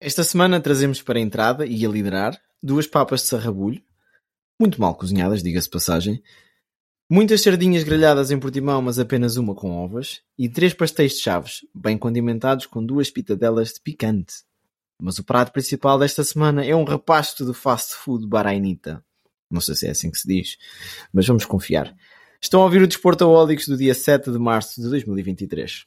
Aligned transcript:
Esta 0.00 0.22
semana 0.22 0.60
trazemos 0.60 1.02
para 1.02 1.18
a 1.18 1.22
entrada 1.22 1.66
e 1.66 1.84
a 1.84 1.88
liderar 1.88 2.40
duas 2.62 2.86
papas 2.86 3.22
de 3.22 3.26
sarrabulho, 3.26 3.82
muito 4.60 4.80
mal 4.80 4.94
cozinhadas, 4.94 5.42
diga-se 5.42 5.68
passagem, 5.68 6.22
muitas 7.10 7.42
sardinhas 7.42 7.82
grelhadas 7.82 8.30
em 8.30 8.38
portimão, 8.38 8.80
mas 8.80 9.00
apenas 9.00 9.36
uma 9.36 9.56
com 9.56 9.72
ovas, 9.72 10.20
e 10.38 10.48
três 10.48 10.72
pastéis 10.72 11.14
de 11.14 11.22
chaves, 11.22 11.66
bem 11.74 11.98
condimentados 11.98 12.66
com 12.66 12.84
duas 12.84 13.10
pitadelas 13.10 13.72
de 13.72 13.80
picante. 13.80 14.34
Mas 15.02 15.18
o 15.18 15.24
prato 15.24 15.50
principal 15.50 15.98
desta 15.98 16.22
semana 16.22 16.64
é 16.64 16.76
um 16.76 16.84
repasto 16.84 17.44
do 17.44 17.52
fast 17.52 17.96
food 17.96 18.24
Barainita. 18.24 19.04
Não 19.50 19.60
sei 19.60 19.74
se 19.74 19.88
é 19.88 19.90
assim 19.90 20.12
que 20.12 20.18
se 20.18 20.28
diz, 20.28 20.58
mas 21.12 21.26
vamos 21.26 21.44
confiar. 21.44 21.92
Estão 22.40 22.60
a 22.60 22.64
ouvir 22.64 22.82
o 22.82 22.86
Desportaólicos 22.86 23.66
do 23.66 23.76
dia 23.76 23.94
7 23.94 24.30
de 24.30 24.38
março 24.38 24.80
de 24.80 24.88
2023. 24.88 25.86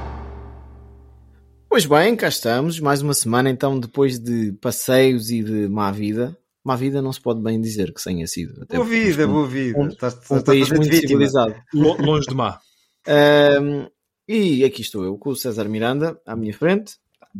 Pois 1.71 1.85
bem, 1.85 2.17
cá 2.17 2.27
estamos, 2.27 2.81
mais 2.81 3.01
uma 3.01 3.13
semana 3.13 3.49
então 3.49 3.79
depois 3.79 4.19
de 4.19 4.51
passeios 4.59 5.29
e 5.29 5.41
de 5.41 5.69
má 5.69 5.89
vida. 5.89 6.37
Má 6.65 6.75
vida 6.75 7.01
não 7.01 7.13
se 7.13 7.21
pode 7.21 7.41
bem 7.41 7.61
dizer 7.61 7.93
que 7.93 8.03
tenha 8.03 8.27
sido. 8.27 8.61
Até 8.63 8.75
Boa 8.75 8.85
vida, 8.89 9.25
boa 9.25 9.47
vida. 9.47 9.79
Um, 9.79 9.87
Estás- 9.87 10.15
um 10.15 10.17
estás 10.37 10.43
país 10.43 10.69
muito 10.69 10.83
vítima. 10.83 11.07
civilizado. 11.07 11.55
Lo- 11.73 11.95
longe 12.01 12.27
de 12.27 12.35
má. 12.35 12.59
Ahm, 13.07 13.87
e 14.27 14.65
aqui 14.65 14.81
estou 14.81 15.05
eu, 15.05 15.17
com 15.17 15.29
o 15.29 15.35
César 15.35 15.69
Miranda 15.69 16.19
à 16.27 16.35
minha 16.35 16.53
frente, 16.53 16.95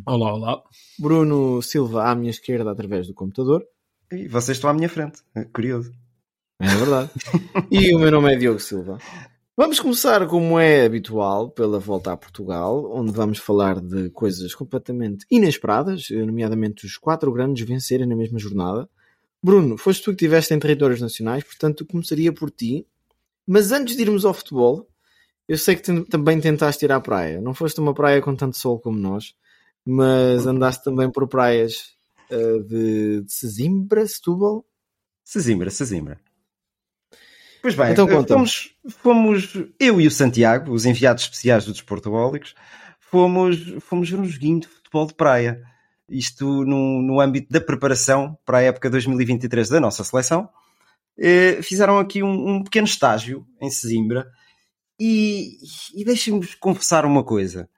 Olá, 0.08 0.34
olá. 0.34 0.62
Bruno 0.98 1.62
Silva 1.62 2.06
à 2.06 2.16
minha 2.16 2.32
esquerda 2.32 2.72
através 2.72 3.08
do 3.08 3.14
computador. 3.14 3.62
E 4.09 4.30
vocês 4.30 4.56
estão 4.58 4.70
à 4.70 4.74
minha 4.74 4.88
frente. 4.88 5.20
É 5.36 5.44
Curioso. 5.44 5.92
É 6.62 6.68
verdade. 6.78 7.09
e 7.70 7.94
o 7.94 8.00
meu 8.00 8.09
nome 8.09 8.34
é 8.34 8.38
Diogo 8.38 8.62
Silva. 8.62 8.98
Vamos 9.58 9.82
começar, 9.82 10.26
como 10.28 10.58
é 10.58 10.86
habitual, 10.86 11.50
pela 11.52 11.78
volta 11.78 12.14
a 12.14 12.18
Portugal, 12.18 12.90
onde 12.96 13.12
vamos 13.12 13.38
falar 13.38 13.82
de 13.82 14.10
coisas 14.12 14.56
completamente 14.56 15.26
inesperadas, 15.30 16.08
nomeadamente 16.10 16.86
os 16.86 16.98
quatro 16.98 17.32
grandes 17.34 17.68
vencerem 17.68 18.08
na 18.08 18.16
mesma 18.16 18.40
jornada. 18.40 18.90
Bruno, 19.44 19.78
foste 19.78 20.04
tu 20.04 20.12
que 20.12 20.24
estiveste 20.24 20.54
em 20.54 20.60
territórios 20.60 21.02
nacionais, 21.02 21.44
portanto 21.44 21.86
começaria 21.86 22.32
por 22.32 22.50
ti. 22.50 22.88
Mas 23.46 23.74
antes 23.74 23.98
de 23.98 24.04
irmos 24.04 24.24
ao 24.24 24.34
futebol, 24.34 24.88
eu 25.50 25.58
sei 25.58 25.76
que 25.76 26.02
também 26.04 26.40
tentaste 26.40 26.86
ir 26.86 26.92
à 26.94 27.02
praia. 27.02 27.42
Não 27.42 27.54
foste 27.54 27.78
uma 27.82 27.94
praia 27.94 28.22
com 28.22 28.34
tanto 28.34 28.58
sol 28.58 28.80
como 28.80 28.98
nós, 28.98 29.36
mas 29.86 30.48
andaste 30.48 30.82
também 30.82 31.12
por 31.12 31.28
praias 31.28 31.94
eh, 32.30 32.60
de, 32.60 33.22
de 33.24 33.34
Sesimbra, 33.34 34.08
Setúbal. 34.08 34.66
Sesimbra, 35.26 35.70
Sesimbra. 35.70 36.31
Pois 37.62 37.76
bem, 37.76 37.92
Então 37.92 38.09
eh, 38.09 38.23
fomos, 38.28 38.76
fomos 39.04 39.54
eu 39.80 40.02
e 40.02 40.08
o 40.08 40.12
Santiago, 40.12 40.72
os 40.72 40.86
enviados 40.86 41.23
especiais 41.23 41.66
do 41.66 41.73
Desportoólicos, 41.73 42.56
fomos, 43.00 43.58
fomos 43.81 44.09
ver 44.09 44.20
um 44.20 44.26
joguinho 44.26 44.62
de 44.62 44.68
futebol 44.68 45.06
de 45.06 45.14
praia. 45.14 45.62
Isto 46.09 46.66
no, 46.66 47.02
no 47.02 47.22
âmbito 47.22 47.52
da 47.52 47.62
preparação 47.62 48.38
para 48.45 48.58
a 48.58 48.62
época 48.62 48.90
2023 48.90 49.70
da 49.70 49.80
nossa 49.80 50.03
seleção. 50.03 50.50
Eh, 51.18 51.62
fizeram 51.62 52.00
aqui 52.00 52.24
um, 52.24 52.56
um 52.56 52.63
pequeno 52.63 52.88
estágio 52.88 53.46
em 53.62 53.69
Sesimbra 53.69 54.28
e, 55.00 55.57
e 55.94 56.03
deixem-me 56.03 56.46
confessar 56.59 57.06
uma 57.06 57.24
coisa. 57.24 57.69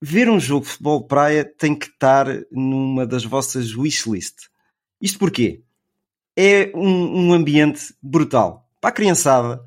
Ver 0.00 0.28
um 0.28 0.38
jogo 0.38 0.66
de 0.66 0.72
futebol 0.72 1.00
de 1.00 1.08
praia 1.08 1.44
tem 1.44 1.74
que 1.74 1.86
estar 1.86 2.26
numa 2.52 3.06
das 3.06 3.24
vossas 3.24 3.74
wishlist. 3.74 4.48
Isto 5.00 5.18
porquê? 5.18 5.62
É 6.36 6.70
um, 6.74 7.28
um 7.28 7.32
ambiente 7.32 7.94
brutal. 8.02 8.65
Para 8.86 8.90
a 8.92 8.94
criançada, 8.94 9.60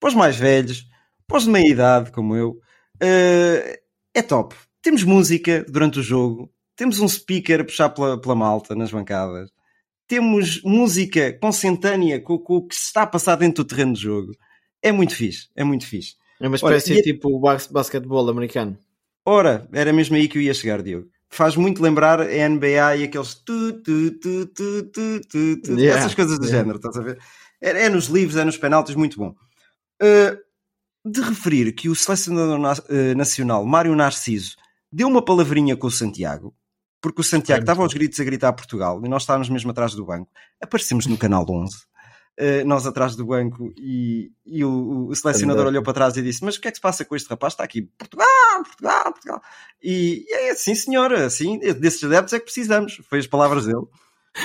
para 0.00 0.08
os 0.08 0.14
mais 0.14 0.34
velhos, 0.34 0.86
para 1.26 1.36
os 1.36 1.44
de 1.44 1.50
meia 1.50 1.68
idade, 1.70 2.10
como 2.10 2.34
eu, 2.34 2.58
eh, 3.02 3.82
é 4.14 4.22
top. 4.22 4.54
Temos 4.80 5.04
música 5.04 5.62
durante 5.68 6.00
o 6.00 6.02
jogo, 6.02 6.50
temos 6.74 6.98
um 6.98 7.06
speaker 7.06 7.60
a 7.60 7.64
puxar 7.64 7.90
pela, 7.90 8.18
pela 8.18 8.34
malta 8.34 8.74
nas 8.74 8.90
bancadas, 8.90 9.50
temos 10.08 10.62
música 10.62 11.38
consentânea 11.38 12.18
com, 12.18 12.38
com 12.38 12.56
o 12.56 12.66
que 12.66 12.74
se 12.74 12.84
está 12.86 13.02
a 13.02 13.06
passar 13.06 13.36
dentro 13.36 13.62
do 13.62 13.68
terreno 13.68 13.92
de 13.92 14.00
jogo. 14.00 14.32
É 14.80 14.90
muito 14.90 15.14
fixe, 15.14 15.48
é 15.54 15.62
muito 15.62 15.86
fixe. 15.86 16.14
É 16.40 16.46
uma 16.48 16.56
espécie 16.56 16.94
e- 16.94 17.02
tipo 17.02 17.38
bas 17.40 17.66
basquetebol 17.66 18.26
americano. 18.30 18.78
Ora, 19.26 19.68
era 19.70 19.92
mesmo 19.92 20.16
aí 20.16 20.26
que 20.28 20.38
eu 20.38 20.42
ia 20.42 20.54
chegar, 20.54 20.80
Diogo. 20.80 21.08
Faz 21.28 21.56
muito 21.56 21.82
lembrar 21.82 22.20
a 22.22 22.48
NBA 22.48 22.96
e 22.96 23.04
aqueles 23.04 23.34
tu, 23.34 23.74
tu, 23.82 24.12
tu, 24.12 24.46
tu, 24.46 24.82
tu, 24.84 25.20
tu, 25.28 25.60
tu, 25.62 25.72
Yeah, 25.78 26.00
essas 26.00 26.14
coisas 26.14 26.38
do 26.38 26.46
yeah. 26.46 26.58
género, 26.58 26.76
estás 26.76 26.96
a 26.96 27.02
ver? 27.02 27.18
É, 27.62 27.84
é 27.84 27.88
nos 27.88 28.06
livros, 28.06 28.36
é 28.36 28.44
nos 28.44 28.56
penaltis, 28.58 28.94
muito 28.96 29.16
bom. 29.18 29.34
Uh, 30.02 30.36
de 31.04 31.20
referir 31.20 31.72
que 31.72 31.88
o 31.88 31.94
selecionador 31.94 32.58
na- 32.58 32.72
uh, 32.72 33.16
nacional, 33.16 33.64
Mário 33.64 33.94
Narciso, 33.94 34.56
deu 34.90 35.08
uma 35.08 35.24
palavrinha 35.24 35.76
com 35.76 35.86
o 35.86 35.90
Santiago, 35.90 36.54
porque 37.00 37.20
o 37.20 37.24
Santiago 37.24 37.62
estava 37.62 37.82
aos 37.82 37.92
gritos 37.94 38.20
a 38.20 38.24
gritar 38.24 38.48
a 38.48 38.52
Portugal 38.52 39.00
e 39.04 39.08
nós 39.08 39.22
estávamos 39.22 39.48
mesmo 39.48 39.70
atrás 39.70 39.94
do 39.94 40.04
banco. 40.04 40.28
Aparecemos 40.60 41.06
no 41.06 41.16
canal 41.18 41.44
11. 41.48 41.76
uh, 42.40 42.64
nós 42.66 42.86
atrás 42.86 43.14
do 43.16 43.26
banco 43.26 43.72
e, 43.76 44.30
e 44.46 44.64
o, 44.64 45.08
o 45.08 45.14
selecionador 45.14 45.66
olhou 45.66 45.82
para 45.82 45.92
trás 45.92 46.16
e 46.16 46.22
disse: 46.22 46.44
Mas 46.44 46.56
o 46.56 46.60
que 46.60 46.68
é 46.68 46.70
que 46.70 46.76
se 46.78 46.82
passa 46.82 47.04
com 47.04 47.14
este 47.16 47.28
rapaz? 47.28 47.52
Está 47.52 47.64
aqui 47.64 47.82
Portugal, 47.82 48.26
Portugal, 48.64 49.04
Portugal. 49.12 49.42
E, 49.82 50.24
e 50.28 50.32
é 50.34 50.50
assim, 50.50 50.74
senhora, 50.74 51.26
assim, 51.26 51.58
desses 51.58 52.02
adeptos 52.04 52.32
é 52.32 52.38
que 52.38 52.44
precisamos. 52.44 53.00
Foi 53.08 53.18
as 53.18 53.26
palavras 53.26 53.66
dele. 53.66 53.86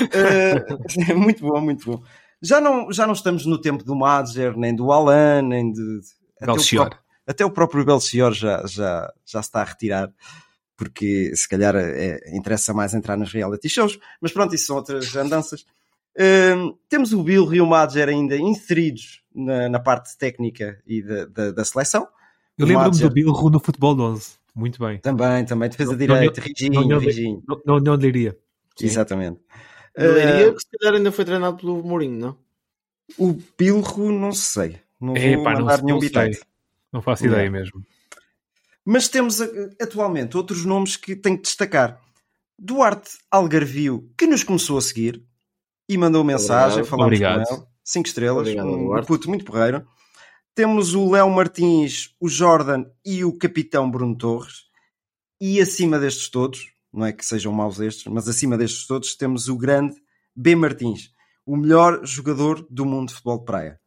Uh, 0.01 1.13
muito 1.17 1.41
bom, 1.41 1.61
muito 1.61 1.85
bom. 1.85 2.03
Já 2.41 2.61
não, 2.61 2.91
já 2.91 3.05
não 3.07 3.13
estamos 3.13 3.45
no 3.45 3.59
tempo 3.59 3.83
do 3.83 3.95
Madger, 3.95 4.55
nem 4.57 4.75
do 4.75 4.91
Alan, 4.91 5.41
nem 5.41 5.71
de. 5.71 5.99
até 6.41 6.51
o 6.51 6.55
Belchior. 6.55 6.85
próprio- 6.89 7.07
Até 7.25 7.45
o 7.45 7.51
próprio 7.51 7.85
Belchior 7.85 8.33
já, 8.33 8.63
já, 8.67 9.11
já 9.25 9.39
está 9.39 9.61
a 9.61 9.65
retirar, 9.65 10.11
porque 10.75 11.35
se 11.35 11.47
calhar 11.49 11.75
é, 11.75 12.19
interessa 12.35 12.73
mais 12.73 12.93
entrar 12.93 13.17
nas 13.17 13.31
reality 13.31 13.67
shows. 13.67 13.99
Mas 14.21 14.31
pronto, 14.31 14.53
isso 14.55 14.67
são 14.67 14.75
outras 14.77 15.15
andanças. 15.15 15.65
Uh, 16.15 16.77
temos 16.89 17.13
o 17.13 17.21
Bill 17.21 17.53
e 17.53 17.61
o 17.61 17.67
Madger 17.67 18.09
ainda 18.09 18.35
inseridos 18.37 19.21
na, 19.35 19.69
na 19.69 19.79
parte 19.79 20.17
técnica 20.17 20.79
e 20.85 21.01
da, 21.03 21.25
da, 21.25 21.51
da 21.51 21.65
seleção. 21.65 22.07
Eu 22.57 22.65
lembro-me 22.65 22.89
Madger 22.89 23.07
do 23.09 23.13
Bilro 23.13 23.49
no 23.51 23.59
futebol 23.59 23.95
de 23.95 24.01
11. 24.01 24.29
Muito 24.55 24.79
bem. 24.83 24.97
Também, 24.99 25.45
também, 25.45 25.69
defesa 25.69 25.91
Não- 25.91 25.97
direita, 25.97 26.41
não- 26.41 26.47
Riginho, 26.47 26.87
não- 26.87 26.99
Riginho. 26.99 27.43
Não, 27.47 27.61
não, 27.65 27.79
não 27.79 27.97
diria. 27.97 28.35
Sim. 28.75 28.85
Exatamente. 28.85 29.39
Diria 29.97 30.49
Uh, 30.51 30.55
que 30.55 30.61
se 30.61 30.67
calhar 30.77 30.95
ainda 30.95 31.11
foi 31.11 31.25
treinado 31.25 31.57
pelo 31.57 31.83
Mourinho, 31.83 32.19
não? 32.19 32.37
o 33.17 33.33
Pilro, 33.55 34.11
não 34.11 34.31
sei. 34.33 34.79
Não 34.99 35.13
vou 35.13 35.23
não 35.31 35.43
mandar 35.43 35.75
sei- 35.77 35.85
nenhum 35.85 35.95
não 35.95 35.99
bitite. 35.99 36.41
Não 36.91 37.01
faço 37.01 37.25
Não. 37.25 37.31
ideia 37.33 37.49
mesmo. 37.49 37.83
Mas 38.85 39.07
temos 39.07 39.41
a- 39.41 39.47
atualmente 39.81 40.35
outros 40.37 40.65
nomes 40.65 40.95
que 40.95 41.15
tenho 41.15 41.37
que 41.37 41.43
destacar. 41.43 42.01
Duarte 42.59 43.17
Algarvio, 43.29 44.09
que 44.17 44.25
nos 44.25 44.43
começou 44.43 44.77
a 44.77 44.81
seguir 44.81 45.23
e 45.87 45.97
mandou 45.97 46.23
mensagem, 46.23 46.79
Obrigado. 46.79 46.89
falámos 46.89 47.05
Obrigado. 47.07 47.43
com 47.47 47.53
ele. 47.55 47.63
Cinco 47.83 48.07
estrelas, 48.07 48.41
Obrigado, 48.41 48.67
um 48.67 48.85
Duarte. 48.85 49.07
puto 49.07 49.29
muito 49.29 49.45
porreiro. 49.45 49.87
Temos 50.55 50.93
o 50.95 51.11
Léo 51.11 51.29
Martins, 51.29 52.15
o 52.19 52.27
Jordan 52.27 52.85
e 53.05 53.23
o 53.23 53.37
capitão 53.37 53.89
Bruno 53.89 54.17
Torres. 54.17 54.65
E 55.39 55.61
acima 55.61 55.99
destes 55.99 56.29
todos, 56.29 56.71
não 56.94 57.06
é 57.06 57.13
que 57.13 57.25
sejam 57.25 57.51
maus 57.51 57.80
estes, 57.80 58.06
mas 58.06 58.28
acima 58.28 58.57
destes 58.57 58.88
todos 58.88 59.16
temos 59.16 59.48
o 59.48 59.57
grande 59.57 59.95
B 60.36 60.56
Martins, 60.56 61.12
o 61.45 61.56
melhor 61.56 62.06
jogador 62.06 62.66
do 62.69 62.86
mundo 62.86 63.10
de 63.10 63.16
futebol 63.16 63.39
de 63.39 63.45
praia, 63.45 63.80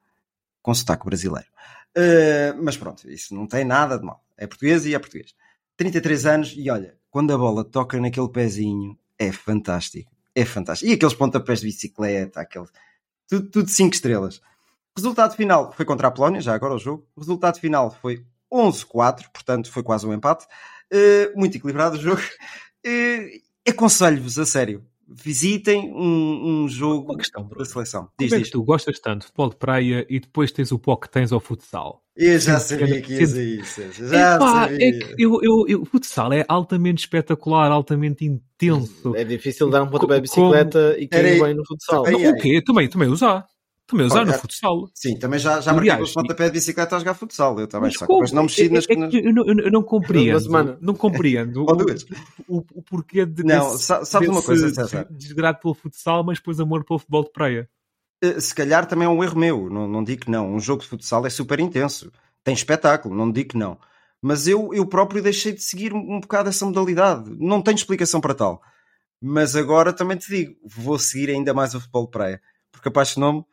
com 0.63 0.75
sotaque 0.75 1.05
brasileiro. 1.05 1.49
Uh, 1.97 2.63
mas 2.63 2.77
pronto, 2.77 3.11
isso 3.11 3.35
não 3.35 3.47
tem 3.47 3.65
nada 3.65 3.99
de 3.99 4.05
mal. 4.05 4.25
É 4.37 4.47
português 4.47 4.87
e 4.87 4.95
é 4.95 4.99
português. 4.99 5.35
33 5.77 6.27
anos 6.27 6.55
e 6.57 6.71
olha, 6.71 6.97
quando 7.11 7.33
a 7.33 7.39
bola 7.39 7.65
toca 7.65 7.99
naquele 8.01 8.29
pezinho, 8.29 8.99
é 9.19 9.33
fantástico. 9.33 10.11
É 10.35 10.45
fantástico. 10.45 10.91
E 10.91 10.95
aqueles 10.95 11.15
pontapés 11.15 11.61
de 11.61 11.67
bicicleta, 11.67 12.41
aquele... 12.41 12.67
tudo, 13.29 13.51
tudo 13.51 13.69
5 13.69 13.95
estrelas. 13.95 14.41
Resultado 14.97 15.35
final 15.35 15.73
foi 15.73 15.85
contra 15.85 16.09
a 16.09 16.11
Polónia, 16.11 16.41
já 16.41 16.55
agora 16.55 16.75
o 16.75 16.79
jogo. 16.79 17.07
Resultado 17.17 17.59
final 17.59 17.91
foi 17.91 18.25
11-4, 18.53 19.31
portanto 19.33 19.71
foi 19.71 19.83
quase 19.83 20.07
um 20.07 20.13
empate. 20.13 20.47
Uh, 20.93 21.39
muito 21.39 21.57
equilibrado 21.57 21.97
o 21.97 22.01
jogo. 22.01 22.23
Uh, 22.87 23.29
aconselho-vos, 23.71 24.39
a 24.39 24.47
sério, 24.47 24.83
visitem 25.09 25.93
um, 25.93 26.63
um 26.65 26.69
jogo 26.69 27.13
Uma 27.13 27.19
questão, 27.19 27.49
da 27.49 27.65
seleção. 27.65 28.03
Como 28.03 28.13
Diz, 28.21 28.33
é 28.33 28.37
que 28.37 28.43
diz. 28.43 28.51
tu 28.53 28.63
gostas 28.63 28.99
tanto 29.01 29.21
de 29.23 29.27
futebol 29.27 29.51
de 29.51 29.57
praia 29.57 30.07
e 30.09 30.21
depois 30.21 30.53
tens 30.53 30.71
o 30.73 30.79
pó 30.79 30.97
que 30.97 31.11
tens 31.11 31.33
ao 31.33 31.41
futsal? 31.41 32.03
Eu 32.17 32.39
já 32.39 32.59
sabia 32.61 33.01
que- 33.01 33.13
ia 33.15 33.19
dizer 33.19 33.61
isso. 33.61 33.83
Já 34.09 34.37
Epá, 34.37 34.69
sabia. 34.69 34.89
é 34.89 34.93
que 34.93 35.15
eu, 35.23 35.41
eu, 35.43 35.65
eu- 35.69 35.83
o 35.83 35.85
futsal 35.85 36.33
é 36.33 36.45
altamente 36.49 37.01
espetacular, 37.05 37.71
altamente 37.71 38.25
intenso. 38.25 39.15
É 39.17 39.25
difícil 39.25 39.69
dar 39.71 39.83
um 39.83 39.89
pontapé 39.89 40.21
de 40.21 40.29
como- 40.31 40.51
bicicleta 40.53 40.97
e 40.99 41.09
cair 41.09 41.43
bem 41.43 41.55
no 41.55 41.65
futsal. 41.67 42.05
Não, 42.05 42.21
ei. 42.21 42.29
o 42.31 42.37
quê? 42.37 42.63
Também, 42.65 42.89
também 42.89 43.09
usar. 43.09 43.47
Também 43.91 44.07
usar 44.07 44.25
no 44.25 44.33
futsal. 44.35 44.89
Sim, 44.95 45.19
também 45.19 45.39
já, 45.39 45.61
já 45.61 45.73
marquei 45.73 45.91
Aliás, 45.91 45.99
com 45.99 46.05
os 46.05 46.13
pontapé 46.15 46.47
de 46.47 46.53
bicicleta 46.53 46.97
a 46.97 46.99
jogar 46.99 47.15
futsal. 47.15 47.59
Eu 47.61 47.67
também, 47.67 47.89
Mas 47.89 47.99
só 47.99 48.07
depois 48.07 48.33
não 48.33 48.43
mexi 48.45 48.67
É- 48.67 48.69
nas. 48.71 48.85
é 48.85 48.87
que 48.87 48.93
eu, 49.19 49.33
não- 49.35 49.45
eu 49.47 49.71
não- 49.71 49.83
compreendo. 49.83 50.79
Não 50.81 50.95
compreendo 50.95 51.65
o, 52.49 52.59
o, 52.59 52.65
o 52.75 52.83
porquê 52.83 53.27
de 53.27 53.43
Não, 53.45 53.73
desse- 53.73 53.85
sa- 53.85 54.05
sabes 54.05 54.29
uma 54.29 54.43
coisa, 54.43 54.73
César? 54.73 55.07
Desgrado 55.11 55.59
pelo 55.61 55.75
futsal, 55.75 56.25
mas 56.25 56.39
depois 56.39 56.61
amor 56.61 56.85
pelo 56.85 56.99
futebol 56.99 57.25
de 57.25 57.33
praia. 57.33 57.69
Eh, 58.23 58.39
Se 58.41 58.55
calhar 58.55 58.87
também 58.87 59.07
é 59.07 59.09
um 59.11 59.23
erro 59.25 59.39
meu, 59.39 59.69
não, 59.71 59.89
não 59.89 60.05
digo 60.05 60.23
que 60.23 60.31
não. 60.31 60.53
Um 60.55 60.61
jogo 60.61 60.83
de 60.83 60.89
futsal 60.89 61.27
é 61.27 61.31
super 61.31 61.59
intenso, 61.61 62.13
tem 62.45 62.55
espetáculo, 62.55 63.15
não 63.15 63.31
digo 63.31 63.51
que 63.51 63.59
não. 63.59 63.79
Mas 64.23 64.47
eu, 64.47 64.75
eu 64.75 64.87
próprio 64.87 65.23
deixei 65.23 65.53
de 65.53 65.63
seguir 65.63 65.95
um, 65.95 66.17
um 66.17 66.21
bocado 66.21 66.49
essa 66.51 66.65
modalidade. 66.67 67.31
Não 67.39 67.63
tenho 67.63 67.75
explicação 67.77 68.21
para 68.21 68.35
tal. 68.35 68.61
Mas 69.23 69.57
agora 69.57 69.93
também 69.93 70.17
te 70.17 70.29
digo, 70.29 70.55
vou 70.65 70.99
seguir 70.99 71.31
ainda 71.31 71.53
mais 71.55 71.75
o 71.75 71.81
futebol 71.81 72.05
de 72.05 72.11
praia, 72.11 72.43
porque 72.73 72.89
apaixonou-me. 72.89 73.45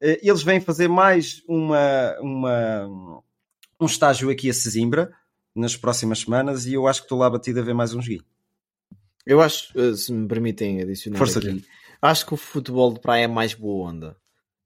Eh, 0.00 0.20
Eles 0.22 0.42
vêm 0.42 0.60
fazer 0.60 0.88
mais 0.88 1.42
uma, 1.48 2.16
uma, 2.20 3.22
um 3.80 3.86
estágio 3.86 4.30
aqui 4.30 4.50
a 4.50 4.54
Sesimbra 4.54 5.12
nas 5.54 5.76
próximas 5.76 6.20
semanas 6.20 6.66
e 6.66 6.74
eu 6.74 6.86
acho 6.86 7.00
que 7.00 7.06
estou 7.06 7.18
lá 7.18 7.30
batido 7.30 7.60
a 7.60 7.62
ver 7.62 7.74
mais 7.74 7.94
um 7.94 8.02
joguinho. 8.02 8.24
Eu 9.24 9.40
acho, 9.40 9.72
eh, 9.78 9.94
se 9.94 10.12
me 10.12 10.28
permitem 10.28 10.80
adicionar 10.82 11.18
Força, 11.18 11.38
aqui, 11.38 11.64
acho 12.00 12.26
que 12.26 12.34
o 12.34 12.36
futebol 12.36 12.92
de 12.92 13.00
praia 13.00 13.24
é 13.24 13.28
mais 13.28 13.54
boa 13.54 13.90
onda. 13.90 14.16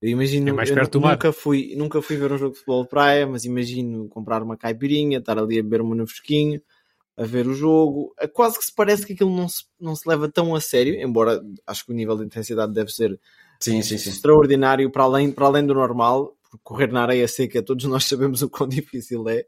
Eu 0.03 0.09
imagino, 0.11 0.49
É 0.49 0.53
mais 0.53 0.69
eu 0.69 0.75
perto 0.75 0.93
do 0.93 1.01
mar. 1.03 1.13
nunca 1.13 1.33
fui, 1.33 1.75
nunca 1.77 2.03
fui 2.03 2.17
ver 2.17 2.33
um 2.33 2.39
jogo 2.39 2.53
de 2.53 2.59
futebol 2.59 2.83
de 2.83 2.89
praia, 2.89 3.27
mas 3.27 3.45
imagino 3.45 4.09
comprar 4.09 4.43
uma 4.43 4.57
caipirinha, 4.57 5.19
estar 5.19 5.39
ali 5.39 5.59
a 5.59 5.63
beber 5.63 5.81
uma 5.83 5.95
no 5.95 6.07
fresquinho, 6.07 6.61
a 7.17 7.25
ver 7.25 7.47
o 7.47 7.55
jogo. 7.55 8.15
É 8.19 8.27
Quase 8.27 8.59
que 8.59 8.65
se 8.65 8.75
parece 8.75 9.07
que 9.07 9.13
aquilo 9.13 9.35
não 9.35 9.47
se, 9.49 9.65
não 9.79 9.95
se 9.95 10.09
leva 10.09 10.27
tão 10.29 10.55
a 10.55 10.61
sério, 10.61 10.95
embora 10.95 11.43
acho 11.67 11.85
que 11.85 11.93
o 11.93 11.95
nível 11.95 12.17
de 12.17 12.25
intensidade 12.25 12.73
deve 12.73 12.91
ser 12.91 13.19
Sim, 13.63 13.83
sim, 13.83 13.99
sim. 13.99 14.11
extraordinário 14.11 14.91
para 14.91 15.05
além, 15.05 15.31
para 15.31 15.47
além 15.47 15.67
do 15.67 15.75
normal. 15.75 16.37
porque 16.43 16.59
Correr 16.65 16.91
na 16.93 17.03
areia 17.03 17.29
seca, 17.29 17.63
todos 17.63 17.85
nós 17.85 18.05
sabemos 18.05 18.43
o 18.43 18.49
quão 18.51 18.69
difícil 18.69 19.29
é. 19.29 19.45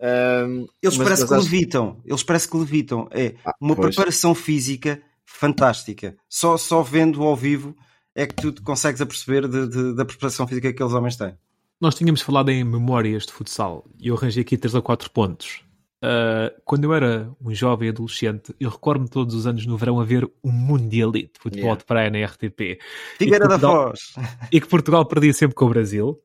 Ahm, 0.00 0.66
Eles 0.82 0.96
mas- 0.96 1.08
parece 1.08 1.22
mas 1.22 1.28
que 1.30 1.34
acho- 1.34 1.44
levitam. 1.44 2.02
Eles 2.04 2.22
parece 2.22 2.48
que 2.48 2.56
levitam. 2.56 3.08
É 3.10 3.34
Ah, 3.44 3.52
uma 3.60 3.74
pois. 3.74 3.94
preparação 3.94 4.34
física 4.34 5.02
fantástica. 5.24 6.16
Só, 6.28 6.56
só 6.56 6.82
vendo 6.82 7.22
ao 7.22 7.34
vivo 7.36 7.74
é 8.14 8.26
que 8.26 8.34
tu 8.34 8.52
te 8.52 8.60
consegues 8.62 9.00
aperceber 9.00 9.46
de, 9.48 9.66
de- 9.68 9.94
da 9.94 10.04
preparação 10.04 10.46
física 10.46 10.68
que 10.68 10.74
aqueles 10.74 10.92
homens 10.92 11.16
têm. 11.16 11.34
Nós 11.80 11.94
tínhamos 11.94 12.20
falado 12.22 12.48
em 12.50 12.64
memórias 12.64 13.24
de 13.26 13.32
futsal 13.32 13.84
e 14.00 14.08
eu 14.08 14.16
arranjei 14.16 14.42
aqui 14.42 14.56
três 14.56 14.74
ou 14.74 14.82
quatro 14.82 15.10
pontos. 15.10 15.62
Ah, 16.00 16.52
quando 16.64 16.84
eu 16.84 16.94
era 16.94 17.30
um 17.40 17.52
jovem 17.54 17.88
adolescente, 17.88 18.54
eu 18.60 18.70
recordo-me 18.70 19.08
todos 19.08 19.34
os 19.34 19.46
anos 19.46 19.66
no 19.66 19.76
verão 19.76 19.98
a 20.00 20.04
ver 20.04 20.24
o 20.42 20.50
Mundialite 20.52 21.32
de 21.34 21.40
futebol 21.40 21.64
Yeah. 21.64 21.78
de 21.80 21.84
praia 21.84 22.10
na 22.10 22.24
RTP 22.24 22.78
Figueira 23.18 23.48
da 23.48 23.58
Portugal- 23.58 23.88
Foz. 23.88 24.00
e 24.52 24.60
que 24.60 24.66
Portugal 24.68 25.04
perdia 25.06 25.32
sempre 25.32 25.54
com 25.56 25.64
o 25.66 25.68
Brasil. 25.70 26.20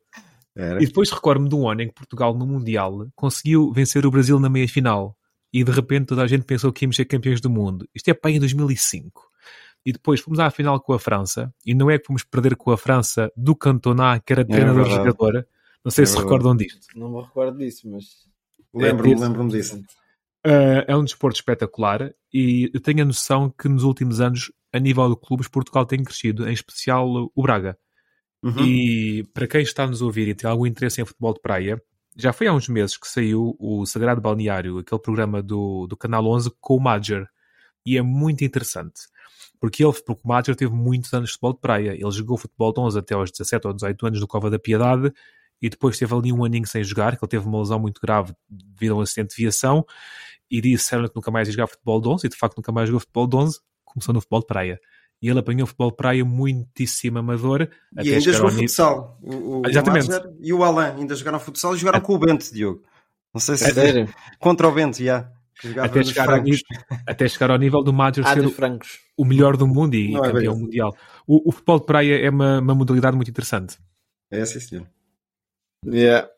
Era. 0.56 0.82
E 0.82 0.86
depois 0.86 1.10
recordo-me 1.10 1.50
de 1.50 1.56
um 1.56 1.68
ano 1.68 1.82
em 1.82 1.88
que 1.88 1.96
Portugal 1.96 2.36
no 2.38 2.46
Mundial 2.46 3.08
conseguiu 3.16 3.72
vencer 3.74 4.06
o 4.06 4.12
Brasil 4.12 4.40
na 4.40 4.50
meia 4.50 4.68
final 4.68 5.18
e 5.52 5.64
de 5.64 5.72
repente 5.72 6.06
toda 6.08 6.22
a 6.22 6.28
gente 6.28 6.44
pensou 6.44 6.72
que 6.72 6.86
íamos 6.86 6.96
ser 6.96 7.06
campeões 7.06 7.42
do 7.42 7.50
mundo. 7.50 7.88
Isto 7.96 8.10
é 8.10 8.14
para 8.14 8.30
aí 8.30 8.38
em 8.38 8.40
2005. 8.40 9.28
E 9.84 9.92
depois 9.92 10.22
fomos 10.22 10.40
à 10.40 10.52
final 10.52 10.80
com 10.80 10.94
a 10.94 11.00
França 11.00 11.52
e 11.66 11.74
não 11.74 11.90
é 11.90 11.98
que 11.98 12.06
fomos 12.06 12.24
perder 12.24 12.56
com 12.56 12.70
a 12.72 12.78
França 12.78 13.32
do 13.36 13.56
Cantona, 13.56 14.20
que 14.20 14.32
era 14.32 14.46
treinador 14.46 14.84
verdade. 14.86 15.10
jogador. 15.10 15.48
Não 15.84 15.92
sei 15.92 16.04
É 16.04 16.06
se 16.06 16.14
verdade. 16.14 16.32
recordam 16.32 16.56
disto. 16.56 16.88
Não 16.96 17.10
me 17.12 17.22
recordo 17.22 17.58
disso, 17.58 17.90
mas 17.90 18.06
Lembro-me, 18.74 19.14
É, 19.14 19.18
lembro-me 19.18 19.52
disso. 19.52 19.78
Uh, 20.46 20.84
é 20.88 20.96
um 20.96 21.04
desporto 21.04 21.38
espetacular 21.38 22.14
e 22.34 22.70
eu 22.74 22.82
tenho 22.82 23.04
a 23.04 23.06
noção 23.06 23.50
que 23.50 23.70
nos 23.70 23.84
últimos 23.84 24.20
anos, 24.20 24.52
a 24.74 24.80
nível 24.80 25.10
de 25.10 25.16
clubes, 25.16 25.48
Portugal 25.48 25.86
tem 25.86 26.04
crescido, 26.04 26.48
em 26.48 26.54
especial 26.54 27.32
o 27.34 27.42
Braga. 27.42 27.78
Uhum. 28.44 28.60
E 28.60 29.24
para 29.34 29.48
quem 29.48 29.62
está 29.62 29.84
a 29.84 29.88
nos 29.88 30.02
ouvir 30.02 30.28
e 30.28 30.36
tem 30.36 30.50
algum 30.50 30.66
interesse 30.66 31.02
em 31.02 31.06
futebol 31.06 31.34
de 31.34 31.42
praia, 31.42 31.82
já 32.16 32.34
foi 32.34 32.48
há 32.48 32.54
uns 32.54 32.68
meses 32.68 32.98
que 32.98 33.08
saiu 33.08 33.56
o 33.58 33.86
Sagrado 33.86 34.20
Balneário, 34.20 34.80
aquele 34.80 35.02
programa 35.02 35.42
do, 35.42 35.88
do 35.88 35.96
Canal 35.96 36.26
11 36.28 36.52
com 36.60 36.76
o 36.76 36.82
Major. 36.82 37.26
E 37.86 37.98
é 37.98 38.02
muito 38.02 38.44
interessante. 38.44 39.02
Porque, 39.60 39.84
ele, 39.84 39.94
porque 40.06 40.22
o 40.26 40.28
Major 40.28 40.56
teve 40.56 40.74
muitos 40.74 41.14
anos 41.14 41.30
de 41.30 41.34
futebol 41.34 41.54
de 41.54 41.62
praia. 41.62 41.92
Ele 41.92 42.12
jogou 42.12 42.38
futebol 42.38 42.74
de 42.74 42.82
11 42.82 43.00
até 43.00 43.14
aos 43.16 43.32
17 43.32 43.68
ou 43.68 43.74
18 43.74 44.08
anos 44.08 44.20
no 44.20 44.28
Cova 44.28 44.50
da 44.50 44.60
Piedade 44.60 45.14
e 45.64 45.70
depois 45.70 45.98
teve 45.98 46.14
ali 46.14 46.34
um 46.34 46.44
aninho 46.44 46.68
sem 46.68 46.84
jogar, 46.84 47.16
que 47.16 47.24
ele 47.24 47.30
teve 47.30 47.48
uma 47.48 47.58
lesão 47.60 47.80
muito 47.80 48.02
grave 48.02 48.34
devido 48.50 48.92
a 48.92 48.98
um 48.98 49.02
acidente 49.02 49.34
de 49.34 49.42
viação 49.42 49.86
e 50.52 50.60
disseram 50.60 51.08
que 51.08 51.16
nunca 51.16 51.32
mais 51.32 51.48
ia 51.48 51.54
jogar 51.54 51.68
futebol 51.68 52.02
de 52.02 52.10
11 52.10 52.28
e 52.28 52.30
de 52.30 52.36
facto 52.36 52.58
nunca 52.58 52.70
mais 52.74 52.90
jogou 52.90 53.00
futebol 53.00 53.26
de 53.28 53.36
11, 53.38 53.60
começou 53.86 54.14
no 54.14 54.20
futebol 54.20 54.42
de 54.42 54.46
praia. 54.48 54.80
E 55.22 55.30
ele 55.30 55.40
apanhou 55.40 55.66
futebol 55.66 55.90
de 55.90 55.96
praia 55.96 56.26
muitíssimo 56.26 57.18
amador. 57.18 57.62
E 57.62 58.00
até 58.02 58.10
ainda 58.10 58.34
jogou 58.34 58.52
futsal. 58.52 59.18
O, 59.22 59.62
o, 59.62 59.62
Exatamente. 59.66 60.12
o 60.12 60.38
e 60.42 60.52
o 60.52 60.64
Alain 60.66 60.98
ainda 60.98 61.16
jogaram 61.16 61.40
futsal 61.40 61.74
e 61.74 61.78
jogaram 61.78 62.02
com 62.02 62.14
o 62.14 62.20
Bento, 62.20 62.54
Diogo. 62.54 62.84
Não 63.34 63.40
sei 63.40 63.56
se 63.56 63.80
É 63.80 64.06
contra 64.38 64.68
o 64.68 64.72
Bento, 64.74 65.02
já. 65.02 65.32
Jogava 65.64 65.88
até 65.88 66.04
chegar, 66.04 66.30
ao 66.30 66.42
nível, 66.42 66.60
até 67.08 67.28
chegar 67.30 67.52
ao 67.52 67.58
nível 67.58 67.82
do 67.82 67.94
Major 67.94 68.26
Ah, 68.28 68.34
ser 68.34 68.46
o, 68.46 68.50
francos. 68.52 69.00
o 69.16 69.24
melhor 69.24 69.56
do 69.56 69.66
mundo 69.66 69.96
e 69.96 70.12
Não 70.12 70.26
é 70.26 70.32
campeão 70.32 70.56
bem. 70.56 70.64
mundial. 70.64 70.94
O, 71.26 71.48
o 71.48 71.52
futebol 71.54 71.80
de 71.80 71.86
praia 71.86 72.16
é 72.20 72.30
uma, 72.30 72.60
uma 72.60 72.76
modalidade 72.76 73.16
muito 73.16 73.32
interessante. 73.32 73.78
É, 74.30 74.46
sim, 74.46 74.60
senhor. 74.60 74.88
Yeah. 75.86 76.30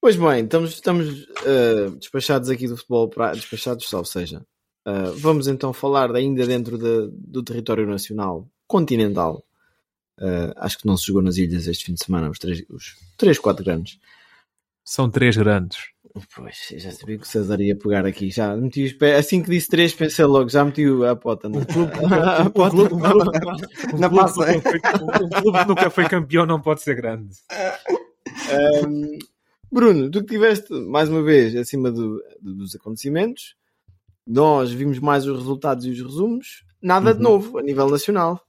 Pois 0.00 0.16
bem, 0.16 0.44
estamos, 0.44 0.70
estamos 0.72 1.26
eh, 1.44 1.90
despachados 1.98 2.48
aqui 2.48 2.66
do 2.66 2.76
futebol 2.76 3.08
praia, 3.08 3.34
despachados 3.34 3.86
só, 3.86 3.98
ou 3.98 4.04
seja, 4.04 4.42
eh, 4.86 5.10
vamos 5.16 5.46
então 5.46 5.72
falar 5.74 6.14
ainda 6.14 6.46
dentro 6.46 6.78
de- 6.78 7.10
do 7.12 7.42
território 7.42 7.86
nacional 7.86 8.48
continental. 8.66 9.44
Eh, 10.18 10.52
acho 10.56 10.78
que 10.78 10.86
não 10.86 10.96
se 10.96 11.06
jogou 11.06 11.20
nas 11.22 11.36
ilhas 11.36 11.66
este 11.66 11.84
fim 11.84 11.94
de 11.94 12.02
semana, 12.04 12.30
os 12.30 12.38
três, 12.38 12.62
os 12.70 12.96
três 13.18 13.38
quatro 13.38 13.62
grandes. 13.64 13.98
São 14.82 15.10
três 15.10 15.36
grandes. 15.36 15.78
Pois, 16.34 16.56
já 16.76 16.90
sabia 16.90 17.16
que 17.18 17.22
o 17.22 17.26
César 17.26 17.60
ia 17.60 17.76
pegar 17.76 18.04
aqui. 18.04 18.30
Já 18.30 18.56
meti 18.56 18.84
os 18.84 18.92
pés, 18.94 19.18
assim 19.20 19.42
que 19.42 19.50
disse 19.50 19.68
três, 19.68 19.92
pensei 19.94 20.24
logo, 20.24 20.48
já 20.48 20.64
meti 20.64 20.82
a 21.08 21.14
pota. 21.14 21.48
No... 21.48 21.58
a 21.60 22.42
Um 22.42 22.50
pota. 22.50 22.70
clube, 22.70 22.88
clube- 22.98 24.00
Na 24.00 24.10
passa. 24.10 24.40
um 24.50 25.40
clube 25.42 25.58
que 25.58 25.68
nunca 25.68 25.90
foi 25.90 26.08
campeão 26.08 26.46
não 26.46 26.60
pode 26.60 26.80
ser 26.82 26.96
grande. 26.96 27.36
Um, 28.86 29.18
Bruno, 29.72 30.10
tu 30.10 30.20
que 30.24 30.34
estiveste 30.34 30.72
mais 30.72 31.08
uma 31.08 31.22
vez 31.22 31.54
acima 31.56 31.90
do- 31.90 32.22
do- 32.40 32.54
dos 32.56 32.74
acontecimentos, 32.74 33.54
nós 34.26 34.70
vimos 34.72 34.98
mais 34.98 35.26
os 35.26 35.38
resultados 35.38 35.84
e 35.86 35.90
os 35.90 36.00
resumos, 36.00 36.64
nada 36.82 37.12
de 37.14 37.18
Uhum. 37.24 37.30
novo 37.30 37.58
a 37.58 37.62
nível 37.62 37.88
nacional. 37.88 38.40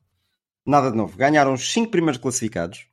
Nada 0.66 0.92
de 0.92 0.98
novo. 0.98 1.18
Ganharam 1.18 1.54
os 1.54 1.72
5 1.72 1.90
primeiros 1.92 2.22
classificados. 2.22 2.86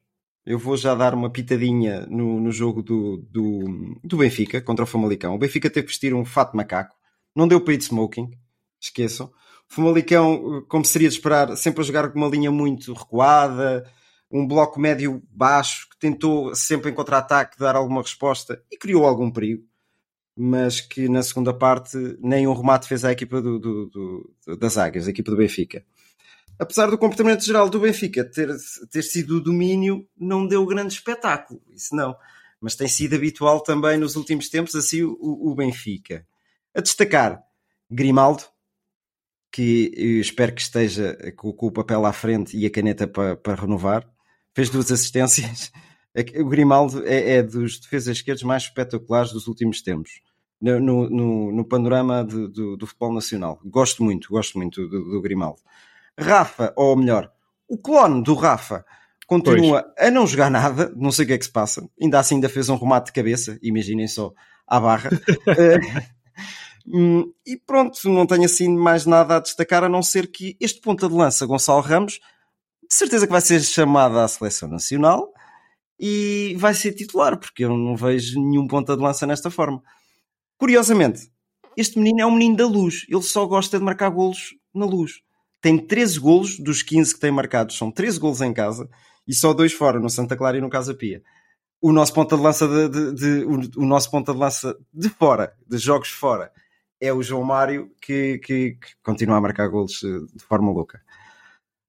Eu 0.47 0.59
vou 0.59 0.77
já 0.77 0.95
dar 0.95 1.13
uma 1.15 1.29
pitadinha 1.31 2.07
no, 2.07 2.41
no 2.41 2.51
jogo 2.51 2.83
do, 2.83 3.19
do, 3.31 3.99
do 4.03 4.17
Benfica 4.17 4.63
contra 4.63 4.85
o 4.85 4.89
Famalicão. 4.89 5.35
O 5.35 5.39
Benfica 5.39 5.69
teve 5.69 5.87
que 5.87 5.93
vestir 5.93 6.15
um 6.15 6.25
fato 6.25 6.57
macaco. 6.57 6.95
Não 7.37 7.47
deu 7.47 7.61
para 7.61 7.75
ir 7.75 7.77
de 7.77 7.85
smoking. 7.85 8.31
Esqueçam. 8.81 9.27
O 9.71 9.75
Famalicão, 9.75 10.65
como 10.67 10.85
seria 10.87 11.09
de 11.11 11.15
esperar, 11.17 11.55
sempre 11.59 11.83
a 11.83 11.85
jogar 11.85 12.09
com 12.11 12.19
uma 12.19 12.29
linha 12.29 12.51
muito 12.51 12.95
recuada, 12.95 13.87
um 14.31 14.47
bloco 14.47 14.79
médio 14.81 15.23
baixo, 15.31 15.89
que 15.91 15.99
tentou 15.99 16.55
sempre 16.55 16.91
em 16.91 16.95
contra-ataque 16.95 17.59
dar 17.59 17.77
alguma 17.77 18.03
resposta 18.03 18.63
e 18.71 18.77
criou 18.77 19.07
algum 19.07 19.31
perigo, 19.31 19.65
mas 20.37 20.81
que 20.81 21.09
na 21.09 21.23
segunda 21.23 21.53
parte 21.53 21.97
nem 22.21 22.47
um 22.47 22.55
remate 22.55 22.87
fez 22.87 23.05
à 23.05 23.13
equipa 23.13 23.41
do, 23.41 23.59
do- 23.59 23.87
do- 23.87 24.57
das 24.57 24.77
Águias, 24.79 25.07
a 25.07 25.11
equipa 25.11 25.31
do 25.31 25.37
Benfica 25.37 25.85
apesar 26.59 26.91
do 26.91 26.99
comportamento 26.99 27.45
geral 27.45 27.71
do 27.71 27.81
Benfica 27.81 28.25
ter, 28.25 28.49
ter 28.91 29.03
sido 29.03 29.37
o 29.37 29.41
domínio, 29.41 30.07
não 30.19 30.47
deu 30.47 30.67
grande 30.67 30.93
espetáculo. 30.95 31.63
Isso 31.71 31.95
não. 31.95 32.17
Mas 32.61 32.75
tem 32.75 32.89
sido 32.89 33.15
habitual 33.15 33.61
também 33.61 33.97
nos 33.97 34.17
últimos 34.17 34.49
tempos, 34.49 34.75
assim, 34.75 35.05
o, 35.05 35.17
o 35.21 35.55
Benfica. 35.55 36.27
A 36.75 36.81
destacar, 36.81 37.41
Grimaldo, 37.89 38.43
que 39.53 39.93
eu 39.97 40.21
espero 40.21 40.53
que 40.53 40.61
esteja 40.61 41.17
com, 41.37 41.55
o 41.57 41.71
papel 41.71 42.05
à 42.05 42.13
frente 42.13 42.57
e 42.57 42.67
a 42.67 42.71
caneta 42.71 43.07
para, 43.07 43.37
para 43.37 43.55
renovar. 43.63 44.09
Fez 44.59 44.71
duas 44.71 44.91
assistências. 44.91 45.71
O 46.41 46.45
Grimaldo 46.47 47.07
é, 47.07 47.37
é 47.37 47.43
dos 47.45 47.79
defesas 47.79 48.17
esquerdos 48.17 48.43
mais 48.43 48.65
espetaculares 48.65 49.31
dos 49.31 49.47
últimos 49.47 49.81
tempos. 49.83 50.21
No, 50.61 50.81
no, 50.81 51.09
no- 51.09 51.53
no 51.53 51.65
panorama 51.65 52.25
de- 52.25 52.49
do, 52.49 52.77
do 52.77 52.85
futebol 52.85 53.13
nacional. 53.15 53.61
Gosto 53.65 54.03
muito, 54.03 54.29
gosto 54.29 54.59
muito 54.59 54.89
do, 54.89 55.11
do 55.13 55.23
Grimaldo. 55.23 55.61
Rafa, 56.19 56.73
ou 56.77 56.97
melhor, 56.97 57.31
o 57.69 57.79
clone 57.79 58.21
do 58.25 58.35
Rafa 58.35 58.85
continua 59.29 59.95
a 59.97 60.11
não 60.11 60.27
jogar 60.27 60.51
nada, 60.51 60.93
não 60.97 61.13
sei 61.13 61.25
o 61.25 61.29
que 61.29 61.35
é 61.35 61.39
que 61.39 61.45
se 61.45 61.53
passa, 61.53 61.89
ainda 62.03 62.19
assim 62.19 62.35
ainda 62.35 62.49
fez 62.49 62.69
um 62.69 62.77
remate 62.77 63.07
de 63.07 63.13
cabeça, 63.13 63.57
imaginem 63.63 64.09
só, 64.09 64.33
à 64.67 64.81
barra. 64.81 65.11
Eh, 65.57 65.79
Hum, 66.91 67.33
e 67.47 67.55
pronto, 67.57 67.99
não 68.09 68.27
tenho 68.27 68.45
assim 68.47 68.69
mais 68.75 69.05
nada 69.05 69.37
a 69.37 69.41
destacar 69.41 69.85
a 69.85 69.89
não 69.91 70.03
ser 70.03 70.27
que 70.33 70.57
este 70.59 70.81
ponta 70.81 71.07
de 71.09 71.15
lança, 71.15 71.45
Gonçalo 71.47 71.83
Ramos, 71.83 72.19
de 72.89 72.95
certeza 72.95 73.27
que 73.27 73.33
vai 73.33 73.41
ser 73.41 73.61
chamado 73.63 74.19
à 74.19 74.27
seleção 74.27 74.69
nacional 74.69 75.33
e 75.99 76.55
vai 76.59 76.75
ser 76.75 76.93
titular, 76.93 77.39
porque 77.39 77.65
eu 77.65 77.77
não 77.77 77.97
vejo 77.97 78.41
nenhum 78.41 78.67
ponta 78.67 78.97
de 78.97 79.03
lança 79.03 79.27
nesta 79.27 79.51
forma. 79.51 79.83
Curiosamente, 80.57 81.31
este 81.77 81.99
menino 81.99 82.21
é 82.21 82.27
um 82.27 82.33
menino 82.33 82.57
da 82.57 82.67
luz, 82.67 83.07
ele 83.09 83.23
só 83.23 83.47
gosta 83.47 83.79
de 83.79 83.85
marcar 83.85 84.11
golos 84.11 84.55
na 84.75 84.87
luz. 84.87 85.21
Tem 85.61 85.77
13 85.77 86.21
golos 86.21 86.59
dos 86.59 86.83
15 86.83 87.15
que 87.15 87.21
tem 87.21 87.31
marcados, 87.31 87.77
são 87.77 87.91
13 87.91 88.19
golos 88.19 88.41
em 88.41 88.53
casa 88.53 88.89
e 89.27 89.35
só 89.35 89.53
dois 89.53 89.73
fora, 89.73 90.01
no 90.01 90.09
Santa 90.09 90.37
Clara 90.37 90.57
e 90.57 90.61
no 90.61 90.71
Casa 90.71 90.95
Pia 90.95 91.23
o 91.81 91.93
nosso 91.93 92.13
ponta 92.13 92.37
de 92.37 92.43
lança 92.43 92.67
de, 92.67 92.89
de, 92.89 93.15
de 93.15 93.45
o, 93.45 93.83
o, 93.83 93.87
nosso 93.87 94.11
ponta 94.11 94.33
de 94.33 94.39
lança 94.39 94.77
de 94.93 95.09
fora, 95.09 95.55
de 95.67 95.79
jogos 95.79 96.11
fora, 96.11 96.53
é 97.01 97.13
o 97.13 97.23
João 97.23 97.45
Mário 97.45 97.91
que, 98.03 98.39
que, 98.39 98.73
que, 98.73 98.97
continua 99.03 99.37
a 99.37 99.41
marcar 99.41 99.69
golos 99.69 100.03
eh, 100.03 100.19
de 100.35 100.45
forma 100.45 100.73
louca. 100.73 101.01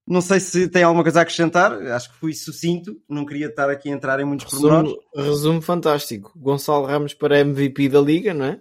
Não 0.10 0.22
sei 0.22 0.40
se 0.40 0.68
tem 0.68 0.82
alguma 0.82 1.04
coisa 1.04 1.20
a 1.20 1.22
acrescentar, 1.22 1.72
acho 1.92 2.12
que 2.12 2.18
fui 2.18 2.34
sucinto, 2.34 3.00
não 3.08 3.24
queria 3.24 3.46
estar 3.46 3.70
aqui 3.70 3.90
a 3.90 3.92
entrar 3.92 4.20
em 4.20 4.26
muitos 4.26 4.52
resumo, 4.52 4.68
pormenores. 4.68 5.06
Resumo 5.16 5.62
fantástico. 5.62 6.32
Gonçalo 6.36 6.88
Ramos 6.88 7.14
para 7.14 7.40
MVP 7.42 7.90
da 7.90 8.02
Liga, 8.02 8.34
não 8.34 8.46
é? 8.46 8.60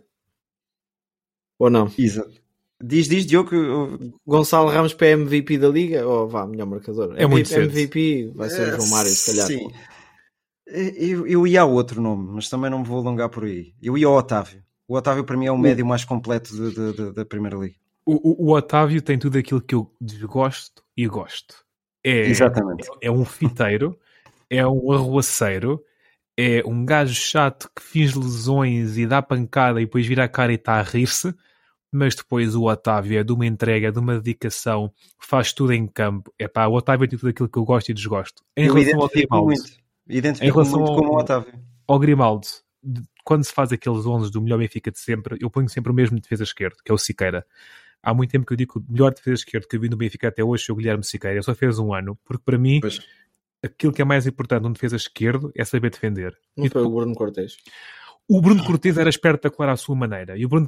Ou 1.58 1.70
não? 1.70 1.90
Exato. 1.96 2.38
Diz, 2.84 3.08
diz, 3.08 3.24
Diogo. 3.24 3.50
Gonçalo 4.26 4.68
Ramos 4.68 4.92
para 4.92 5.08
MVP 5.08 5.56
da 5.56 5.68
Liga? 5.68 6.06
Ou 6.06 6.24
oh, 6.24 6.28
vá, 6.28 6.46
melhor 6.46 6.66
marcador? 6.66 7.14
É 7.16 7.26
muito 7.26 7.50
MVP 7.50 8.30
vai 8.34 8.50
ser 8.50 8.74
o 8.74 8.76
João 8.76 8.90
Mário, 8.90 9.10
se 9.10 9.30
calhar. 9.30 9.46
Sim. 9.46 9.72
Eu, 10.66 11.26
eu 11.26 11.46
ia 11.46 11.62
a 11.62 11.64
outro 11.64 12.02
nome, 12.02 12.28
mas 12.30 12.50
também 12.50 12.70
não 12.70 12.80
me 12.80 12.84
vou 12.84 12.98
alongar 12.98 13.30
por 13.30 13.44
aí. 13.44 13.72
Eu 13.82 13.96
ia 13.96 14.06
ao 14.06 14.18
Otávio. 14.18 14.62
O 14.86 14.94
Otávio 14.94 15.24
para 15.24 15.36
mim 15.36 15.46
é 15.46 15.52
o 15.52 15.56
médio 15.56 15.86
mais 15.86 16.04
completo 16.04 16.54
de, 16.54 16.74
de, 16.74 16.92
de, 16.92 17.12
da 17.12 17.24
Primeira 17.24 17.56
Liga. 17.56 17.74
O, 18.04 18.14
o, 18.16 18.48
o, 18.48 18.54
Otávio 18.54 19.00
tem 19.00 19.18
tudo 19.18 19.38
aquilo 19.38 19.62
que 19.62 19.74
eu 19.74 19.90
desgosto 19.98 20.82
e 20.98 21.06
gosto. 21.06 21.64
É, 22.04 22.22
Exatamente. 22.26 22.88
É, 23.00 23.06
é 23.06 23.10
um 23.10 23.24
fiteiro, 23.24 23.96
é 24.50 24.66
um 24.66 24.90
arruaceiro, 24.90 25.80
é 26.36 26.60
um 26.66 26.84
gajo 26.84 27.14
chato 27.14 27.70
que 27.74 27.80
finge 27.80 28.18
lesões 28.18 28.98
e 28.98 29.06
dá 29.06 29.22
pancada 29.22 29.80
e 29.80 29.84
depois 29.84 30.04
vira 30.04 30.24
a 30.24 30.28
cara 30.28 30.50
e 30.50 30.56
está 30.56 30.74
a 30.74 30.82
rir-se. 30.82 31.32
Mas 31.90 32.14
depois 32.14 32.54
o 32.54 32.64
Otávio 32.64 33.18
é 33.18 33.24
de 33.24 33.32
uma 33.32 33.46
entrega, 33.46 33.90
de 33.90 33.98
uma 33.98 34.16
dedicação, 34.16 34.92
faz 35.18 35.54
tudo 35.54 35.72
em 35.72 35.86
campo. 35.86 36.30
É 36.38 36.46
pá, 36.46 36.66
o 36.66 36.74
Otávio 36.74 37.08
tem 37.08 37.18
tudo 37.18 37.30
aquilo 37.30 37.48
que 37.48 37.58
eu 37.58 37.64
gosto 37.64 37.88
e 37.88 37.94
desgosto. 37.94 38.42
Em 38.56 38.66
eu 38.66 38.74
relação 38.74 39.00
ao 39.00 39.08
Grimaldo, 39.08 39.46
muito. 39.46 39.78
Identifico 40.06 40.64
muito 40.64 40.72
como 40.72 41.12
o 41.12 41.18
Otávio. 41.18 41.52
Ao 41.86 41.98
Grimaldo, 41.98 42.46
quando 43.24 43.44
se 43.44 43.52
faz 43.52 43.72
aqueles 43.72 44.04
11 44.04 44.30
do 44.30 44.42
melhor 44.42 44.58
Benfica 44.58 44.90
de 44.90 44.98
sempre, 44.98 45.38
eu 45.40 45.48
ponho 45.48 45.68
sempre 45.68 45.90
o 45.90 45.94
mesmo 45.94 46.20
defesa 46.20 46.42
esquerdo, 46.42 46.76
que 46.84 46.90
é 46.90 46.94
o 46.94 46.98
Siqueira. 46.98 47.46
Há 48.08 48.14
muito 48.14 48.30
tempo 48.30 48.46
que 48.46 48.54
eu 48.54 48.56
digo 48.56 48.72
que 48.72 48.78
o 48.78 48.84
melhor 48.90 49.12
defesa 49.12 49.34
esquerdo 49.34 49.68
que 49.68 49.76
eu 49.76 49.80
vi 49.80 49.90
no 49.90 49.96
Benfica 49.96 50.28
até 50.28 50.42
hoje 50.42 50.64
foi 50.64 50.72
o 50.72 50.76
Guilherme 50.76 51.04
Siqueira. 51.04 51.36
Ele 51.36 51.42
só 51.42 51.54
fez 51.54 51.78
um 51.78 51.92
ano, 51.92 52.18
porque 52.24 52.42
para 52.42 52.56
mim, 52.56 52.80
pois. 52.80 53.00
aquilo 53.62 53.92
que 53.92 54.00
é 54.00 54.04
mais 54.04 54.26
importante 54.26 54.62
num 54.62 54.72
defesa 54.72 54.96
esquerdo 54.96 55.52
é 55.54 55.62
saber 55.62 55.90
defender. 55.90 56.34
Não 56.56 56.64
e 56.64 56.70
foi 56.70 56.80
o 56.80 56.88
Bruno 56.88 57.14
Cortes. 57.14 57.58
O 58.26 58.40
Bruno 58.40 58.64
Cortes 58.64 58.96
era 58.96 59.10
espetacular 59.10 59.70
à 59.70 59.76
sua 59.76 59.94
maneira. 59.94 60.38
E 60.38 60.46
o 60.46 60.48
Bruno 60.48 60.66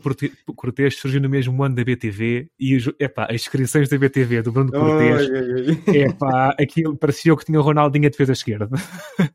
Cortes 0.55 0.99
surgiu 0.99 1.19
no 1.19 1.31
mesmo 1.31 1.65
ano 1.65 1.75
da 1.75 1.83
BTV. 1.83 2.51
E 2.61 2.77
epá, 2.99 3.25
as 3.25 3.37
inscrições 3.37 3.89
da 3.89 3.97
BTV 3.97 4.43
do 4.43 4.53
Bruno 4.53 4.71
Cortes, 4.71 5.89
epá, 5.89 6.55
aquilo 6.61 6.95
parecia 6.95 7.35
que 7.35 7.47
tinha 7.47 7.59
o 7.59 7.63
Ronaldinho 7.63 8.07
a 8.07 8.11
defesa 8.11 8.33
esquerda. 8.33 8.69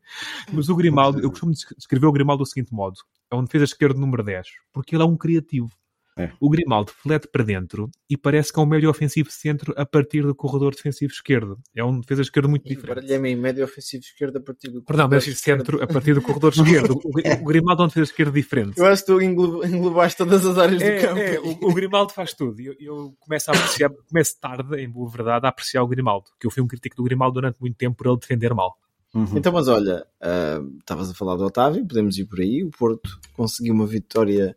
Mas 0.52 0.68
o 0.68 0.76
Grimaldo, 0.76 1.20
eu 1.20 1.30
costumo 1.30 1.50
descrever 1.50 2.06
o 2.06 2.12
Grimaldo 2.12 2.44
do 2.44 2.48
seguinte 2.48 2.72
modo: 2.72 2.94
é 3.32 3.34
um 3.34 3.42
defesa 3.42 3.64
esquerdo 3.64 3.98
número 3.98 4.22
10, 4.22 4.46
porque 4.72 4.94
ele 4.94 5.02
é 5.02 5.06
um 5.06 5.16
criativo. 5.16 5.70
É. 6.18 6.32
O 6.40 6.48
Grimaldo 6.48 6.90
flete 6.92 7.28
para 7.28 7.44
dentro 7.44 7.90
e 8.08 8.16
parece 8.16 8.52
que 8.52 8.58
é 8.58 8.62
um 8.62 8.66
médio 8.66 8.88
ofensivo 8.88 9.30
centro 9.30 9.74
a 9.76 9.84
partir 9.84 10.22
do 10.22 10.34
corredor 10.34 10.74
defensivo 10.74 11.12
esquerdo. 11.12 11.58
É 11.74 11.84
um 11.84 12.00
defesa 12.00 12.22
esquerdo 12.22 12.48
muito 12.48 12.66
diferente. 12.66 12.94
Baralhei-me 12.94 13.30
em 13.30 13.36
médio 13.36 13.62
ofensivo 13.64 14.02
esquerdo 14.02 14.38
a 14.38 14.40
partir 14.40 14.70
do 14.70 14.82
Perdão, 14.82 15.08
médio 15.08 15.36
centro 15.36 15.82
a 15.82 15.86
partir 15.86 16.14
do 16.14 16.22
corredor 16.22 16.52
esquerdo. 16.56 16.98
O, 17.04 17.44
Grimaldo 17.44 17.82
é 17.82 17.84
um 17.84 17.88
defesa 17.88 18.10
esquerdo 18.10 18.32
diferente. 18.32 18.78
Eu 18.78 18.86
acho 18.86 19.04
que 19.04 19.12
tu 19.12 19.20
englobaste 19.20 20.16
todas 20.16 20.46
as 20.46 20.56
áreas 20.56 20.80
é, 20.80 20.96
do 20.96 21.06
campo. 21.06 21.20
É, 21.20 21.38
o, 21.38 21.68
o, 21.68 21.74
Grimaldo 21.74 22.12
faz 22.12 22.32
tudo. 22.32 22.60
Eu, 22.60 22.74
eu 22.80 23.14
começo 23.20 23.50
a 23.50 23.54
apreciar, 23.54 23.90
começo 24.08 24.40
tarde, 24.40 24.80
em 24.80 24.88
boa 24.88 25.10
verdade, 25.10 25.44
a 25.44 25.50
apreciar 25.50 25.82
o 25.82 25.88
Grimaldo. 25.88 26.30
Que 26.40 26.46
eu 26.46 26.50
fui 26.50 26.62
um 26.62 26.66
crítico 26.66 26.96
do 26.96 27.04
Grimaldo 27.04 27.34
durante 27.34 27.60
muito 27.60 27.76
tempo 27.76 27.94
por 27.94 28.06
ele 28.06 28.18
defender 28.18 28.54
mal. 28.54 28.74
Uhum. 29.14 29.36
Então, 29.36 29.52
mas 29.52 29.68
olha, 29.68 30.06
uh, 30.22 30.78
estavas 30.78 31.10
a 31.10 31.14
falar 31.14 31.36
do 31.36 31.44
Otávio, 31.44 31.86
podemos 31.86 32.18
ir 32.18 32.26
por 32.26 32.40
aí. 32.40 32.64
O 32.64 32.70
Porto 32.70 33.18
conseguiu 33.34 33.72
uma 33.72 33.86
vitória, 33.86 34.56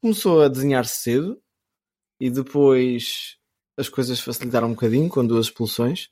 começou 0.00 0.42
a 0.42 0.48
desenhar-se 0.48 1.02
cedo, 1.02 1.40
e 2.20 2.30
depois 2.30 3.36
as 3.76 3.88
coisas 3.88 4.20
facilitaram 4.20 4.68
um 4.68 4.74
bocadinho 4.74 5.08
com 5.08 5.26
duas 5.26 5.46
expulsões. 5.46 6.08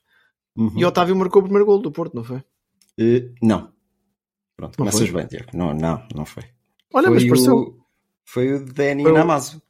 Uhum. 0.57 0.73
E 0.77 0.85
Otávio 0.85 1.17
marcou 1.17 1.41
o 1.41 1.45
primeiro 1.45 1.67
gol 1.67 1.81
do 1.81 1.91
Porto, 1.91 2.15
não 2.15 2.25
foi? 2.25 2.39
Uh, 2.99 3.35
não. 3.43 3.73
Pronto, 4.57 4.79
não 4.79 4.87
começas 4.87 5.09
foi. 5.09 5.21
bem, 5.21 5.27
Tiago. 5.27 5.51
Não, 5.53 5.75
não, 5.75 6.07
não 6.15 6.25
foi. 6.25 6.45
Olha, 6.95 7.09
foi 7.09 7.15
mas 7.15 7.25
pareceu. 7.29 7.57
O, 7.57 7.87
foi 8.25 8.55
o 8.55 8.65
Dani 8.65 9.03
foi 9.03 9.13
o... 9.13 9.15
Namazo. 9.15 9.61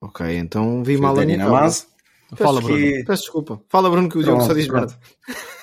Ok, 0.00 0.36
então 0.36 0.84
vi 0.84 0.96
mal 0.96 1.12
a 1.12 1.20
Dani 1.20 1.36
Namazo. 1.36 1.88
Fala, 2.36 2.60
Bruno. 2.60 2.78
Que... 2.78 3.04
Peço 3.04 3.22
desculpa. 3.22 3.60
Fala, 3.68 3.90
Bruno, 3.90 4.08
que 4.08 4.18
o 4.18 4.22
Diogo 4.22 4.42
só 4.42 4.54
diz 4.54 4.68
merda. 4.68 4.96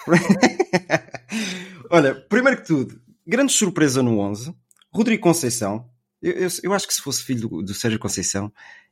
Olha, 1.90 2.14
primeiro 2.14 2.62
que 2.62 2.68
tudo, 2.68 3.00
grande 3.26 3.54
surpresa 3.54 4.04
no 4.04 4.20
11. 4.20 4.54
Rodrigo 4.92 5.24
Conceição. 5.24 5.90
Eu, 6.22 6.34
eu, 6.34 6.50
eu 6.64 6.74
acho 6.74 6.88
que 6.88 6.94
se 6.94 7.02
fosse 7.02 7.24
filho 7.24 7.48
do, 7.48 7.62
do 7.62 7.74
Sérgio 7.74 8.00
Conceição, 8.00 8.52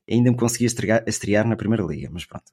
ainda 0.10 0.32
me 0.32 0.38
conseguia 0.38 0.67
estrear, 0.67 1.03
estrear 1.08 1.48
na 1.48 1.55
primeira 1.55 1.84
liga, 1.84 2.10
mas 2.12 2.25
pronto, 2.25 2.46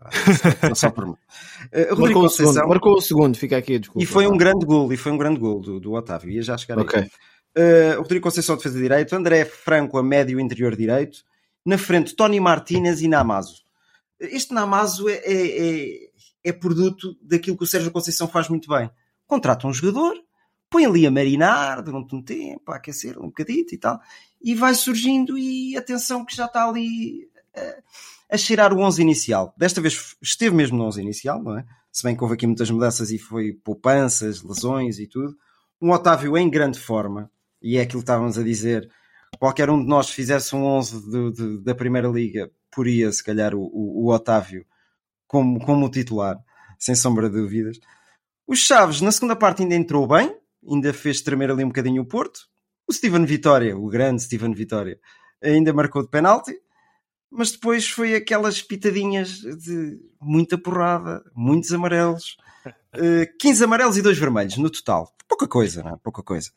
só 0.74 0.90
por 0.90 1.06
mim. 1.06 1.16
Uh, 1.72 1.98
marcou, 1.98 2.24
o 2.24 2.28
segundo, 2.28 2.68
marcou 2.68 2.94
o 2.94 3.00
segundo, 3.00 3.38
fica 3.38 3.56
aqui, 3.56 3.78
desculpa. 3.78 4.02
E 4.02 4.06
foi 4.06 4.26
um 4.26 4.36
grande 4.36 4.66
gol, 4.66 4.92
e 4.92 4.96
foi 4.96 5.12
um 5.12 5.16
grande 5.16 5.38
gol 5.38 5.60
do, 5.60 5.78
do 5.78 5.92
Otávio, 5.92 6.30
ia 6.30 6.42
já 6.42 6.58
chegar 6.58 6.78
okay. 6.78 7.00
aí. 7.00 7.10
Uh, 7.96 8.00
Rodrigo 8.02 8.24
Conceição 8.24 8.56
defesa 8.56 8.78
direito, 8.78 9.14
André 9.14 9.44
Franco 9.44 9.96
a 9.96 10.02
médio 10.02 10.40
interior 10.40 10.74
direito, 10.74 11.18
na 11.64 11.78
frente 11.78 12.16
Tony 12.16 12.40
Martínez 12.40 13.00
e 13.00 13.08
Namazo. 13.08 13.62
Este 14.18 14.52
Namazo 14.52 15.08
é, 15.08 15.14
é, 15.24 15.70
é, 15.70 15.98
é 16.44 16.52
produto 16.52 17.16
daquilo 17.22 17.56
que 17.56 17.64
o 17.64 17.66
Sérgio 17.66 17.90
Conceição 17.90 18.28
faz 18.28 18.48
muito 18.48 18.68
bem. 18.68 18.90
Contrata 19.26 19.66
um 19.66 19.72
jogador, 19.72 20.14
põe 20.72 20.86
ali 20.86 21.06
a 21.06 21.10
marinar 21.10 21.82
durante 21.82 22.14
um 22.16 22.22
tempo, 22.22 22.72
a 22.72 22.76
aquecer 22.76 23.18
um 23.18 23.26
bocadito 23.26 23.74
e 23.74 23.78
tal, 23.78 24.00
e 24.40 24.54
vai 24.54 24.74
surgindo 24.74 25.38
e 25.38 25.76
atenção 25.76 26.24
que 26.24 26.34
já 26.34 26.46
está 26.46 26.66
ali 26.66 27.30
a 28.30 28.36
cheirar 28.38 28.72
o 28.72 28.80
11 28.80 29.02
inicial. 29.02 29.54
Desta 29.56 29.80
vez 29.80 30.16
esteve 30.22 30.56
mesmo 30.56 30.78
no 30.78 30.84
11 30.84 31.02
inicial, 31.02 31.42
não 31.42 31.58
é? 31.58 31.64
Se 31.92 32.02
bem 32.02 32.16
que 32.16 32.22
houve 32.22 32.34
aqui 32.34 32.46
muitas 32.46 32.70
mudanças 32.70 33.10
e 33.10 33.18
foi 33.18 33.52
poupanças, 33.52 34.42
lesões 34.42 34.98
e 34.98 35.06
tudo. 35.06 35.36
Um 35.80 35.90
Otávio 35.90 36.38
em 36.38 36.48
grande 36.48 36.80
forma, 36.80 37.30
e 37.60 37.76
é 37.76 37.82
aquilo 37.82 38.00
que 38.00 38.04
estávamos 38.04 38.38
a 38.38 38.42
dizer. 38.42 38.90
Qualquer 39.38 39.68
um 39.68 39.78
de 39.78 39.86
nós 39.86 40.08
fizesse 40.08 40.56
um 40.56 40.64
11 40.64 41.10
de, 41.10 41.32
de, 41.32 41.62
da 41.62 41.74
Primeira 41.74 42.08
Liga, 42.08 42.50
poria 42.70 43.12
se 43.12 43.22
calhar 43.22 43.54
o, 43.54 43.60
o, 43.60 44.06
o 44.06 44.12
Otávio 44.12 44.64
como, 45.26 45.60
como 45.60 45.90
titular, 45.90 46.38
sem 46.78 46.94
sombra 46.94 47.28
de 47.28 47.36
dúvidas. 47.36 47.78
O 48.46 48.56
Chaves, 48.56 49.00
na 49.00 49.12
segunda 49.12 49.36
parte, 49.36 49.62
ainda 49.62 49.74
entrou 49.74 50.06
bem, 50.06 50.34
ainda 50.68 50.92
fez 50.92 51.20
tremer 51.20 51.50
ali 51.50 51.64
um 51.64 51.68
bocadinho 51.68 52.02
o 52.02 52.06
Porto. 52.06 52.40
O 52.88 52.92
Steven 52.92 53.24
Vitória, 53.24 53.76
o 53.76 53.88
grande 53.88 54.22
Steven 54.22 54.52
Vitória, 54.54 54.98
ainda 55.42 55.72
marcou 55.72 56.02
de 56.02 56.08
penalti 56.08 56.52
mas 57.32 57.50
depois 57.50 57.88
foi 57.88 58.14
aquelas 58.14 58.60
pitadinhas 58.60 59.38
de 59.40 59.98
muita 60.20 60.58
porrada, 60.58 61.24
muitos 61.34 61.72
amarelos, 61.72 62.36
uh, 62.66 62.70
eh, 63.24 63.26
15 63.40 63.64
amarelos 63.64 63.96
e 63.96 64.02
2 64.02 64.18
vermelhos 64.18 64.58
no 64.58 64.68
total. 64.68 65.10
Pouca 65.26 65.48
coisa, 65.48 65.82
não 65.82 65.94
é? 65.94 65.96
Pouca 65.96 66.22
coisa. 66.22 66.50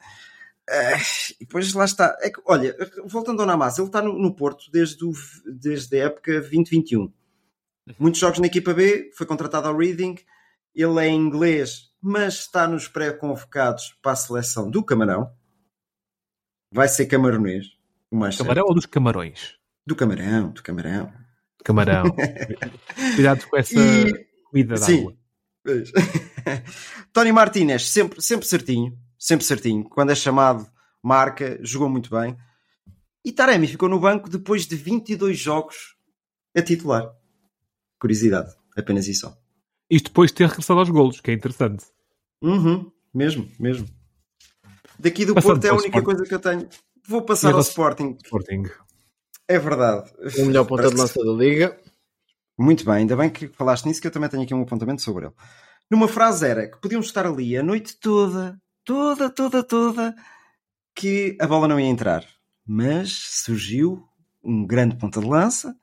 Uh, 0.70 1.36
e 1.40 1.46
depois 1.46 1.74
lá 1.74 1.86
está. 1.86 2.18
É 2.20 2.30
que, 2.30 2.42
olha, 2.46 2.76
voltando 3.06 3.40
ao 3.40 3.48
Namaz, 3.48 3.78
ele 3.78 3.88
está 3.88 4.02
no, 4.02 4.20
no 4.20 4.36
Porto 4.36 4.70
desde, 4.70 5.06
o, 5.06 5.14
desde 5.46 6.02
a 6.02 6.06
época 6.08 6.42
2021. 6.42 7.12
Muitos 7.98 8.20
jogos 8.20 8.40
na 8.40 8.48
equipa 8.48 8.74
B, 8.74 9.12
foi 9.16 9.26
contratado 9.26 9.70
ao 9.70 9.78
Reading, 9.78 10.16
ele 10.76 11.00
é 11.00 11.08
inglês, 11.08 11.90
mas 12.08 12.36
está 12.36 12.68
nos 12.68 12.88
pré-convocados 12.88 13.98
para 14.00 14.12
a 14.12 14.16
seleção 14.16 14.70
do 14.70 14.84
Camarão. 14.84 15.34
Vai 16.72 16.88
ser 16.88 17.08
camaronês. 17.08 17.66
Camarão 18.38 18.66
ou 18.68 18.76
dos 18.76 18.86
Camarões? 18.86 19.56
Do 19.88 19.96
camarão, 19.96 20.52
do 20.52 20.62
camarão. 20.62 21.12
Camarão. 21.64 22.04
Cuidado 23.16 23.48
com 23.48 23.58
essa 23.58 23.80
e... 23.80 24.28
comida 24.52 24.76
d'água. 24.76 25.18
Tony 27.12 27.32
Martinez, 27.32 27.90
sempre, 27.90 28.22
sempre 28.22 28.46
certinho. 28.46 28.96
Sempre 29.18 29.46
certinho. 29.46 29.84
Quando 29.86 30.12
é 30.12 30.16
chamado, 30.16 30.70
marca, 31.04 31.58
jogou 31.64 31.90
muito 31.90 32.12
bem. 32.12 32.38
E 33.24 33.32
Taremi 33.32 33.68
ficou 33.68 33.90
no 33.90 34.00
banco 34.00 34.30
depois 34.30 34.68
de 34.68 34.76
22 34.76 35.40
jogos 35.40 35.96
a 36.56 36.62
titular. 36.62 37.12
Curiosidade, 38.00 38.54
apenas 38.78 39.08
isso. 39.08 39.36
Isto 39.90 40.10
depois 40.10 40.30
de 40.30 40.38
ter 40.38 40.48
regressado 40.48 40.80
aos 40.80 40.90
golos, 40.90 41.20
que 41.20 41.32
é 41.32 41.34
interessante. 41.34 41.95
Uhum, 42.46 42.92
mesmo, 43.12 43.50
mesmo. 43.60 43.88
Daqui 45.00 45.26
do 45.26 45.34
Passando 45.34 45.54
Porto 45.54 45.66
é 45.66 45.70
a 45.70 45.74
única 45.74 45.88
Sporting. 45.98 46.06
coisa 46.06 46.24
que 46.26 46.36
eu 46.36 46.40
tenho. 46.40 46.70
Vou 47.08 47.22
passar 47.24 47.54
ao 47.54 47.60
Sporting. 47.60 48.18
Sporting. 48.24 48.64
É 49.48 49.58
verdade. 49.58 50.12
O 50.38 50.46
melhor 50.46 50.66
ponta 50.66 50.90
de 50.90 50.96
lança 50.96 51.24
da 51.24 51.32
liga. 51.32 51.78
Muito 52.58 52.86
bem, 52.86 52.96
ainda 52.96 53.16
bem 53.16 53.30
que 53.30 53.48
falaste 53.48 53.86
nisso, 53.86 54.00
que 54.00 54.08
eu 54.08 54.12
também 54.12 54.30
tenho 54.30 54.44
aqui 54.44 54.54
um 54.54 54.62
apontamento 54.62 55.02
sobre 55.02 55.26
ele. 55.26 55.34
Numa 55.90 56.08
frase 56.08 56.48
era 56.48 56.70
que 56.70 56.80
podíamos 56.80 57.08
estar 57.08 57.26
ali 57.26 57.58
a 57.58 57.64
noite 57.64 57.98
toda, 58.00 58.58
toda, 58.84 59.30
toda, 59.30 59.64
toda, 59.64 60.16
que 60.96 61.38
a 61.42 61.48
bola 61.48 61.68
não 61.68 61.80
ia 61.80 61.88
entrar. 61.88 62.24
Mas 62.66 63.42
surgiu 63.44 64.04
um 64.44 64.66
grande 64.66 64.96
ponta 64.96 65.20
de 65.20 65.28
lança, 65.28 65.76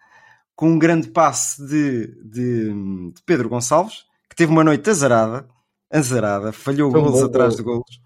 com 0.57 0.71
um 0.71 0.78
grande 0.78 1.09
passe 1.09 1.64
de, 1.66 2.07
de, 2.25 2.73
de 3.12 3.23
Pedro 3.26 3.49
Gonçalves, 3.49 4.04
que 4.31 4.37
teve 4.37 4.50
uma 4.50 4.64
noite 4.64 4.88
azarada, 4.88 5.47
azarada, 5.93 6.53
falhou 6.53 6.91
Foi 6.91 7.01
golos 7.01 7.23
atrás 7.23 7.55
gol. 7.55 7.57
de 7.57 7.63
golos. 7.63 8.01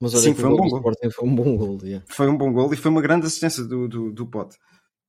Mas 0.00 0.12
olha 0.14 0.22
Sim, 0.22 0.34
foi 0.34 0.50
um 0.50 0.56
bom 0.56 0.68
gol. 0.68 0.78
Sporting 0.78 1.10
Foi 1.10 1.28
um 1.28 1.34
bom 1.34 1.56
gol. 1.56 1.78
yeah. 1.82 2.04
Foi 2.08 2.28
um 2.28 2.36
bom 2.36 2.52
gol 2.52 2.74
e 2.74 2.76
foi 2.76 2.90
uma 2.90 3.00
grande 3.00 3.26
assistência 3.26 3.62
do, 3.64 3.88
do, 3.88 4.12
do 4.12 4.26
Pote. 4.26 4.56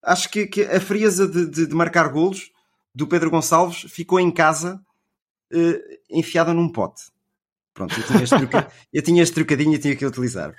Acho 0.04 0.30
que, 0.30 0.46
que 0.46 0.62
a 0.62 0.80
frieza 0.80 1.28
de, 1.28 1.48
de- 1.50 1.66
de 1.68 1.76
marcar 1.76 2.08
golos 2.10 2.52
do 2.94 3.08
Pedro 3.08 3.32
Gonçalves 3.32 3.82
ficou 3.92 4.20
em 4.20 4.32
casa 4.32 4.80
eh, 5.52 5.82
enfiada 6.10 6.54
num 6.54 6.70
pote. 6.72 7.02
Pronto, 7.74 7.94
eu 8.00 8.04
tinha 8.06 8.24
este, 8.24 8.38
truca- 8.38 8.72
eu 8.94 9.02
tinha 9.02 9.24
este 9.24 9.36
trocadinho 9.36 9.74
e 9.74 9.80
tinha 9.80 9.96
que 9.96 10.06
utilizar. 10.06 10.56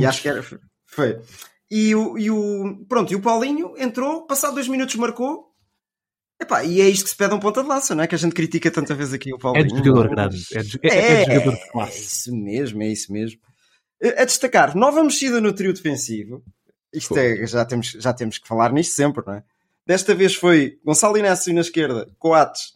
E 0.00 0.06
acho 0.06 0.22
que 0.22 0.28
era, 0.28 0.42
foi. 0.86 1.20
E 1.70 1.94
o, 1.94 2.16
e 2.16 2.30
o, 2.30 2.84
pronto, 2.88 3.12
e 3.12 3.16
o 3.16 3.20
Paulinho 3.20 3.74
entrou, 3.76 4.26
passado 4.26 4.54
dois 4.54 4.68
minutos 4.68 4.94
marcou. 4.94 5.52
Epá, 6.40 6.64
e 6.64 6.80
é 6.80 6.88
isto 6.88 7.04
que 7.04 7.10
se 7.10 7.16
pede 7.16 7.32
a 7.32 7.36
um 7.36 7.40
ponta 7.40 7.62
de 7.62 7.68
lança, 7.68 7.94
não 7.94 8.02
é? 8.02 8.06
Que 8.06 8.14
a 8.14 8.18
gente 8.18 8.34
critica 8.34 8.70
tanta 8.70 8.94
vez 8.94 9.12
aqui 9.12 9.32
o 9.32 9.36
É 9.36 9.38
Paulinho. 9.38 9.66
de 9.68 9.76
jogador 9.88 10.08
grande. 10.08 10.44
É 10.52 10.62
de, 10.62 10.78
é, 10.82 10.88
é 10.88 11.24
de 11.24 11.32
jogador 11.34 11.52
de 11.56 11.62
É 11.62 11.68
classe. 11.70 12.00
isso 12.02 12.36
mesmo, 12.36 12.82
é 12.82 12.88
isso 12.88 13.12
mesmo. 13.12 13.40
Eh, 14.02 14.22
A 14.22 14.24
destacar, 14.24 14.76
nova 14.76 15.02
mexida 15.02 15.40
no 15.40 15.52
trio 15.52 15.72
defensivo. 15.72 16.42
Isto 16.92 17.16
é, 17.18 17.46
já 17.46 17.64
temos, 17.64 17.90
já 17.92 18.12
temos 18.12 18.38
que 18.38 18.46
falar 18.48 18.72
nisto 18.72 18.94
sempre, 18.94 19.22
não 19.26 19.34
é? 19.34 19.44
Desta 19.86 20.14
vez 20.14 20.34
foi 20.34 20.78
Gonçalo 20.84 21.16
Inácio 21.18 21.52
na 21.54 21.60
esquerda, 21.60 22.08
Coates, 22.18 22.74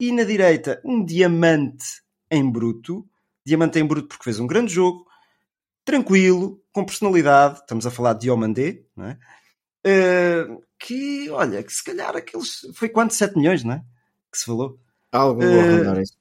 e 0.00 0.10
na 0.12 0.24
direita 0.24 0.80
um 0.84 1.04
diamante 1.04 1.84
em 2.30 2.50
bruto. 2.50 3.06
Diamante 3.46 3.78
em 3.78 3.84
bruto 3.86 4.08
porque 4.08 4.24
fez 4.24 4.40
um 4.40 4.46
grande 4.46 4.72
jogo, 4.72 5.06
tranquilo, 5.84 6.62
com 6.72 6.84
personalidade. 6.84 7.58
Estamos 7.60 7.86
a 7.86 7.90
falar 7.90 8.14
de 8.14 8.20
Diomandé, 8.20 8.82
não 8.96 9.06
é? 9.06 9.18
Eh, 9.84 10.46
que, 10.78 11.28
olha, 11.30 11.62
que 11.62 11.72
se 11.72 11.84
calhar 11.84 12.16
aqueles. 12.16 12.66
Foi 12.74 12.88
quanto? 12.88 13.12
7 13.14 13.36
milhões, 13.36 13.62
não 13.64 13.74
é? 13.74 13.84
Que 14.32 14.38
se 14.38 14.44
falou 14.46 14.78
Algo 15.12 15.40
vou 15.42 15.60
arrendar 15.60 16.00
isso. 16.00 16.14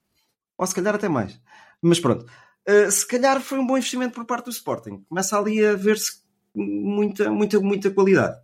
ou 0.58 0.68
se 0.68 0.76
calhar 0.76 0.94
até 0.96 1.08
mais. 1.10 1.40
Mas 1.82 2.00
pronto, 2.00 2.26
Uh, 2.66 2.90
se 2.90 3.06
calhar 3.06 3.42
foi 3.42 3.60
um 3.60 3.68
bom 3.68 3.76
investimento 3.78 4.14
por 4.16 4.24
parte 4.26 4.46
do 4.46 4.52
Sporting. 4.52 5.04
Começa 5.10 5.38
ali 5.38 5.66
a 5.66 5.74
ver-se 5.76 6.22
muita, 6.56 7.30
muita, 7.30 7.60
muita 7.60 7.92
qualidade. 7.92 8.38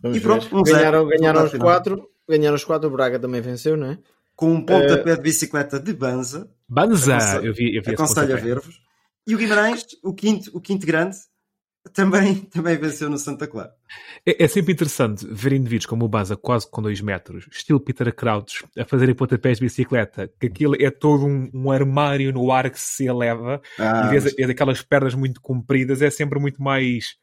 Vamos 0.00 0.16
e 0.16 0.20
pronto, 0.22 0.48
ver. 0.48 0.54
um 0.56 0.64
zero. 0.64 0.78
ganharam, 0.78 1.06
ganharam 1.08 1.44
os 1.44 1.50
final. 1.50 1.66
quatro. 1.66 2.10
Ganharam 2.26 2.56
os 2.56 2.64
quatro. 2.64 2.88
O 2.88 2.90
Braga 2.90 3.18
também 3.18 3.42
venceu, 3.42 3.76
não 3.76 3.90
é? 3.90 3.98
Com 4.34 4.52
um 4.54 4.64
pontapé 4.64 5.14
de 5.16 5.20
bicicleta 5.20 5.78
de 5.78 5.92
Banza, 5.92 6.50
Banza! 6.66 7.16
Aconselho- 7.16 7.44
Eu 7.46 7.52
vi, 7.52 7.76
eu 7.76 7.82
vi 7.82 7.92
aconselho 7.92 8.34
a 8.34 8.40
ver-vos. 8.40 8.80
E 9.26 9.34
o 9.34 9.38
Guimarães, 9.38 9.84
o 10.02 10.14
quinto, 10.14 10.50
o 10.56 10.60
quinto 10.60 10.86
grande, 10.86 11.18
também, 11.92 12.36
também 12.36 12.76
venceu 12.76 13.08
no 13.10 13.18
Santa 13.18 13.46
Clara. 13.46 13.70
É, 14.26 14.44
é 14.44 14.48
sempre 14.48 14.72
interessante 14.72 15.26
ver 15.30 15.52
indivíduos 15.52 15.86
como 15.86 16.04
o 16.04 16.08
Banza, 16.08 16.36
quase 16.36 16.70
com 16.70 16.82
2 16.82 17.00
metros, 17.00 17.48
estilo 17.50 17.80
Peter 17.80 18.14
Crouch, 18.14 18.64
a 18.78 18.84
fazerem 18.84 19.14
pontapés 19.14 19.58
de 19.58 19.64
bicicleta, 19.64 20.30
que 20.40 20.46
aquilo 20.46 20.74
é 20.78 20.90
todo 20.90 21.24
um, 21.26 21.50
um 21.54 21.70
armário 21.70 22.32
no 22.32 22.50
ar 22.52 22.70
que 22.70 22.80
se 22.80 23.06
eleva 23.06 23.60
Ah, 23.78 24.04
e 24.06 24.10
vês 24.10 24.24
mas- 24.24 24.38
é 24.38 24.46
daquelas 24.46 24.82
pernas 24.82 25.14
muito 25.14 25.40
compridas, 25.40 26.02
é 26.02 26.10
sempre 26.10 26.38
muito 26.38 26.62
mais 26.62 27.16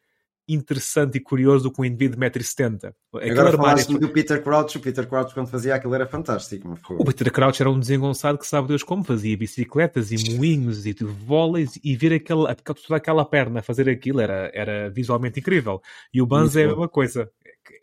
interessante 0.48 1.18
e 1.18 1.20
curioso 1.20 1.64
do 1.64 1.72
que 1.72 1.82
um 1.82 1.86
indivíduo 1.86 2.20
de 2.20 2.26
1,70m. 2.40 2.94
Aquele 3.16 3.32
Agora 3.32 3.50
armário. 3.50 3.58
falaste 3.84 3.98
do 3.98 4.10
Peter 4.10 4.44
Crouch. 4.44 4.78
O 4.78 4.82
Peter 4.82 5.08
Crouch, 5.08 5.34
quando 5.34 5.48
fazia 5.48 5.74
aquilo, 5.76 5.96
era 5.96 6.06
fantástico. 6.06 6.78
O 6.90 7.04
Peter 7.06 7.32
Crouch 7.32 7.62
era 7.62 7.70
um 7.70 7.80
desengonçado 7.80 8.38
que 8.38 8.46
sabe 8.48 8.68
Deus 8.68 8.84
como 8.84 9.04
fazia 9.04 9.36
bicicletas 9.38 10.12
e 10.12 10.36
moinhos 10.38 10.86
e 10.86 10.94
de 10.94 11.04
vôleis 11.04 11.80
e 11.84 11.96
ver 11.96 12.14
aquela, 12.14 12.52
aquela- 12.52 12.78
toda 12.80 12.96
aquela 12.98 13.26
perna 13.26 13.62
fazer 13.62 13.90
aquilo 13.90 14.20
era, 14.20 14.52
era 14.54 14.90
visualmente 14.90 15.40
incrível. 15.40 15.82
E 16.14 16.22
o 16.22 16.26
Banza 16.26 16.60
Muito 16.60 16.60
é 16.60 16.64
a 16.64 16.68
mesma 16.68 16.90
coisa. 16.90 17.32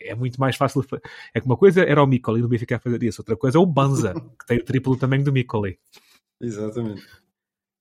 É 0.01 0.15
muito 0.15 0.39
mais 0.39 0.55
fácil. 0.55 0.85
É 1.33 1.39
que 1.41 1.45
uma 1.45 1.57
coisa 1.57 1.81
era 1.83 2.01
o 2.01 2.07
Mikoli 2.07 2.41
do 2.41 2.47
Benfica 2.47 2.77
a 2.77 2.79
fazer 2.79 3.03
isso, 3.03 3.21
outra 3.21 3.35
coisa 3.35 3.57
é 3.57 3.61
o 3.61 3.65
Banza, 3.65 4.13
que 4.39 4.45
tem 4.47 4.57
o 4.59 4.63
triplo 4.63 4.95
tamanho 4.97 5.23
do 5.23 5.33
Mikoli. 5.33 5.77
Exatamente. 6.41 7.05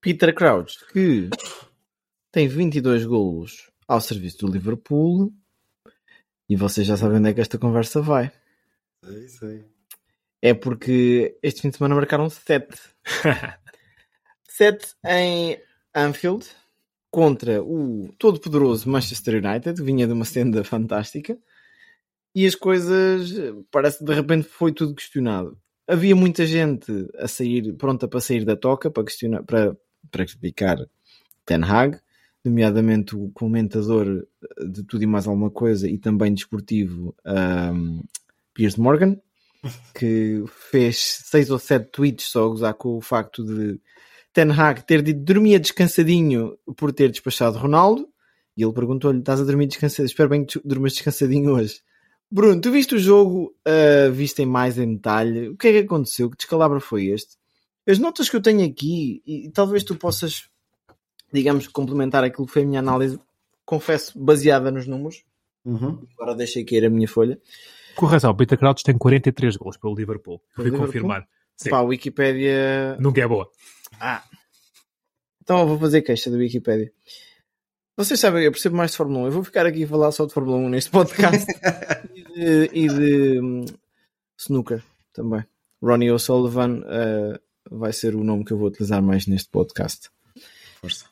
Peter 0.00 0.34
Crouch, 0.34 0.78
que 0.92 1.30
tem 2.32 2.48
22 2.48 3.04
golos 3.06 3.70
ao 3.86 4.00
serviço 4.00 4.38
do 4.38 4.52
Liverpool. 4.52 5.32
E 6.48 6.56
vocês 6.56 6.86
já 6.86 6.96
sabem 6.96 7.18
onde 7.18 7.30
é 7.30 7.34
que 7.34 7.40
esta 7.40 7.58
conversa 7.58 8.00
vai. 8.00 8.30
É 9.04 9.18
isso 9.20 9.44
aí. 9.44 9.64
É 10.40 10.52
porque 10.52 11.38
este 11.42 11.62
fim 11.62 11.70
de 11.70 11.76
semana 11.76 11.94
marcaram 11.94 12.28
7. 12.28 12.66
7 14.48 14.94
em 15.06 15.60
Anfield 15.94 16.46
contra 17.10 17.62
o 17.62 18.12
todo-poderoso 18.18 18.88
Manchester 18.88 19.44
United, 19.44 19.76
que 19.76 19.82
vinha 19.86 20.06
de 20.06 20.12
uma 20.12 20.24
senda 20.24 20.64
fantástica. 20.64 21.38
E 22.34 22.46
as 22.46 22.54
coisas, 22.54 23.30
parece 23.70 23.98
que 23.98 24.04
de 24.04 24.14
repente 24.14 24.48
foi 24.48 24.72
tudo 24.72 24.94
questionado. 24.94 25.58
Havia 25.86 26.16
muita 26.16 26.46
gente 26.46 26.90
a 27.18 27.28
sair, 27.28 27.74
pronta 27.74 28.08
para 28.08 28.20
sair 28.20 28.44
da 28.44 28.56
toca, 28.56 28.90
para 28.90 29.04
questionar, 29.04 29.42
para, 29.42 29.76
para 30.10 30.24
criticar 30.24 30.78
Ten 31.44 31.62
Hag, 31.62 32.00
nomeadamente 32.44 33.14
o 33.16 33.30
comentador 33.30 34.26
de 34.70 34.82
tudo 34.84 35.02
e 35.02 35.06
mais 35.06 35.26
alguma 35.26 35.50
coisa 35.50 35.88
e 35.88 35.98
também 35.98 36.34
desportivo 36.34 37.14
um, 37.24 38.02
Piers 38.54 38.76
Morgan, 38.76 39.16
que 39.94 40.42
fez 40.70 41.20
seis 41.24 41.50
ou 41.50 41.58
sete 41.58 41.90
tweets 41.90 42.26
só 42.26 42.44
a 42.44 42.48
gozar 42.48 42.74
com 42.74 42.96
o 42.96 43.00
facto 43.00 43.44
de 43.44 43.80
Ten 44.32 44.50
Hag 44.50 44.84
ter 44.86 45.02
dito 45.02 45.20
dormia 45.20 45.60
descansadinho 45.60 46.56
por 46.76 46.92
ter 46.92 47.10
despachado 47.10 47.58
Ronaldo. 47.58 48.08
E 48.56 48.62
ele 48.62 48.72
perguntou-lhe: 48.72 49.18
estás 49.18 49.40
a 49.40 49.44
dormir 49.44 49.66
descansadinho? 49.66 50.06
Espero 50.06 50.28
bem 50.28 50.44
que 50.44 50.54
tu 50.54 50.62
durmas 50.64 50.92
descansadinho 50.92 51.52
hoje. 51.52 51.80
Bruno, 52.30 52.60
tu 52.60 52.70
viste 52.70 52.94
o 52.94 52.98
jogo, 52.98 53.54
uh, 53.68 54.10
viste 54.10 54.40
em 54.40 54.46
mais 54.46 54.78
em 54.78 54.94
detalhe. 54.94 55.50
O 55.50 55.56
que 55.56 55.68
é 55.68 55.72
que 55.72 55.78
aconteceu? 55.80 56.30
Que 56.30 56.36
descalabro 56.38 56.80
foi 56.80 57.08
este? 57.08 57.36
As 57.86 57.98
notas 57.98 58.30
que 58.30 58.36
eu 58.36 58.40
tenho 58.40 58.64
aqui, 58.64 59.22
e 59.26 59.50
talvez 59.50 59.84
tu 59.84 59.96
possas, 59.96 60.48
digamos, 61.32 61.66
complementar 61.68 62.24
aquilo 62.24 62.46
que 62.46 62.52
foi 62.52 62.62
a 62.62 62.66
minha 62.66 62.80
análise, 62.80 63.18
confesso, 63.64 64.18
baseada 64.18 64.70
nos 64.70 64.86
números. 64.86 65.24
Uhum. 65.64 66.06
Agora 66.14 66.34
deixei 66.34 66.64
cair 66.64 66.84
a 66.84 66.90
minha 66.90 67.08
folha. 67.08 67.40
Correção, 67.94 68.30
o 68.30 68.34
Peter 68.34 68.58
Crouch 68.58 68.82
tem 68.82 68.96
43 68.96 69.56
gols 69.56 69.76
pelo 69.76 69.94
Liverpool. 69.94 70.40
Fui 70.54 70.64
Liverpool? 70.64 70.86
confirmar. 70.86 71.26
Sim. 71.56 71.70
Pá, 71.70 71.78
a 71.78 71.82
Wikipédia. 71.82 72.96
Nunca 72.98 73.20
é 73.20 73.26
boa. 73.26 73.48
Ah. 74.00 74.22
Então 75.42 75.60
eu 75.60 75.66
vou 75.66 75.78
fazer 75.78 76.02
queixa 76.02 76.30
da 76.30 76.36
Wikipédia. 76.36 76.92
Vocês 77.96 78.18
sabem, 78.18 78.44
eu 78.44 78.50
percebo 78.50 78.76
mais 78.76 78.92
de 78.92 78.96
Fórmula 78.96 79.24
1. 79.24 79.26
Eu 79.26 79.32
vou 79.32 79.44
ficar 79.44 79.66
aqui 79.66 79.84
a 79.84 79.88
falar 79.88 80.10
só 80.12 80.24
de 80.24 80.32
Fórmula 80.32 80.56
1 80.56 80.68
neste 80.70 80.90
podcast. 80.90 81.46
e 82.14 82.22
de, 82.24 82.70
e 82.72 82.88
de 82.88 83.40
hum, 83.40 83.64
snooker 84.38 84.82
também. 85.12 85.44
Ronnie 85.82 86.10
O'Sullivan 86.10 86.80
uh, 86.80 87.38
vai 87.70 87.92
ser 87.92 88.14
o 88.14 88.24
nome 88.24 88.44
que 88.44 88.52
eu 88.52 88.58
vou 88.58 88.68
utilizar 88.68 89.02
mais 89.02 89.26
neste 89.26 89.50
podcast. 89.50 90.08
Força. 90.80 91.11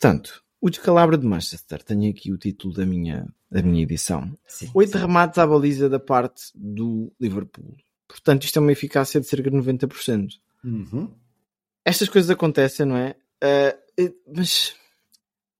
Portanto, 0.00 0.42
o 0.60 0.70
descalabro 0.70 1.18
de 1.18 1.26
Manchester. 1.26 1.82
Tenho 1.82 2.10
aqui 2.10 2.32
o 2.32 2.38
título 2.38 2.72
da 2.72 2.86
minha, 2.86 3.26
da 3.50 3.62
minha 3.62 3.82
edição. 3.82 4.34
Sim, 4.46 4.70
Oito 4.74 4.92
sim. 4.92 4.98
remates 4.98 5.38
à 5.38 5.46
baliza 5.46 5.90
da 5.90 6.00
parte 6.00 6.44
do 6.54 7.12
Liverpool. 7.20 7.76
Portanto, 8.08 8.44
isto 8.44 8.58
é 8.58 8.62
uma 8.62 8.72
eficácia 8.72 9.20
de 9.20 9.26
cerca 9.26 9.50
de 9.50 9.56
90%. 9.56 10.30
Uhum. 10.64 11.12
Estas 11.84 12.08
coisas 12.08 12.30
acontecem, 12.30 12.86
não 12.86 12.96
é? 12.96 13.14
Uh, 13.44 14.14
mas 14.34 14.74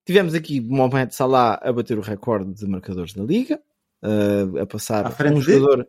tivemos 0.06 0.34
aqui 0.34 0.58
Mohamed 0.60 1.14
Salah 1.14 1.60
a 1.62 1.70
bater 1.72 1.98
o 1.98 2.02
recorde 2.02 2.54
de 2.54 2.66
marcadores 2.66 3.12
da 3.12 3.22
Liga, 3.22 3.60
uh, 4.02 4.58
a 4.58 4.66
passar 4.66 5.06
À 5.06 5.10
frente 5.10 5.34
um 5.36 5.40
de? 5.40 5.52
jogador. 5.52 5.86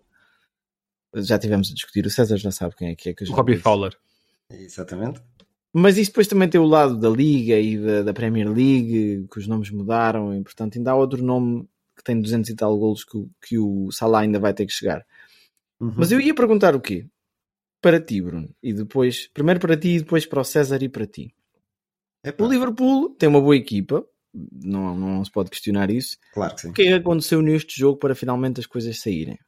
Já 1.16 1.40
tivemos 1.40 1.72
a 1.72 1.74
discutir, 1.74 2.06
o 2.06 2.10
César 2.10 2.36
já 2.38 2.52
sabe 2.52 2.76
quem 2.76 2.90
é 2.90 2.96
que 2.96 3.10
é 3.10 3.14
que 3.14 3.24
a 3.24 3.26
O 3.26 3.28
gente 3.28 3.36
Robbie. 3.36 3.58
Fowler. 3.58 3.98
Exatamente. 4.50 5.22
Mas 5.74 5.98
isso 5.98 6.10
depois 6.12 6.28
também 6.28 6.50
tem 6.50 6.60
o 6.60 6.66
lado 6.66 6.98
da 6.98 7.10
Liga 7.10 7.58
e 7.58 7.78
da, 7.78 8.04
da 8.04 8.14
Premier 8.14 8.50
League, 8.52 9.26
que 9.32 9.40
os 9.40 9.48
nomes 9.48 9.70
mudaram, 9.70 10.36
e 10.36 10.44
portanto 10.44 10.78
ainda 10.78 10.92
há 10.92 10.96
outro 10.96 11.24
nome 11.24 11.68
que 11.96 12.04
tem 12.04 12.20
200 12.22 12.50
e 12.50 12.56
tal 12.56 12.78
golos 12.78 13.04
que, 13.06 13.18
o- 13.18 13.30
que 13.42 13.58
o 13.58 13.92
Salah 13.92 14.20
ainda 14.22 14.40
vai 14.40 14.54
ter 14.54 14.66
que 14.66 14.74
chegar. 14.74 15.06
Uhum. 15.80 15.94
Mas 15.98 16.12
eu 16.12 16.20
ia 16.20 16.34
perguntar 16.36 16.76
o 16.76 16.82
quê? 16.82 17.08
Para 17.82 18.00
ti, 18.02 18.22
Bruno, 18.22 18.50
e 18.62 18.74
depois, 18.74 19.28
primeiro 19.34 19.60
para 19.60 19.78
ti 19.78 19.90
e 19.96 20.00
depois 20.00 20.26
para 20.26 20.42
o 20.42 20.44
César 20.44 20.82
e 20.84 20.90
para 20.90 21.08
ti. 21.08 21.34
Epá, 22.24 22.44
O 22.46 22.50
Liverpool 22.52 23.10
tem 23.12 23.28
uma 23.30 23.42
boa 23.42 23.56
equipa, 23.56 24.06
não, 24.34 24.96
não 24.96 25.26
se 25.26 25.32
pode 25.32 25.50
questionar 25.50 25.90
isso. 25.90 26.18
Claro 26.34 26.54
que 26.56 26.62
sim. 26.62 26.70
O 26.70 26.74
que 26.74 26.82
é 26.84 26.86
que 26.88 26.94
aconteceu 26.94 27.42
neste 27.42 27.80
jogo 27.80 27.98
para 27.98 28.14
finalmente 28.14 28.60
as 28.60 28.66
coisas 28.68 29.00
saírem? 29.00 29.40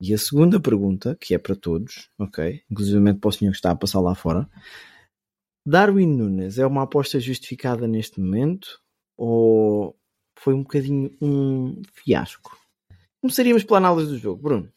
E 0.00 0.14
a 0.14 0.18
segunda 0.18 0.58
pergunta, 0.60 1.16
que 1.20 1.34
é 1.34 1.38
para 1.38 1.54
todos, 1.56 2.08
ok? 2.18 2.62
Inclusive 2.70 3.14
para 3.14 3.28
o 3.28 3.32
senhor 3.32 3.50
que 3.50 3.56
está 3.58 3.70
a 3.72 3.76
passar 3.76 4.00
lá 4.00 4.14
fora. 4.14 4.48
Darwin 5.70 6.08
Nunes 6.08 6.58
é 6.58 6.66
uma 6.66 6.82
aposta 6.82 7.20
justificada 7.20 7.86
neste 7.86 8.20
momento 8.20 8.80
ou 9.16 9.96
foi 10.36 10.52
um 10.52 10.64
bocadinho 10.64 11.16
um 11.22 11.80
fiasco? 11.94 12.58
Começaríamos 13.20 13.62
pela 13.62 13.78
análise 13.78 14.10
do 14.10 14.18
jogo, 14.18 14.42
Bruno. 14.42 14.72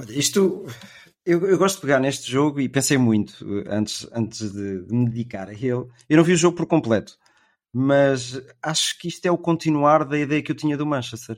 Olha, 0.00 0.12
isto 0.12 0.64
eu, 1.26 1.44
eu, 1.44 1.58
gosto 1.58 1.76
de 1.76 1.80
pegar 1.82 1.98
neste 1.98 2.30
jogo 2.30 2.60
e 2.60 2.68
pensei 2.68 2.96
muito 2.96 3.44
antes, 3.66 4.06
antes 4.12 4.52
de, 4.52 4.84
de, 4.84 4.94
me 4.94 5.06
dedicar 5.10 5.48
a 5.48 5.52
ele. 5.52 5.86
Eu 6.08 6.16
não 6.16 6.22
vi 6.22 6.34
o 6.34 6.36
jogo 6.36 6.56
por 6.56 6.66
completo, 6.66 7.18
mas 7.72 8.40
acho 8.62 8.96
que 8.96 9.08
isto 9.08 9.26
é 9.26 9.30
o 9.30 9.36
continuar 9.36 10.04
da 10.04 10.16
ideia 10.16 10.40
que 10.40 10.52
eu 10.52 10.56
tinha 10.56 10.76
do 10.76 10.86
Manchester, 10.86 11.36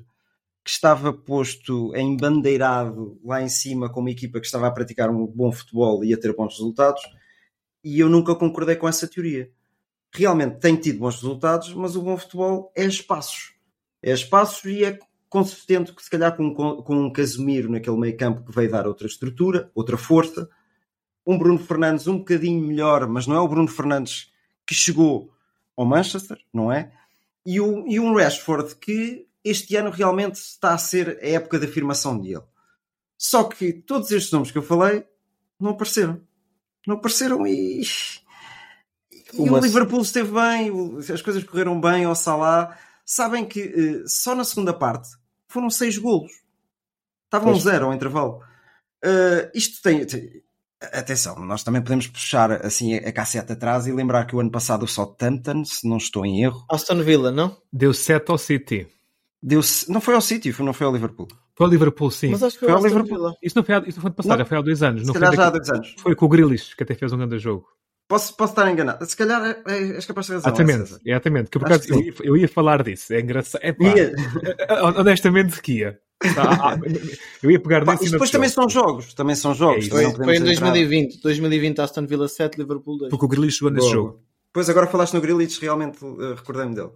que 0.63 0.71
estava 0.71 1.11
posto 1.11 1.97
em 1.97 2.19
bandeirado 2.19 3.19
lá 3.25 3.41
em 3.41 3.49
cima 3.49 3.91
com 3.91 4.01
uma 4.01 4.11
equipa 4.11 4.39
que 4.41 4.47
estava 4.47 4.67
a 4.67 4.71
praticar 4.71 5.09
um 5.09 5.27
bom 5.27 5.51
futebol 5.51 6.05
e 6.05 6.13
a 6.13 6.19
ter 6.19 6.37
bons 6.37 6.53
resultados, 6.53 7.03
e 7.83 8.01
eu 8.01 8.09
nunca 8.09 8.35
concordei 8.35 8.77
com 8.77 8.89
essa 8.89 9.09
teoria. 9.09 9.51
Realmente 10.13 10.59
tem 10.59 10.77
tido 10.77 10.99
bons 10.99 11.17
resultados, 11.17 11.73
mas 11.75 11.97
o 11.97 12.03
bom 12.03 12.17
futebol 12.17 12.73
é 12.77 12.85
espaços. 12.85 13.55
É 14.03 14.13
espaços 14.13 14.65
e 14.65 14.85
é 14.85 14.99
consistente 15.29 15.95
que 15.95 16.03
se 16.03 16.11
calhar 16.11 16.37
com, 16.37 16.55
com 16.55 16.97
um 16.97 17.11
Casemiro 17.11 17.71
naquele 17.71 17.97
meio 17.97 18.17
campo 18.17 18.45
que 18.45 18.55
veio 18.55 18.71
dar 18.71 18.87
outra 18.87 19.07
estrutura, 19.07 19.71
outra 19.75 19.97
força. 19.97 20.49
Um 21.27 21.39
Bruno 21.39 21.59
Fernandes 21.59 22.07
um 22.07 22.19
bocadinho 22.19 22.67
melhor, 22.67 23.09
mas 23.09 23.27
não 23.27 23.37
é 23.37 23.41
o 23.41 23.49
Bruno 23.49 23.69
Fernandes 23.69 24.31
que 24.67 24.75
chegou 24.75 25.33
ao 25.77 25.87
Manchester, 25.87 26.39
não 26.53 26.71
é? 26.71 26.93
E, 27.47 27.61
o, 27.61 27.87
e 27.89 27.99
um 27.99 28.15
Rashford 28.15 28.77
que 28.77 29.27
este 29.45 29.75
ano 29.77 29.91
realmente 29.91 30.35
está 30.37 30.75
a 30.75 30.79
ser 30.79 31.19
a 31.23 31.27
época 31.27 31.59
de 31.59 31.67
afirmação 31.67 32.19
dele. 32.19 32.43
Só 33.17 33.45
que 33.45 33.73
todos 33.73 34.11
estes 34.11 34.33
nomes 34.33 34.51
que 34.51 34.59
eu 34.59 34.63
falei 34.63 35.05
não 35.59 35.71
apareceram. 35.71 36.21
Não 36.87 36.97
apareceram 36.97 37.47
e. 37.47 37.83
E 39.35 39.49
o 39.49 39.59
Liverpool 39.59 40.03
esteve 40.03 40.31
bem, 40.31 40.71
as 41.13 41.23
coisas 41.23 41.43
correram 41.45 41.81
bem 41.81 42.05
ao 42.05 42.15
Salah. 42.15 42.77
Sabem 43.05 43.45
que 43.45 43.63
uh, 43.63 44.09
só 44.09 44.35
na 44.35 44.45
segunda 44.45 44.75
parte 44.75 45.09
foram 45.49 45.71
seis 45.71 45.97
golos. 45.97 46.33
Estavam 47.25 47.53
um 47.53 47.59
zero 47.59 47.87
ao 47.87 47.95
intervalo. 47.95 48.43
Uh, 49.03 49.51
isto 49.55 49.83
tem, 49.83 50.05
tem, 50.05 50.43
Atenção, 50.93 51.39
nós 51.39 51.63
também 51.63 51.81
podemos 51.81 52.09
puxar 52.09 52.51
assim 52.65 52.97
a 52.97 53.13
casseta 53.13 53.53
atrás 53.53 53.87
e 53.87 53.93
lembrar 53.93 54.27
que 54.27 54.35
o 54.35 54.41
ano 54.41 54.51
passado 54.51 54.83
o 54.83 54.89
Southampton, 54.89 55.65
se 55.65 55.89
não 55.89 55.97
estou 55.97 56.27
em 56.27 56.43
erro. 56.43 56.65
Aston 56.69 57.03
Villa, 57.03 57.31
não? 57.31 57.57
Deu 57.73 57.95
7 57.95 58.31
ao 58.31 58.39
City. 58.39 58.89
Deu, 59.41 59.61
não 59.89 60.01
foi 60.01 60.15
ao 60.15 60.21
City, 60.21 60.53
não 60.61 60.73
foi 60.73 60.87
ao 60.87 60.93
Liverpool. 60.93 61.29
Foi 61.55 61.67
ao 61.67 61.71
Liverpool, 61.71 62.11
sim. 62.11 62.31
Mas 62.31 62.43
acho 62.43 62.59
que 62.59 62.61
foi, 62.61 62.69
foi 62.69 62.77
ao 62.77 62.85
Liverpool. 62.85 63.35
Isso 63.43 63.57
não 63.57 63.65
foi, 63.65 63.89
isso 63.89 64.01
foi 64.01 64.09
ano 64.09 64.17
passado, 64.17 64.39
já 64.39 64.45
foi 64.45 64.59
há 64.59 64.61
dois 64.63 64.83
anos. 64.83 65.07
Não 65.07 65.13
se 65.13 65.21
calhar 65.21 65.37
já 65.37 65.47
há 65.47 65.51
dois 65.51 65.69
anos. 65.69 65.95
Foi 65.99 66.15
com 66.15 66.27
o 66.27 66.29
Grealish, 66.29 66.75
que 66.75 66.83
até 66.83 66.95
fez 66.95 67.13
um 67.13 67.19
grande 67.19 67.39
jogo. 67.39 67.67
Posso, 68.09 68.37
posso 68.37 68.53
estar 68.53 68.71
enganado. 68.71 69.05
Se 69.07 69.17
calhar 69.17 69.43
é, 69.43 69.63
é, 69.67 69.95
és 69.95 70.05
capaz 70.05 70.27
de 70.27 70.35
razão. 70.35 70.53
Exatamente, 70.53 70.95
é, 71.07 71.11
exatamente. 71.13 71.51
Que, 71.51 71.59
por 71.59 71.67
acaso, 71.67 71.85
eu, 71.89 72.01
ia, 72.01 72.15
eu 72.23 72.37
ia 72.37 72.49
falar 72.49 72.83
disso. 72.83 73.13
É 73.13 73.21
engraçado. 73.21 73.63
É, 73.63 73.73
pá, 73.73 73.85
honestamente, 74.99 75.61
que 75.63 75.79
ia. 75.79 75.99
Ah, 76.37 76.79
eu 77.43 77.51
ia 77.51 77.59
pegar 77.59 77.85
nesse 77.85 78.11
Depois 78.11 78.31
também 78.31 78.49
são 78.49 78.69
jogos. 78.69 79.15
Também 79.15 79.35
são 79.35 79.55
jogos. 79.55 79.87
É 79.87 79.91
foi, 79.91 80.13
foi, 80.13 80.37
em 80.37 80.41
2020. 80.43 81.07
Entrar. 81.07 81.23
2020 81.23 81.81
Aston 81.81 82.07
Villa 82.07 82.29
7, 82.29 82.59
Liverpool 82.59 82.99
2. 82.99 83.11
Porque 83.11 83.25
o 83.25 83.29
Grealish 83.29 83.59
jogou 83.59 83.75
nesse 83.75 83.91
jogo. 83.91 84.21
Pois 84.53 84.69
agora 84.69 84.87
falaste 84.87 85.15
no 85.15 85.21
Grealish, 85.21 85.59
realmente 85.61 86.05
uh, 86.05 86.35
recordei-me 86.35 86.75
dele. 86.75 86.91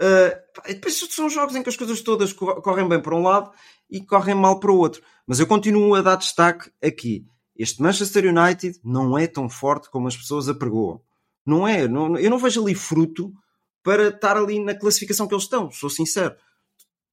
Uh, 0.00 0.68
depois 0.68 0.98
são 1.10 1.30
jogos 1.30 1.56
em 1.56 1.62
que 1.62 1.68
as 1.68 1.76
coisas 1.76 2.00
todas 2.02 2.32
correm 2.32 2.88
bem 2.88 3.00
para 3.00 3.14
um 3.16 3.22
lado 3.22 3.50
e 3.90 4.00
correm 4.00 4.34
mal 4.34 4.60
para 4.60 4.70
o 4.70 4.76
outro. 4.76 5.02
Mas 5.26 5.40
eu 5.40 5.46
continuo 5.46 5.94
a 5.94 6.02
dar 6.02 6.16
destaque 6.16 6.70
aqui 6.82 7.26
este 7.58 7.82
Manchester 7.82 8.26
United 8.26 8.78
não 8.84 9.16
é 9.16 9.26
tão 9.26 9.48
forte 9.48 9.90
como 9.90 10.08
as 10.08 10.16
pessoas 10.16 10.48
apregoam. 10.48 11.00
Não 11.44 11.66
é. 11.66 11.88
Não, 11.88 12.18
eu 12.18 12.30
não 12.30 12.38
vejo 12.38 12.62
ali 12.62 12.74
fruto 12.74 13.32
para 13.82 14.08
estar 14.08 14.36
ali 14.36 14.62
na 14.62 14.74
classificação 14.74 15.26
que 15.26 15.34
eles 15.34 15.44
estão, 15.44 15.70
sou 15.70 15.88
sincero. 15.88 16.34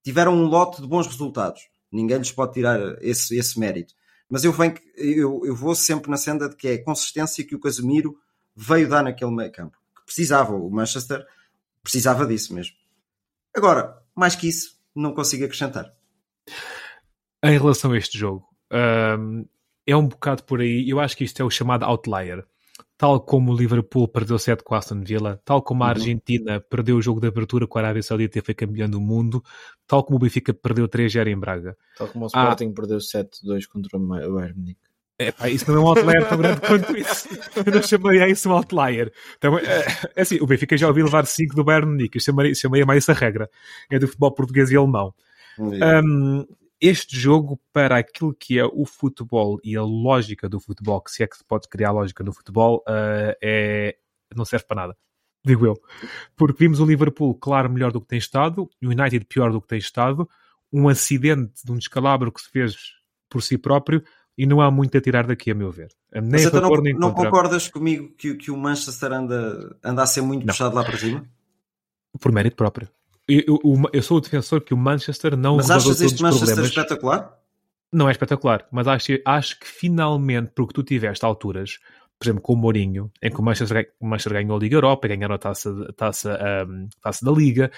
Tiveram 0.04 0.34
um 0.34 0.46
lote 0.46 0.82
de 0.82 0.88
bons 0.88 1.08
resultados. 1.08 1.62
Ninguém 1.92 2.18
lhes 2.18 2.32
pode 2.32 2.54
tirar 2.54 2.80
esse, 3.02 3.38
esse 3.38 3.60
mérito. 3.60 3.94
Mas 4.30 4.44
eu, 4.44 4.52
venho, 4.52 4.74
eu, 4.98 5.42
eu 5.46 5.56
vou 5.56 5.76
sempre 5.76 6.10
na 6.10 6.18
senda 6.18 6.50
de 6.50 6.56
que 6.56 6.68
é 6.68 6.74
a 6.74 6.84
consistência 6.84 7.46
que 7.46 7.56
o 7.56 7.60
Casemiro 7.60 8.18
veio 8.56 8.90
dar 8.90 9.04
naquele 9.04 9.32
meio 9.32 9.52
campo. 9.52 9.78
Que 9.96 10.06
precisava, 10.06 10.56
o 10.56 10.70
Manchester 10.70 11.24
precisava 11.84 12.26
disso 12.26 12.54
mesmo. 12.54 12.76
Agora, 13.56 14.02
mais 14.16 14.36
que 14.36 14.48
isso, 14.48 14.76
não 14.96 15.14
consigo 15.14 15.46
acrescentar. 15.46 15.94
Em 17.44 17.58
relação 17.58 17.92
a 17.92 17.98
este 17.98 18.18
jogo, 18.18 18.48
hum, 19.20 19.46
é 19.86 19.96
um 19.96 20.08
bocado 20.08 20.44
por 20.44 20.62
aí. 20.62 20.90
Eu 20.90 21.00
acho 21.00 21.16
que 21.16 21.24
isto 21.24 21.42
é 21.42 21.46
o 21.46 21.50
chamado 21.50 21.84
outlier. 21.84 22.46
Tal 22.98 23.20
como 23.20 23.52
o 23.52 23.56
Liverpool 23.56 24.08
perdeu 24.08 24.40
7 24.40 24.64
com 24.64 24.76
a 24.76 24.78
Aston 24.78 25.02
Villa, 25.02 25.42
tal 25.44 25.62
como 25.62 25.84
a 25.84 25.88
uhum. 25.88 25.92
Argentina 25.92 26.56
uhum. 26.56 26.62
perdeu 26.70 26.96
o 26.96 27.02
jogo 27.02 27.20
de 27.20 27.28
abertura 27.28 27.68
com 27.68 27.78
a 27.78 27.82
Arábia 27.82 28.02
Saudita 28.02 28.40
e 28.40 28.42
foi 28.42 28.54
campeão 28.54 28.90
do 28.90 29.02
mundo, 29.02 29.44
tal 29.86 30.04
como 30.04 30.16
o 30.16 30.20
Benfica 30.20 30.54
perdeu 30.54 30.88
3-0 30.88 31.28
em 31.28 31.38
Braga. 31.38 31.76
Tal 31.98 32.08
como 32.08 32.26
o 32.26 32.28
Sporting 32.28 32.70
ah, 32.70 32.74
perdeu 32.74 32.98
7-2 33.00 33.68
contra 33.68 33.98
o 33.98 34.08
Bayern 34.08 34.58
Munique. 34.58 34.93
É, 35.18 35.32
pá, 35.32 35.48
isso 35.48 35.70
não 35.70 35.78
é 35.78 35.84
um 35.84 35.88
outlier 35.88 36.28
tão 36.28 36.38
grande 36.38 36.62
quanto 36.62 36.98
isso. 36.98 37.30
Eu 37.56 37.72
não 37.72 37.84
chamaria 37.84 38.28
isso 38.30 38.50
um 38.50 38.54
outlier. 38.54 39.12
Então, 39.38 39.58
é, 39.60 39.86
é 40.16 40.22
assim, 40.22 40.40
o 40.42 40.48
Benfica 40.48 40.76
já 40.76 40.88
ouviu 40.88 41.06
levar 41.06 41.26
5 41.26 41.56
do 41.56 41.64
Bayern 41.64 41.92
Munique. 41.92 42.18
Eu 42.18 42.22
chamaria, 42.22 42.56
chamaria 42.56 42.86
mais 42.86 43.04
essa 43.04 43.14
regra. 43.14 43.50
É 43.92 44.00
do 44.00 44.08
futebol 44.08 44.32
português 44.32 44.72
e 44.72 44.76
alemão. 44.76 45.14
Um, 45.60 46.46
este 46.82 47.18
jogo 47.18 47.60
para 47.72 47.98
aquilo 47.98 48.34
que 48.34 48.60
é 48.60 48.66
o 48.66 48.86
futebol 48.86 49.60
e 49.64 49.78
a 49.78 49.84
lógica 49.84 50.50
do 50.50 50.60
futebol, 50.60 51.00
que 51.02 51.12
se 51.12 51.24
é 51.24 51.28
que 51.28 51.38
se 51.38 51.44
pode 51.46 51.70
criar 51.70 51.92
lógica 51.92 52.24
no 52.24 52.34
futebol, 52.34 52.84
uh, 52.88 53.34
é, 53.42 53.96
não 54.36 54.44
serve 54.46 54.66
para 54.66 54.82
nada. 54.82 54.98
Digo 55.46 55.66
eu. 55.66 55.76
Porque 56.36 56.64
vimos 56.64 56.80
o 56.80 56.86
Liverpool, 56.86 57.36
claro, 57.36 57.70
melhor 57.70 57.92
do 57.92 58.02
que 58.02 58.08
tem 58.08 58.20
estado, 58.20 58.64
o 58.64 58.88
United 58.88 59.26
pior 59.26 59.52
do 59.52 59.62
que 59.62 59.68
tem 59.68 59.78
estado, 59.78 60.28
um 60.72 60.90
acidente 60.90 61.64
de 61.64 61.72
um 61.72 61.78
descalabro 61.78 62.32
que 62.32 62.42
se 62.42 62.50
fez 62.50 62.76
por 63.30 63.42
si 63.42 63.58
próprio, 63.58 64.04
e 64.38 64.46
não 64.46 64.62
há 64.62 64.72
muito 64.72 64.98
a 64.98 65.02
tirar 65.02 65.28
daqui, 65.28 65.52
a 65.52 65.56
meu 65.56 65.72
ver. 65.72 65.90
Nem 66.14 66.32
Mas 66.32 66.46
então 66.46 66.62
não, 66.62 66.70
não 67.00 67.14
concordas 67.14 67.68
comigo 67.68 68.10
que, 68.18 68.36
que, 68.36 68.52
o 68.52 68.58
Manchester 68.58 69.12
anda, 69.12 69.76
anda 69.84 70.04
a 70.04 70.08
ser 70.08 70.22
muito 70.22 70.46
não. 70.46 70.54
puxado 70.54 70.76
lá 70.76 70.84
para 70.84 70.98
cima? 70.98 71.26
Por 72.20 72.32
mérito 72.32 72.56
próprio. 72.56 72.90
Eu, 73.28 73.44
eu, 73.48 73.90
eu, 73.94 74.04
sou 74.04 74.18
o 74.18 74.22
defensor 74.22 74.62
que 74.62 74.74
o 74.74 74.78
Manchester 74.78 75.38
não 75.38 75.58
Mas 75.58 75.72
achas 75.72 76.02
este 76.02 76.22
Manchester 76.22 76.48
problemas. 76.48 76.70
espetacular? 76.70 77.40
Não 77.92 78.10
é 78.10 78.12
espetacular, 78.12 78.68
mas 78.72 78.88
acho, 78.88 79.12
acho 79.24 79.60
que 79.60 79.68
finalmente, 79.68 80.52
porque 80.56 80.74
tu 80.74 80.84
tiveste 80.84 81.24
alturas 81.24 81.78
por 82.20 82.26
exemplo, 82.26 82.42
com 82.42 82.54
o 82.54 82.58
Mourinho, 82.58 83.12
em 83.22 83.30
que 83.30 83.40
o 83.40 83.44
Manchester, 83.44 83.92
o 84.00 84.08
Manchester 84.08 84.34
ganhou 84.34 84.56
a 84.56 84.60
Liga 84.60 84.78
Europa, 84.78 85.08
ganharam 85.08 85.36
a 85.36 85.38
taça, 85.38 85.94
taça, 85.96 86.66
um, 86.68 86.88
taça 87.02 87.26
da 87.26 87.32
Liga. 87.32 87.72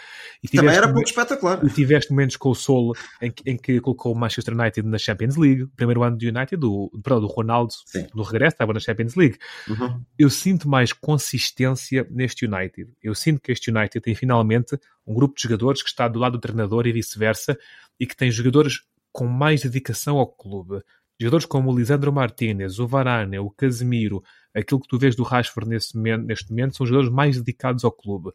E 0.43 0.47
Também 0.47 0.75
era 0.75 0.87
pouco 0.87 1.07
espetacular. 1.07 1.65
E 1.65 1.69
tiveste 1.69 2.11
momentos 2.11 2.35
com 2.37 2.49
o 2.49 2.55
Sol 2.55 2.93
em, 3.21 3.33
em, 3.45 3.57
que 3.57 3.79
colocou 3.81 4.13
o 4.13 4.15
Manchester 4.15 4.53
United 4.53 4.87
na 4.87 4.97
Champions 4.97 5.35
League, 5.35 5.63
o 5.63 5.67
primeiro 5.69 6.03
ano 6.03 6.17
do 6.17 6.23
United, 6.23 6.57
do, 6.57 6.91
perdão, 7.03 7.21
do 7.21 7.27
Ronaldo, 7.27 7.73
Sim. 7.85 8.07
no 8.13 8.23
regresso, 8.23 8.53
estava 8.53 8.73
na 8.73 8.79
Champions 8.79 9.15
League. 9.15 9.37
Uhum. 9.67 10.01
Eu 10.17 10.29
sinto 10.29 10.69
mais 10.69 10.93
consistência 10.93 12.05
neste 12.11 12.45
United. 12.45 12.91
Eu 13.01 13.15
sinto 13.15 13.41
que 13.41 13.51
este 13.51 13.71
United 13.71 13.99
tem 13.99 14.13
finalmente 14.13 14.77
um 15.07 15.13
grupo 15.13 15.35
de 15.35 15.41
jogadores 15.41 15.81
que 15.81 15.89
está 15.89 16.07
do 16.07 16.19
lado 16.19 16.33
do 16.33 16.39
treinador 16.39 16.85
e 16.85 16.91
vice-versa, 16.91 17.57
e 17.99 18.05
que 18.05 18.15
tem 18.15 18.29
jogadores 18.29 18.81
com 19.11 19.25
mais 19.25 19.61
dedicação 19.61 20.17
ao 20.17 20.27
clube 20.27 20.83
Jogadores 21.19 21.45
como 21.45 21.71
o 21.71 21.77
Lisandro 21.77 22.11
Martinez, 22.11 22.79
o 22.79 22.87
Varane, 22.87 23.39
o 23.39 23.49
Casemiro, 23.49 24.21
aquilo 24.53 24.79
que 24.79 24.87
tu 24.87 24.97
vês 24.97 25.15
do 25.15 25.23
Rashford 25.23 25.69
neste 25.69 25.95
momento, 25.95 26.25
neste 26.25 26.49
momento 26.49 26.77
são 26.77 26.85
jogadores 26.85 27.11
mais 27.11 27.37
dedicados 27.37 27.83
ao 27.83 27.91
clube. 27.91 28.31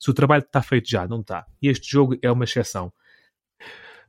Se 0.00 0.10
o 0.10 0.14
trabalho 0.14 0.42
está 0.42 0.62
feito 0.62 0.88
já, 0.88 1.06
não 1.06 1.20
está. 1.20 1.46
E 1.62 1.68
este 1.68 1.90
jogo 1.90 2.16
é 2.20 2.30
uma 2.30 2.44
exceção. 2.44 2.92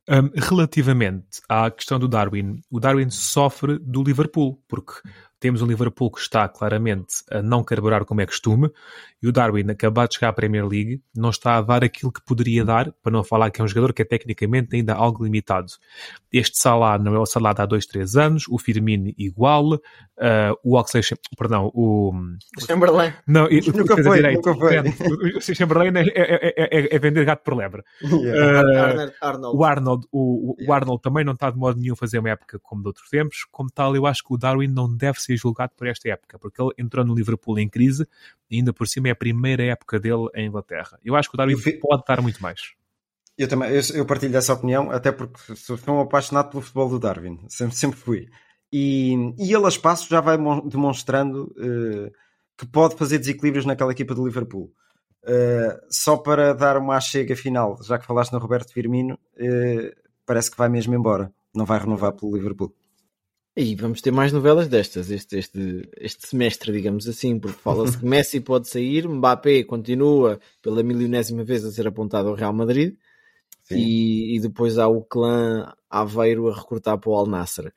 Um, 0.08 0.30
relativamente 0.36 1.42
à 1.50 1.72
questão 1.72 1.98
do 1.98 2.08
Darwin, 2.08 2.62
o 2.70 2.80
Darwin 2.80 3.10
sofre 3.10 3.80
do 3.80 4.04
Liverpool, 4.04 4.62
porque 4.68 4.94
temos 5.40 5.62
um 5.62 5.68
Liverpool 5.68 6.12
que 6.12 6.20
está 6.20 6.48
claramente 6.48 7.24
a 7.32 7.42
não 7.42 7.64
carburar 7.64 8.06
como 8.06 8.22
é 8.22 8.26
costume, 8.26 8.72
e 9.22 9.28
o 9.28 9.32
Darwin, 9.32 9.70
acabado 9.72 10.10
de 10.10 10.16
chegar 10.16 10.30
à 10.30 10.34
Premier 10.34 10.68
League, 10.68 11.02
não 11.16 11.30
está 11.30 11.58
a 11.58 11.62
dar 11.62 11.84
aquilo 11.84 12.12
que 12.12 12.24
poderia 12.24 12.64
dar, 12.64 12.92
para 13.04 13.12
não 13.12 13.24
falar 13.24 13.50
que 13.50 13.60
é 13.60 13.64
um 13.64 13.68
jogador 13.68 13.94
que 13.94 14.02
é 14.02 14.06
tecnicamente 14.06 14.76
ainda 14.76 14.94
algo 14.94 15.24
limitado. 15.24 15.68
Este 16.32 16.58
Salah 16.58 17.00
não 17.00 17.16
é 17.16 17.20
o 17.20 17.26
Salah 17.26 17.54
de 17.54 17.62
há 17.62 17.66
2, 17.66 17.86
3 17.86 18.16
anos, 18.18 18.46
o 18.48 18.60
Firmino 18.60 19.12
igual, 19.18 19.74
uh, 19.74 19.80
o 20.64 20.78
Oxley, 20.78 21.04
perdão, 21.38 21.72
o... 21.74 22.14
Chamberlain. 22.60 23.14
Não, 23.26 23.48
nunca 23.48 24.04
foi, 24.04 24.18
direito, 24.18 24.36
nunca 24.36 24.56
foi. 24.56 24.78
O, 25.38 25.42
Chamberlain 25.42 25.94
é, 25.96 26.04
é, 26.08 26.54
é, 26.58 26.96
é, 26.96 27.00
vender 27.00 27.26
gato 27.26 27.44
por 27.44 27.56
lebre. 27.56 27.84
Yeah. 28.04 29.06
Uh, 29.06 29.12
Arnold. 29.22 29.58
O 29.58 29.64
Arnold, 29.64 30.08
o, 30.12 30.56
o 30.68 30.74
Arnold 30.74 31.02
também 31.02 31.24
não 31.24 31.34
está 31.34 31.50
de 31.50 31.58
modo 31.58 31.80
nenhum 31.80 31.94
a 31.94 31.98
fazer 31.98 32.20
uma 32.20 32.30
época 32.30 32.60
como 32.62 32.82
de 32.82 32.90
outros 32.90 33.10
tempos, 33.10 33.46
como 33.52 33.70
tal 33.72 33.96
eu 33.96 34.06
acho 34.06 34.24
que 34.24 34.34
o 34.34 34.38
Darwin 34.38 34.68
não 34.68 34.94
deve 34.96 35.20
ser 35.26 35.38
julgado 35.38 35.74
por 35.76 35.88
esta 35.88 36.10
época, 36.10 36.38
porque 36.40 36.62
ele 36.62 36.72
entrou 36.78 37.04
no 37.04 37.14
Liverpool 37.14 37.60
em 37.60 37.68
crise 37.68 38.08
e 38.50 38.58
ainda 38.58 38.72
por 38.72 38.88
cima 38.88 39.10
é 39.10 39.12
a 39.12 39.16
primeira 39.16 39.64
época 39.64 40.00
dele 40.00 40.28
em 40.36 40.48
Inglaterra. 40.48 41.00
Eu 41.04 41.16
acho 41.16 41.30
que 41.30 41.36
o 41.36 41.38
Darwin 41.38 41.58
fi... 41.58 41.80
pode 41.80 42.04
dar 42.08 42.22
muito 42.22 42.42
mais. 42.42 42.74
Eu 43.38 43.48
também, 43.48 43.70
eu, 43.70 43.82
eu, 43.94 44.06
partilho 44.06 44.32
dessa 44.32 44.54
opinião, 44.54 44.90
até 44.92 45.12
porque 45.12 45.56
sou 45.56 45.78
um 45.90 46.00
apaixonado 46.00 46.50
pelo 46.52 46.62
futebol 46.62 46.90
do 46.90 47.00
Darwin, 47.00 47.40
sempre, 47.50 47.76
sempre 47.76 48.00
fui. 48.00 48.30
E, 48.72 49.14
e 49.38 49.54
ele 49.54 49.66
a 49.66 49.70
espaço 49.70 50.10
já 50.10 50.22
vai 50.22 50.38
demonstrando 50.66 51.54
uh, 51.58 52.12
que 52.58 52.66
pode 52.66 52.96
fazer 52.96 53.18
desequilíbrios 53.18 53.66
naquela 53.66 53.92
equipa 53.92 54.16
do 54.16 54.26
Liverpool. 54.26 54.72
Uh, 55.24 55.80
só 55.90 56.18
para 56.18 56.54
dar 56.54 56.78
uma 56.78 57.00
chega 57.02 57.36
final, 57.36 57.78
já 57.84 57.98
que 57.98 58.06
falaste 58.06 58.32
no 58.32 58.40
Roberto 58.40 58.72
Firmino, 58.72 59.16
uh, 59.16 59.96
parece 60.26 60.50
que 60.50 60.58
vai 60.58 60.70
mesmo 60.70 60.94
embora. 60.94 61.34
Não 61.54 61.66
vai 61.66 61.80
renovar 61.80 62.14
pelo 62.14 62.36
Liverpool. 62.36 62.74
E 63.58 63.74
vamos 63.76 64.02
ter 64.02 64.12
mais 64.12 64.34
novelas 64.34 64.68
destas 64.68 65.10
este, 65.10 65.38
este, 65.38 65.90
este 65.98 66.28
semestre, 66.28 66.74
digamos 66.74 67.08
assim, 67.08 67.40
porque 67.40 67.58
fala-se 67.58 67.98
que 67.98 68.04
Messi 68.06 68.42
pode 68.42 68.68
sair, 68.68 69.08
Mbappé 69.08 69.64
continua 69.64 70.40
pela 70.62 70.84
milionésima 70.84 71.44
vez 71.44 71.64
a 71.64 71.72
ser 71.72 71.88
apontado 71.88 72.28
ao 72.28 72.36
Real 72.36 72.52
Madrid 72.52 72.98
e, 73.72 74.36
e, 74.36 74.40
depois 74.42 74.78
há 74.78 74.88
o 74.88 75.02
clã 75.02 75.74
Aveiro 75.90 76.50
a 76.50 76.56
recrutar 76.56 77.00
para 77.00 77.10
o 77.10 77.16
Al 77.16 77.26
Nasser. 77.26 77.74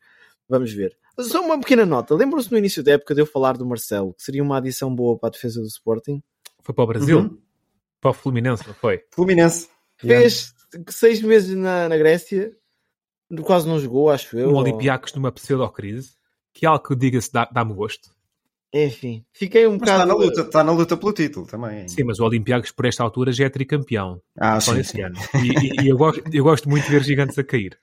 Vamos 0.49 0.73
ver. 0.73 0.97
Só 1.21 1.41
uma 1.41 1.59
pequena 1.59 1.87
nota. 1.87 2.15
Lembram-se 2.15 2.51
no 2.51 2.59
início 2.59 2.83
da 2.83 2.93
época 2.93 3.15
de 3.15 3.23
eu 3.23 3.27
falar 3.27 3.57
do 3.57 3.65
Marcelo, 3.65 4.13
que 4.15 4.23
seria 4.23 4.43
uma 4.43 4.59
adição 4.59 4.95
boa 4.95 5.17
para 5.17 5.29
a 5.29 5.33
defesa 5.33 5.61
do 5.61 5.67
Sporting? 5.67 6.23
Foi 6.61 6.75
para 6.75 6.85
o 6.85 6.87
Brasil? 6.87 7.19
Uhum. 7.21 7.39
Para 8.01 8.11
o 8.11 8.15
Fluminense, 8.15 8.67
não 8.67 8.75
foi? 8.75 9.03
Fluminense. 9.13 9.69
Fez 9.97 10.55
yeah. 10.73 10.91
seis 10.91 11.23
meses 11.23 11.57
na, 11.57 11.89
na 11.89 11.97
Grécia, 11.97 12.53
quase 13.43 13.69
não 13.69 13.79
jogou, 13.79 14.11
acho 14.11 14.39
eu. 14.39 14.49
Um 14.49 14.55
ou... 14.55 14.61
Olympiacos 14.61 15.13
numa 15.15 15.33
pseudo-crise, 15.33 16.13
que 16.53 16.67
é 16.67 16.69
algo 16.69 16.87
que 16.87 16.97
diga-se 16.97 17.31
dá-me 17.33 17.75
gosto. 17.75 18.11
Enfim, 18.73 19.25
fiquei 19.33 19.67
um 19.67 19.73
mas 19.73 19.81
bocado. 19.81 20.03
Está 20.03 20.07
na, 20.07 20.15
luta, 20.15 20.41
está 20.43 20.65
na 20.65 20.73
luta 20.73 20.97
pelo 20.97 21.13
título 21.13 21.47
também. 21.47 21.89
Sim, 21.89 22.05
mas 22.05 22.21
o 22.21 22.25
Olympiacos 22.25 22.71
por 22.71 22.85
esta 22.85 23.03
altura 23.03 23.33
já 23.33 23.47
é 23.47 23.49
tricampeão. 23.49 24.21
Ah, 24.39 24.61
só 24.61 24.75
sim, 24.75 24.81
esse 24.81 24.93
sim. 24.93 25.03
ano. 25.03 25.17
E, 25.43 25.83
e, 25.83 25.89
eu, 25.89 25.97
gosto, 25.97 26.23
eu 26.31 26.45
gosto 26.45 26.69
muito 26.69 26.85
de 26.85 26.91
ver 26.91 27.03
gigantes 27.03 27.39
a 27.39 27.45
cair. 27.45 27.79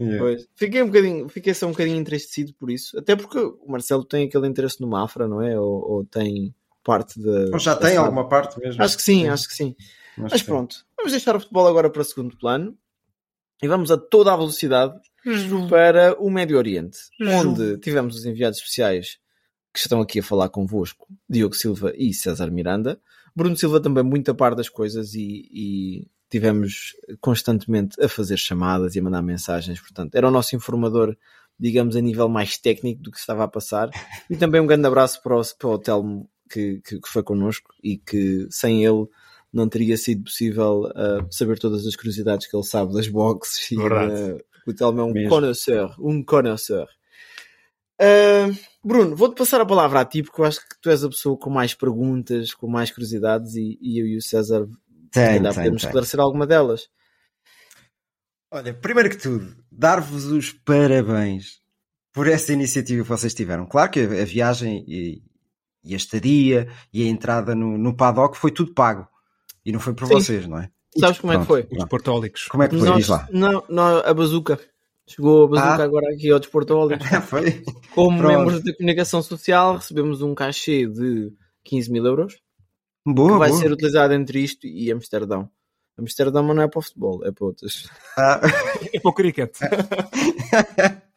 Yeah. 0.00 0.18
Pois. 0.18 0.48
Fiquei 0.54 0.82
um 0.82 0.86
bocadinho, 0.86 1.28
fiquei 1.28 1.52
só 1.52 1.66
um 1.66 1.72
bocadinho 1.72 1.98
entristecido 1.98 2.54
por 2.54 2.70
isso. 2.70 2.98
Até 2.98 3.14
porque 3.14 3.38
o 3.38 3.66
Marcelo 3.68 4.04
tem 4.04 4.26
aquele 4.26 4.48
interesse 4.48 4.80
no 4.80 4.88
Mafra, 4.88 5.28
não 5.28 5.42
é? 5.42 5.58
Ou, 5.58 5.90
ou 5.90 6.04
tem 6.06 6.54
parte 6.82 7.20
da. 7.20 7.50
Ou 7.52 7.58
já 7.58 7.76
tem 7.76 7.96
alguma 7.96 8.26
parte 8.26 8.58
mesmo? 8.58 8.82
Acho 8.82 8.96
que 8.96 9.02
sim, 9.02 9.22
sim. 9.22 9.28
acho 9.28 9.48
que 9.48 9.54
sim. 9.54 9.76
Mas, 10.16 10.32
Mas 10.32 10.42
pronto, 10.42 10.86
vamos 10.96 11.12
deixar 11.12 11.36
o 11.36 11.40
futebol 11.40 11.66
agora 11.66 11.90
para 11.90 12.04
segundo 12.04 12.36
plano 12.36 12.76
e 13.62 13.68
vamos 13.68 13.90
a 13.90 13.96
toda 13.96 14.32
a 14.32 14.36
velocidade 14.36 14.94
para 15.68 16.20
o 16.20 16.30
Médio 16.30 16.56
Oriente, 16.56 16.98
onde 17.20 17.78
tivemos 17.78 18.16
os 18.16 18.24
enviados 18.24 18.58
especiais 18.58 19.18
que 19.72 19.80
estão 19.80 20.00
aqui 20.00 20.20
a 20.20 20.22
falar 20.22 20.48
convosco, 20.48 21.08
Diogo 21.28 21.54
Silva 21.54 21.92
e 21.96 22.14
César 22.14 22.50
Miranda. 22.50 23.00
Bruno 23.34 23.56
Silva 23.56 23.80
também 23.80 24.04
muito 24.04 24.30
a 24.30 24.34
par 24.34 24.54
das 24.54 24.68
coisas 24.68 25.14
e, 25.14 25.48
e 25.50 26.06
tivemos 26.30 26.94
constantemente 27.20 28.00
a 28.02 28.08
fazer 28.08 28.36
chamadas 28.36 28.94
e 28.94 29.00
a 29.00 29.02
mandar 29.02 29.22
mensagens, 29.22 29.80
portanto, 29.80 30.14
era 30.14 30.28
o 30.28 30.30
nosso 30.30 30.54
informador, 30.54 31.16
digamos, 31.58 31.96
a 31.96 32.00
nível 32.00 32.28
mais 32.28 32.56
técnico 32.56 33.02
do 33.02 33.10
que 33.10 33.18
estava 33.18 33.44
a 33.44 33.48
passar. 33.48 33.90
E 34.30 34.36
também 34.36 34.60
um 34.60 34.66
grande 34.66 34.86
abraço 34.86 35.20
para 35.22 35.36
o, 35.36 35.42
para 35.58 35.68
o 35.68 35.78
Telmo 35.78 36.30
que, 36.48 36.80
que, 36.84 37.00
que, 37.00 37.08
foi 37.08 37.22
connosco 37.22 37.74
e 37.82 37.96
que 37.96 38.46
sem 38.50 38.84
ele 38.84 39.06
não 39.54 39.68
teria 39.68 39.96
sido 39.96 40.24
possível 40.24 40.82
uh, 40.82 41.26
saber 41.30 41.58
todas 41.58 41.86
as 41.86 41.94
curiosidades 41.94 42.46
que 42.46 42.56
ele 42.56 42.64
sabe 42.64 42.92
das 42.92 43.08
boxes. 43.08 43.70
E, 43.70 43.76
uh, 43.76 44.38
o 44.66 44.74
Telmo 44.74 45.00
é 45.00 45.04
um 45.04 45.12
Mesmo. 45.12 45.28
connoisseur, 45.28 45.94
um 45.98 46.22
connoisseur. 46.22 46.88
Uh, 48.00 48.54
Bruno, 48.84 49.14
vou-te 49.14 49.36
passar 49.36 49.60
a 49.60 49.66
palavra 49.66 50.00
a 50.00 50.04
ti 50.04 50.22
porque 50.22 50.40
eu 50.40 50.44
acho 50.44 50.60
que 50.60 50.80
tu 50.82 50.90
és 50.90 51.04
a 51.04 51.08
pessoa 51.08 51.38
com 51.38 51.48
mais 51.48 51.74
perguntas, 51.74 52.52
com 52.52 52.66
mais 52.66 52.90
curiosidades 52.90 53.54
e, 53.54 53.78
e 53.80 54.00
eu 54.00 54.06
e 54.06 54.16
o 54.16 54.22
César 54.22 54.66
tem, 55.12 55.40
podemos 55.40 55.56
tem. 55.56 55.74
esclarecer 55.74 56.18
alguma 56.18 56.46
delas. 56.46 56.88
Olha, 58.50 58.74
primeiro 58.74 59.10
que 59.10 59.16
tudo, 59.16 59.56
dar-vos 59.70 60.24
os 60.26 60.52
parabéns 60.52 61.60
por 62.12 62.28
essa 62.28 62.52
iniciativa 62.52 63.02
que 63.02 63.08
vocês 63.08 63.34
tiveram. 63.34 63.66
Claro 63.66 63.90
que 63.90 64.00
a 64.00 64.24
viagem 64.24 64.84
e, 64.88 65.22
e 65.84 65.94
a 65.94 65.96
estadia 65.96 66.68
e 66.92 67.02
a 67.02 67.08
entrada 67.08 67.54
no, 67.54 67.78
no 67.78 67.96
paddock 67.96 68.36
foi 68.36 68.50
tudo 68.50 68.74
pago. 68.74 69.08
E 69.64 69.72
não 69.72 69.80
foi 69.80 69.94
por 69.94 70.06
Sim. 70.08 70.14
vocês, 70.14 70.46
não 70.46 70.58
é? 70.58 70.70
Sabes 70.98 71.18
como 71.18 71.32
é 71.32 71.38
que 71.38 71.44
foi? 71.46 71.66
Os 71.72 71.84
portólicos. 71.86 72.46
Como 72.46 72.62
é 72.62 72.68
que 72.68 72.78
foi? 72.78 72.88
Nós, 72.88 72.98
Diz 72.98 73.08
lá. 73.08 73.28
Não, 73.32 73.64
não, 73.68 73.98
a 73.98 74.14
bazuca. 74.14 74.58
Chegou 75.06 75.44
a 75.44 75.48
bazuca 75.48 75.82
Ah. 75.82 75.84
agora 75.84 76.06
aqui 76.14 76.30
ao 76.30 76.38
Desportólicos. 76.38 77.06
foi? 77.28 77.62
Como 77.94 78.18
Pronto. 78.18 78.38
membros 78.38 78.62
da 78.64 78.74
comunicação 78.76 79.22
social, 79.22 79.76
recebemos 79.76 80.22
um 80.22 80.34
cachê 80.34 80.86
de 80.86 81.32
15 81.64 81.90
mil 81.90 82.04
euros 82.06 82.38
Boa, 83.04 83.32
que 83.32 83.38
vai 83.38 83.48
boa. 83.50 83.60
ser 83.60 83.72
utilizado 83.72 84.14
entre 84.14 84.38
isto 84.40 84.66
e 84.66 84.90
Amsterdão. 84.92 85.50
Amsterdão 85.98 86.42
não 86.42 86.62
é 86.62 86.68
para 86.68 86.78
o 86.78 86.82
futebol, 86.82 87.24
é 87.24 87.32
para 87.32 87.44
outras. 87.46 87.88
Ah. 88.16 88.40
É 88.92 89.00
para 89.00 89.10
o 89.10 89.14
cricket. 89.14 89.56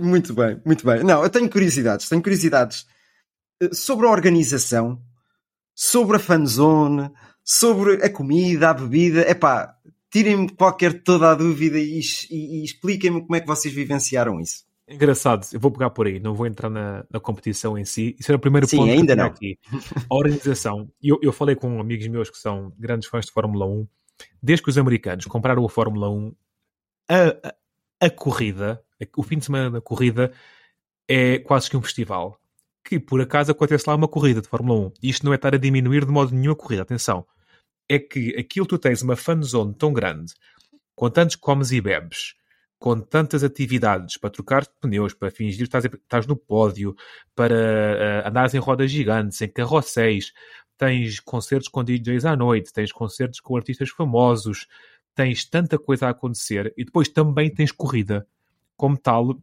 muito 0.00 0.32
bem, 0.34 0.60
muito 0.64 0.84
bem. 0.86 1.02
Não, 1.04 1.22
eu 1.22 1.30
tenho 1.30 1.48
curiosidades, 1.50 2.08
tenho 2.08 2.22
curiosidades 2.22 2.86
eh, 3.60 3.70
sobre 3.72 4.06
a 4.06 4.10
organização, 4.10 5.00
sobre 5.74 6.16
a 6.16 6.20
fanzone, 6.20 7.10
sobre 7.48 8.04
a 8.04 8.10
comida, 8.10 8.68
a 8.68 8.74
bebida. 8.74 9.22
Epá, 9.22 9.74
tirem-me 10.10 10.50
qualquer 10.50 11.02
toda 11.02 11.30
a 11.30 11.34
dúvida 11.34 11.78
e, 11.78 11.98
e, 12.30 12.60
e 12.60 12.64
expliquem-me 12.64 13.22
como 13.22 13.36
é 13.36 13.40
que 13.40 13.46
vocês 13.46 13.72
vivenciaram 13.72 14.38
isso. 14.38 14.66
Engraçado, 14.86 15.46
eu 15.52 15.58
vou 15.58 15.70
pegar 15.70 15.90
por 15.90 16.06
aí, 16.06 16.20
não 16.20 16.34
vou 16.34 16.46
entrar 16.46 16.68
na, 16.68 17.04
na 17.10 17.18
competição 17.18 17.76
em 17.78 17.86
si. 17.86 18.14
Isso 18.18 18.30
era 18.30 18.36
o 18.36 18.40
primeiro 18.40 18.66
Sim, 18.66 18.78
ponto 18.78 18.90
ainda 18.90 19.06
que 19.06 19.12
eu 19.12 19.16
não. 19.16 19.26
aqui. 19.26 19.58
A 20.10 20.14
organização. 20.14 20.90
Eu, 21.02 21.18
eu 21.22 21.32
falei 21.32 21.56
com 21.56 21.80
amigos 21.80 22.06
meus 22.08 22.28
que 22.28 22.36
são 22.36 22.72
grandes 22.78 23.08
fãs 23.08 23.24
de 23.24 23.32
Fórmula 23.32 23.66
1. 23.66 23.86
Desde 24.42 24.62
que 24.62 24.70
os 24.70 24.76
americanos 24.76 25.24
compraram 25.24 25.64
a 25.64 25.68
Fórmula 25.68 26.10
1, 26.10 26.34
a, 27.08 27.48
a, 27.48 28.06
a 28.06 28.10
corrida, 28.10 28.82
o 29.16 29.22
fim 29.22 29.38
de 29.38 29.46
semana 29.46 29.70
da 29.70 29.80
corrida, 29.80 30.32
é 31.06 31.38
quase 31.38 31.70
que 31.70 31.76
um 31.76 31.82
festival. 31.82 32.38
Que 32.84 32.98
por 32.98 33.20
acaso 33.20 33.52
acontece 33.52 33.84
lá 33.86 33.94
uma 33.94 34.08
corrida 34.08 34.40
de 34.42 34.48
Fórmula 34.48 34.88
1. 34.88 34.92
Isto 35.02 35.24
não 35.24 35.32
é 35.32 35.36
estar 35.36 35.54
a 35.54 35.58
diminuir 35.58 36.04
de 36.04 36.12
modo 36.12 36.34
nenhum 36.34 36.52
a 36.52 36.56
corrida, 36.56 36.82
atenção. 36.82 37.26
É 37.88 37.98
que 37.98 38.36
aquilo 38.36 38.66
tu 38.66 38.78
tens 38.78 39.02
uma 39.02 39.16
fanzone 39.16 39.74
tão 39.74 39.92
grande, 39.92 40.34
com 40.94 41.08
tantos 41.08 41.36
comes 41.36 41.72
e 41.72 41.80
bebes, 41.80 42.34
com 42.78 43.00
tantas 43.00 43.42
atividades 43.42 44.16
para 44.16 44.30
trocar 44.30 44.62
de 44.62 44.70
pneus, 44.80 45.14
para 45.14 45.30
fingir 45.30 45.58
que 45.58 45.64
estás, 45.64 45.84
estás 45.84 46.26
no 46.26 46.36
pódio, 46.36 46.94
para 47.34 47.54
uh, 47.54 48.28
andares 48.28 48.54
em 48.54 48.58
rodas 48.58 48.90
gigantes, 48.90 49.40
em 49.40 49.48
carrosséis, 49.48 50.32
tens 50.76 51.18
concertos 51.18 51.68
com 51.68 51.82
DJs 51.82 52.24
à 52.24 52.36
noite, 52.36 52.72
tens 52.72 52.92
concertos 52.92 53.40
com 53.40 53.56
artistas 53.56 53.90
famosos, 53.90 54.66
tens 55.14 55.44
tanta 55.44 55.78
coisa 55.78 56.06
a 56.06 56.10
acontecer 56.10 56.72
e 56.76 56.84
depois 56.84 57.08
também 57.08 57.52
tens 57.52 57.72
corrida. 57.72 58.26
Como 58.76 58.96
tal, 58.96 59.36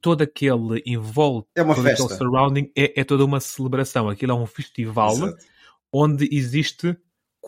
todo 0.00 0.22
aquele 0.22 0.80
envolto, 0.86 1.48
É 1.56 1.64
todo 1.64 1.82
festa. 1.82 2.04
aquele 2.04 2.18
surrounding 2.18 2.72
é, 2.76 3.00
é 3.00 3.04
toda 3.04 3.24
uma 3.24 3.40
celebração. 3.40 4.08
Aquilo 4.08 4.32
é 4.32 4.34
um 4.36 4.46
festival 4.46 5.14
Exato. 5.14 5.44
onde 5.92 6.28
existe 6.30 6.96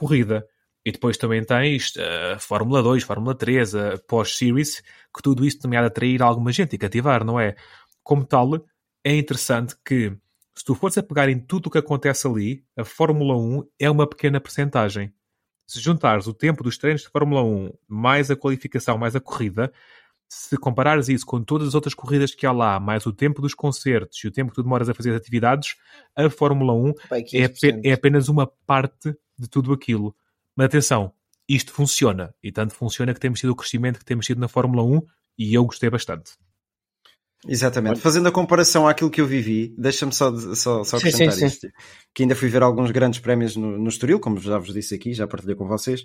corrida. 0.00 0.46
E 0.84 0.90
depois 0.90 1.16
também 1.18 1.44
tens 1.44 1.94
uh, 1.96 2.38
Fórmula 2.40 2.82
2, 2.82 3.02
Fórmula 3.02 3.34
3, 3.34 3.74
a 3.74 3.98
pós-series, 4.08 4.80
que 5.14 5.22
tudo 5.22 5.44
isso 5.44 5.58
também 5.60 5.78
há 5.78 5.82
de 5.82 5.88
atrair 5.88 6.22
alguma 6.22 6.50
gente 6.52 6.74
e 6.74 6.78
cativar, 6.78 7.22
não 7.22 7.38
é? 7.38 7.54
Como 8.02 8.24
tal, 8.24 8.54
é 9.04 9.14
interessante 9.14 9.74
que 9.84 10.16
se 10.54 10.64
tu 10.64 10.74
fores 10.74 10.96
a 10.96 11.02
pegar 11.02 11.28
em 11.28 11.38
tudo 11.38 11.66
o 11.66 11.70
que 11.70 11.78
acontece 11.78 12.26
ali, 12.26 12.64
a 12.76 12.84
Fórmula 12.84 13.36
1 13.36 13.62
é 13.78 13.90
uma 13.90 14.06
pequena 14.06 14.40
percentagem. 14.40 15.12
Se 15.66 15.78
juntares 15.80 16.26
o 16.26 16.32
tempo 16.34 16.64
dos 16.64 16.78
treinos 16.78 17.02
de 17.02 17.08
Fórmula 17.08 17.44
1, 17.44 17.72
mais 17.86 18.30
a 18.30 18.36
qualificação, 18.36 18.96
mais 18.98 19.14
a 19.14 19.20
corrida, 19.20 19.70
se 20.32 20.56
comparares 20.56 21.08
isso 21.08 21.26
com 21.26 21.42
todas 21.42 21.68
as 21.68 21.74
outras 21.74 21.92
corridas 21.92 22.34
que 22.34 22.46
há 22.46 22.52
lá, 22.52 22.80
mais 22.80 23.04
o 23.04 23.12
tempo 23.12 23.42
dos 23.42 23.52
concertos 23.54 24.18
e 24.24 24.28
o 24.28 24.30
tempo 24.32 24.50
que 24.50 24.56
tu 24.56 24.62
demoras 24.62 24.88
a 24.88 24.94
fazer 24.94 25.10
as 25.10 25.16
atividades, 25.16 25.74
a 26.16 26.30
Fórmula 26.30 26.72
1 26.72 26.94
Pai, 27.08 27.20
é, 27.20 27.22
15%. 27.24 27.44
ape- 27.78 27.88
é 27.88 27.92
apenas 27.92 28.28
uma 28.28 28.46
parte 28.66 29.14
de 29.40 29.48
tudo 29.48 29.72
aquilo. 29.72 30.14
Mas 30.55 30.66
atenção, 30.66 31.12
isto 31.48 31.72
funciona. 31.72 32.35
E 32.42 32.53
tanto 32.53 32.74
funciona 32.74 33.14
que 33.14 33.20
temos 33.20 33.40
tido 33.40 33.50
o 33.50 33.57
crescimento 33.57 33.98
que 33.98 34.05
temos 34.05 34.26
tido 34.26 34.40
na 34.40 34.48
Fórmula 34.48 34.83
1 34.83 35.03
e 35.38 35.55
eu 35.55 35.64
gostei 35.64 35.90
bastante. 35.90 36.33
Exatamente. 37.46 38.00
Fazendo 38.00 38.29
a 38.29 38.33
comparação 38.33 38.87
àquilo 38.87 39.11
que 39.11 39.20
eu 39.20 39.26
vivi, 39.26 39.74
deixa-me 39.79 40.12
só, 40.12 40.31
só, 40.55 40.85
só 40.85 40.96
acrescentar 40.98 41.33
sim, 41.33 41.40
sim. 41.40 41.46
isto. 41.46 41.68
Que 42.14 42.22
ainda 42.22 42.37
fui 42.37 42.48
ver 42.48 42.62
alguns 42.62 42.90
grandes 42.90 43.18
prémios 43.18 43.57
no, 43.57 43.79
no 43.79 43.88
Estoril, 43.88 44.20
como 44.20 44.38
já 44.38 44.59
vos 44.59 44.74
disse 44.74 44.94
aqui, 44.94 45.14
já 45.14 45.26
partilhei 45.26 45.57
com 45.57 45.66
vocês. 45.66 46.05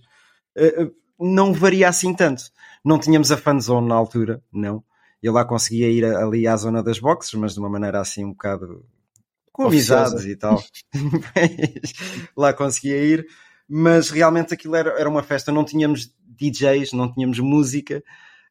Eh, 0.55 0.89
Não 1.19 1.53
varia 1.53 1.89
assim 1.89 2.13
tanto. 2.13 2.43
Não 2.83 2.99
tínhamos 2.99 3.31
a 3.31 3.37
fanzone 3.37 3.87
na 3.87 3.95
altura, 3.95 4.41
não. 4.51 4.83
Eu 5.21 5.33
lá 5.33 5.43
conseguia 5.43 5.89
ir 5.89 6.05
ali 6.05 6.47
à 6.47 6.55
zona 6.55 6.81
das 6.81 6.99
boxes, 6.99 7.33
mas 7.33 7.53
de 7.53 7.59
uma 7.59 7.69
maneira 7.69 7.99
assim 7.99 8.23
um 8.23 8.31
bocado 8.31 8.85
com 9.55 9.67
amizades 9.67 10.25
e 10.25 10.35
tal. 10.35 10.61
Mas 10.93 11.93
lá 12.35 12.53
conseguia 12.53 12.97
ir, 12.97 13.25
mas 13.67 14.09
realmente 14.09 14.53
aquilo 14.53 14.75
era, 14.75 14.91
era 14.99 15.09
uma 15.09 15.23
festa. 15.23 15.51
Não 15.51 15.63
tínhamos 15.65 16.13
DJs, 16.27 16.91
não 16.93 17.11
tínhamos 17.11 17.39
música, 17.39 18.03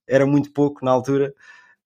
era 0.07 0.27
muito 0.27 0.51
pouco 0.53 0.85
na 0.85 0.91
altura. 0.91 1.35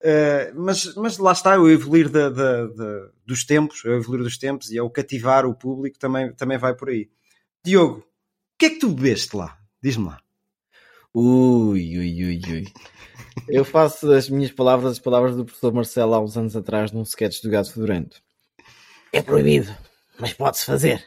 Uh, 0.00 0.54
mas, 0.54 0.94
mas 0.94 1.18
lá 1.18 1.32
está, 1.32 1.58
o 1.58 1.68
evoluir 1.68 2.08
da, 2.08 2.30
da- 2.30 2.66
da- 2.68 3.08
dos 3.26 3.44
tempos, 3.44 3.82
o 3.84 3.88
evoluir 3.90 4.22
dos 4.22 4.38
tempos 4.38 4.70
e 4.70 4.80
o 4.80 4.88
cativar 4.88 5.44
o 5.44 5.54
público 5.54 5.98
também, 5.98 6.32
também 6.34 6.56
vai 6.56 6.72
por 6.74 6.88
aí. 6.88 7.10
Diogo, 7.64 7.98
o 7.98 8.04
que 8.56 8.66
é 8.66 8.70
que 8.70 8.78
tu 8.78 8.90
bebeste 8.90 9.34
lá? 9.36 9.58
Diz-me 9.82 10.06
lá. 10.06 10.20
Ui, 11.12 11.98
ui, 11.98 12.24
ui, 12.24 12.40
ui. 12.48 12.64
Eu 13.48 13.64
faço 13.64 14.12
as 14.12 14.28
minhas 14.30 14.52
palavras 14.52 14.92
as 14.92 14.98
palavras 15.00 15.34
do 15.36 15.44
professor 15.44 15.72
Marcelo 15.72 16.14
há 16.14 16.20
uns 16.20 16.36
anos 16.36 16.54
atrás 16.54 16.92
num 16.92 17.02
sketch 17.02 17.42
do 17.42 17.50
Gato 17.50 17.72
Fedorento. 17.72 18.22
É 19.12 19.22
proibido, 19.22 19.74
mas 20.18 20.32
pode-se 20.32 20.64
fazer. 20.64 21.04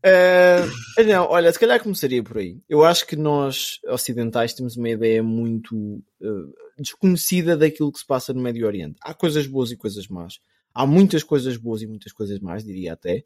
Uh, 0.00 1.02
não, 1.06 1.26
olha, 1.28 1.52
se 1.52 1.58
calhar 1.58 1.82
começaria 1.82 2.22
por 2.22 2.38
aí. 2.38 2.60
Eu 2.68 2.84
acho 2.84 3.06
que 3.06 3.16
nós, 3.16 3.80
ocidentais, 3.88 4.54
temos 4.54 4.76
uma 4.76 4.88
ideia 4.88 5.22
muito 5.22 5.74
uh, 5.74 6.54
desconhecida 6.78 7.56
daquilo 7.56 7.92
que 7.92 7.98
se 7.98 8.06
passa 8.06 8.32
no 8.32 8.40
Médio 8.40 8.66
Oriente. 8.66 8.96
Há 9.02 9.12
coisas 9.14 9.46
boas 9.46 9.70
e 9.70 9.76
coisas 9.76 10.06
más. 10.08 10.40
Há 10.72 10.86
muitas 10.86 11.22
coisas 11.22 11.56
boas 11.56 11.82
e 11.82 11.86
muitas 11.86 12.12
coisas 12.12 12.38
más, 12.38 12.64
diria 12.64 12.92
até. 12.92 13.24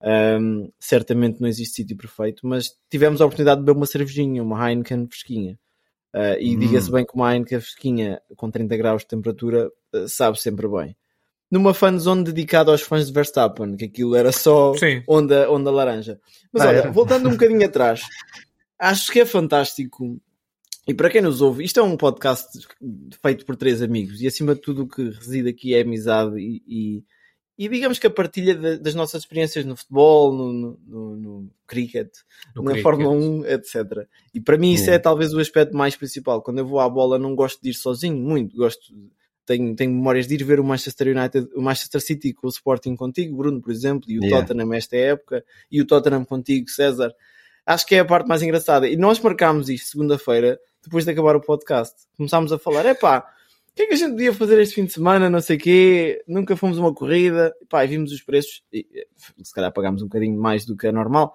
Um, 0.00 0.70
certamente 0.78 1.40
não 1.40 1.48
existe 1.48 1.76
sítio 1.76 1.96
perfeito, 1.96 2.46
mas 2.46 2.76
tivemos 2.90 3.20
a 3.20 3.24
oportunidade 3.24 3.60
de 3.60 3.66
beber 3.66 3.78
uma 3.78 3.86
cervejinha, 3.86 4.42
uma 4.42 4.68
Heineken 4.68 5.06
fresquinha. 5.08 5.58
Uh, 6.14 6.38
e 6.40 6.56
hum. 6.56 6.60
diga-se 6.60 6.90
bem 6.90 7.04
que 7.04 7.14
uma 7.14 7.32
Heineken 7.32 7.60
fresquinha 7.60 8.22
com 8.36 8.50
30 8.50 8.76
graus 8.76 9.02
de 9.02 9.08
temperatura 9.08 9.70
uh, 9.94 10.08
sabe 10.08 10.40
sempre 10.40 10.68
bem. 10.68 10.96
Numa 11.50 11.72
fanzone 11.72 12.24
dedicada 12.24 12.72
aos 12.72 12.82
fãs 12.82 13.06
de 13.06 13.12
Verstappen, 13.12 13.76
que 13.76 13.84
aquilo 13.84 14.16
era 14.16 14.32
só 14.32 14.72
onda, 15.08 15.50
onda 15.50 15.70
laranja. 15.70 16.20
Mas 16.52 16.62
ah, 16.62 16.68
olha, 16.68 16.78
é. 16.78 16.90
voltando 16.90 17.28
um 17.28 17.32
bocadinho 17.38 17.64
atrás, 17.64 18.02
acho 18.78 19.12
que 19.12 19.20
é 19.20 19.26
fantástico. 19.26 20.20
E 20.88 20.94
para 20.94 21.10
quem 21.10 21.20
nos 21.20 21.40
ouve, 21.40 21.64
isto 21.64 21.80
é 21.80 21.82
um 21.82 21.96
podcast 21.96 22.46
feito 23.22 23.44
por 23.44 23.56
três 23.56 23.82
amigos 23.82 24.20
e 24.20 24.26
acima 24.26 24.54
de 24.54 24.60
tudo 24.60 24.84
o 24.84 24.88
que 24.88 25.02
reside 25.10 25.48
aqui 25.48 25.74
é 25.74 25.82
amizade 25.82 26.38
e, 26.38 26.62
e 26.66 27.04
e 27.58 27.68
digamos 27.68 27.98
que 27.98 28.06
a 28.06 28.10
partilha 28.10 28.54
de, 28.54 28.78
das 28.78 28.94
nossas 28.94 29.22
experiências 29.22 29.64
no 29.64 29.76
futebol, 29.76 30.32
no, 30.32 30.78
no, 30.86 31.16
no 31.16 31.50
cricket, 31.66 32.10
no 32.54 32.62
na 32.62 32.72
cricket. 32.72 32.82
Fórmula 32.82 33.10
1, 33.10 33.46
etc. 33.46 34.06
E 34.34 34.40
para 34.40 34.58
mim 34.58 34.72
isso 34.72 34.90
é 34.90 34.98
talvez 34.98 35.32
o 35.32 35.40
aspecto 35.40 35.74
mais 35.74 35.96
principal. 35.96 36.42
Quando 36.42 36.58
eu 36.58 36.66
vou 36.66 36.80
à 36.80 36.88
bola 36.88 37.18
não 37.18 37.34
gosto 37.34 37.62
de 37.62 37.70
ir 37.70 37.74
sozinho, 37.74 38.16
muito. 38.16 38.54
Gosto, 38.54 38.92
tenho, 39.46 39.74
tenho 39.74 39.92
memórias 39.92 40.26
de 40.26 40.34
ir 40.34 40.44
ver 40.44 40.60
o 40.60 40.64
Manchester 40.64 41.16
United, 41.16 41.48
o 41.54 41.62
Manchester 41.62 42.00
City 42.00 42.32
com 42.32 42.46
o 42.46 42.50
Sporting 42.50 42.96
contigo, 42.96 43.36
Bruno, 43.36 43.60
por 43.60 43.70
exemplo, 43.70 44.10
e 44.10 44.18
o 44.18 44.22
yeah. 44.24 44.44
Tottenham 44.44 44.74
esta 44.74 44.96
época, 44.96 45.44
e 45.70 45.80
o 45.80 45.86
Tottenham 45.86 46.24
contigo, 46.24 46.68
César. 46.68 47.14
Acho 47.64 47.86
que 47.86 47.94
é 47.94 48.00
a 48.00 48.04
parte 48.04 48.28
mais 48.28 48.42
engraçada. 48.42 48.88
E 48.88 48.96
nós 48.96 49.18
marcámos 49.20 49.68
isto 49.68 49.88
segunda-feira, 49.88 50.58
depois 50.84 51.04
de 51.04 51.10
acabar 51.10 51.36
o 51.36 51.40
podcast. 51.40 51.94
Começámos 52.16 52.52
a 52.52 52.58
falar, 52.58 52.86
é 52.86 52.94
pá, 52.94 53.26
que 53.76 53.82
é 53.82 53.86
que 53.86 53.92
a 53.92 53.96
gente 53.96 54.12
podia 54.12 54.32
fazer 54.32 54.58
este 54.58 54.74
fim 54.74 54.86
de 54.86 54.94
semana, 54.94 55.28
não 55.28 55.40
sei 55.40 55.56
o 55.56 55.60
quê, 55.60 56.24
nunca 56.26 56.56
fomos 56.56 56.78
uma 56.78 56.94
corrida, 56.94 57.54
pá, 57.68 57.84
e 57.84 57.88
vimos 57.88 58.10
os 58.10 58.22
preços, 58.22 58.62
e, 58.72 58.86
se 59.42 59.52
calhar 59.52 59.70
pagámos 59.70 60.00
um 60.00 60.06
bocadinho 60.06 60.40
mais 60.40 60.64
do 60.64 60.74
que 60.74 60.86
é 60.86 60.92
normal, 60.92 61.34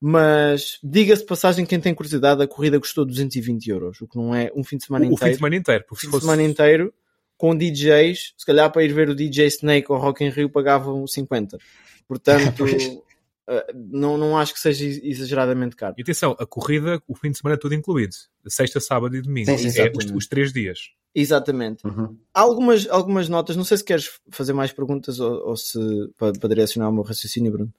mas 0.00 0.78
diga-se 0.82 1.24
passagem, 1.24 1.66
quem 1.66 1.78
tem 1.78 1.94
curiosidade, 1.94 2.42
a 2.42 2.48
corrida 2.48 2.80
custou 2.80 3.04
220 3.04 3.68
euros, 3.68 4.00
o 4.00 4.08
que 4.08 4.16
não 4.16 4.34
é 4.34 4.50
um 4.56 4.64
fim 4.64 4.78
de 4.78 4.86
semana 4.86 5.04
o, 5.04 5.08
inteiro. 5.08 5.22
O 5.22 5.26
fim 5.26 5.30
de 5.32 5.36
semana 5.36 5.56
inteiro, 5.56 5.84
porque 5.86 6.06
fim 6.06 6.10
fosse... 6.10 6.20
de 6.20 6.30
semana 6.30 6.42
inteiro, 6.42 6.94
com 7.42 7.56
DJs, 7.56 8.34
se 8.38 8.46
calhar 8.46 8.70
para 8.70 8.84
ir 8.84 8.92
ver 8.92 9.08
o 9.08 9.16
DJ 9.16 9.48
Snake 9.48 9.90
ou 9.90 9.98
Rock 9.98 10.22
in 10.22 10.28
Rio 10.28 10.48
pagavam 10.48 11.04
50. 11.04 11.58
Portanto, 12.06 12.64
eh, 13.50 13.66
não, 13.74 14.16
não 14.16 14.38
acho 14.38 14.54
que 14.54 14.60
seja 14.60 14.84
exageradamente 14.86 15.74
caro. 15.74 15.96
E 15.98 16.02
atenção, 16.02 16.36
a 16.38 16.46
corrida, 16.46 17.02
o 17.08 17.16
fim 17.16 17.32
de 17.32 17.38
semana 17.38 17.56
é 17.56 17.58
tudo 17.58 17.74
incluído. 17.74 18.14
Sexta, 18.46 18.78
sábado 18.78 19.16
e 19.16 19.20
domingo. 19.20 19.50
Sim, 19.58 19.70
sim, 19.70 19.80
é 19.80 19.90
os, 19.92 20.04
os, 20.12 20.28
três 20.28 20.52
dias. 20.52 20.90
Exatamente. 21.12 21.84
Uhum. 21.84 22.16
Há 22.32 22.42
algumas, 22.42 22.88
algumas 22.88 23.28
notas, 23.28 23.56
não 23.56 23.64
sei 23.64 23.76
se 23.78 23.84
queres 23.84 24.08
fazer 24.30 24.52
mais 24.52 24.70
perguntas 24.70 25.18
ou, 25.18 25.48
ou 25.48 25.56
se 25.56 25.80
para, 26.16 26.32
para 26.34 26.48
direcionar 26.48 26.90
o 26.90 26.92
meu 26.92 27.02
raciocínio, 27.02 27.50
Bruno. 27.50 27.74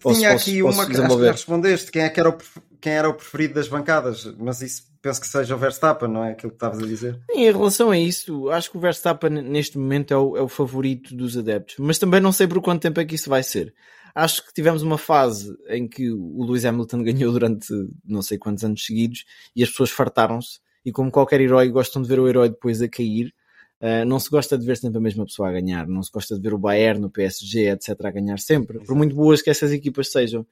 Tinha 0.00 0.32
aqui 0.32 0.62
posso, 0.62 0.78
uma 0.78 0.86
que 0.86 0.92
acho 0.96 1.16
que 1.16 1.24
já 1.24 1.32
respondeste, 1.32 1.92
quem, 1.92 2.02
é 2.02 2.08
que 2.08 2.20
era 2.20 2.28
o, 2.28 2.38
quem 2.80 2.92
era 2.92 3.08
o 3.08 3.14
preferido 3.14 3.54
das 3.54 3.68
bancadas, 3.68 4.24
mas 4.38 4.60
isso 4.62 4.84
penso 5.02 5.20
que 5.20 5.28
seja 5.28 5.54
o 5.54 5.58
Verstappen, 5.58 6.08
não 6.08 6.24
é 6.24 6.32
aquilo 6.32 6.50
que 6.50 6.56
estavas 6.56 6.82
a 6.82 6.86
dizer? 6.86 7.20
Em 7.30 7.50
relação 7.50 7.90
a 7.90 7.98
isso, 7.98 8.48
acho 8.48 8.70
que 8.70 8.76
o 8.78 8.80
Verstappen 8.80 9.30
neste 9.30 9.76
momento 9.76 10.14
é 10.14 10.16
o, 10.16 10.36
é 10.36 10.42
o 10.42 10.48
favorito 10.48 11.14
dos 11.14 11.36
adeptos, 11.36 11.76
mas 11.78 11.98
também 11.98 12.20
não 12.20 12.32
sei 12.32 12.46
por 12.46 12.60
quanto 12.62 12.82
tempo 12.82 13.00
é 13.00 13.04
que 13.04 13.14
isso 13.14 13.28
vai 13.28 13.42
ser. 13.42 13.74
Acho 14.14 14.46
que 14.46 14.54
tivemos 14.54 14.82
uma 14.82 14.96
fase 14.96 15.54
em 15.68 15.88
que 15.88 16.10
o 16.10 16.44
Lewis 16.44 16.64
Hamilton 16.64 17.02
ganhou 17.04 17.32
durante 17.32 17.66
não 18.04 18.22
sei 18.22 18.38
quantos 18.38 18.64
anos 18.64 18.84
seguidos 18.84 19.24
e 19.54 19.62
as 19.62 19.68
pessoas 19.68 19.90
fartaram-se 19.90 20.60
e 20.84 20.92
como 20.92 21.10
qualquer 21.10 21.40
herói 21.40 21.68
gostam 21.68 22.00
de 22.00 22.08
ver 22.08 22.20
o 22.20 22.28
herói 22.28 22.48
depois 22.48 22.80
a 22.80 22.88
cair. 22.88 23.34
Uh, 23.80 24.04
não 24.06 24.18
se 24.18 24.30
gosta 24.30 24.56
de 24.56 24.64
ver 24.64 24.76
sempre 24.76 24.98
a 24.98 25.00
mesma 25.00 25.24
pessoa 25.26 25.48
a 25.48 25.52
ganhar, 25.52 25.86
não 25.86 26.02
se 26.02 26.10
gosta 26.10 26.34
de 26.34 26.40
ver 26.40 26.54
o 26.54 26.58
Bayern, 26.58 27.04
o 27.04 27.10
PSG, 27.10 27.70
etc. 27.70 27.90
a 28.04 28.10
ganhar 28.10 28.38
sempre, 28.38 28.78
por 28.78 28.94
muito 28.94 29.14
boas 29.14 29.42
que 29.42 29.50
essas 29.50 29.72
equipas 29.72 30.10
sejam. 30.10 30.46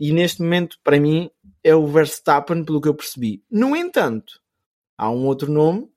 E 0.00 0.12
neste 0.12 0.42
momento, 0.42 0.78
para 0.82 0.98
mim, 0.98 1.30
é 1.62 1.74
o 1.74 1.86
Verstappen, 1.86 2.64
pelo 2.64 2.80
que 2.80 2.88
eu 2.88 2.94
percebi. 2.94 3.42
No 3.50 3.76
entanto, 3.76 4.40
há 4.98 5.10
um 5.10 5.26
outro 5.26 5.52
nome 5.52 5.88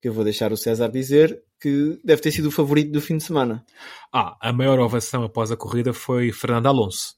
que 0.00 0.08
eu 0.08 0.14
vou 0.14 0.24
deixar 0.24 0.50
o 0.52 0.56
César 0.56 0.88
dizer 0.88 1.42
que 1.60 2.00
deve 2.02 2.22
ter 2.22 2.32
sido 2.32 2.46
o 2.46 2.50
favorito 2.50 2.90
do 2.90 3.02
fim 3.02 3.18
de 3.18 3.24
semana. 3.24 3.64
Ah, 4.12 4.36
a 4.40 4.52
maior 4.52 4.78
ovação 4.78 5.22
após 5.24 5.52
a 5.52 5.56
corrida 5.56 5.92
foi 5.92 6.32
Fernando 6.32 6.66
Alonso. 6.66 7.14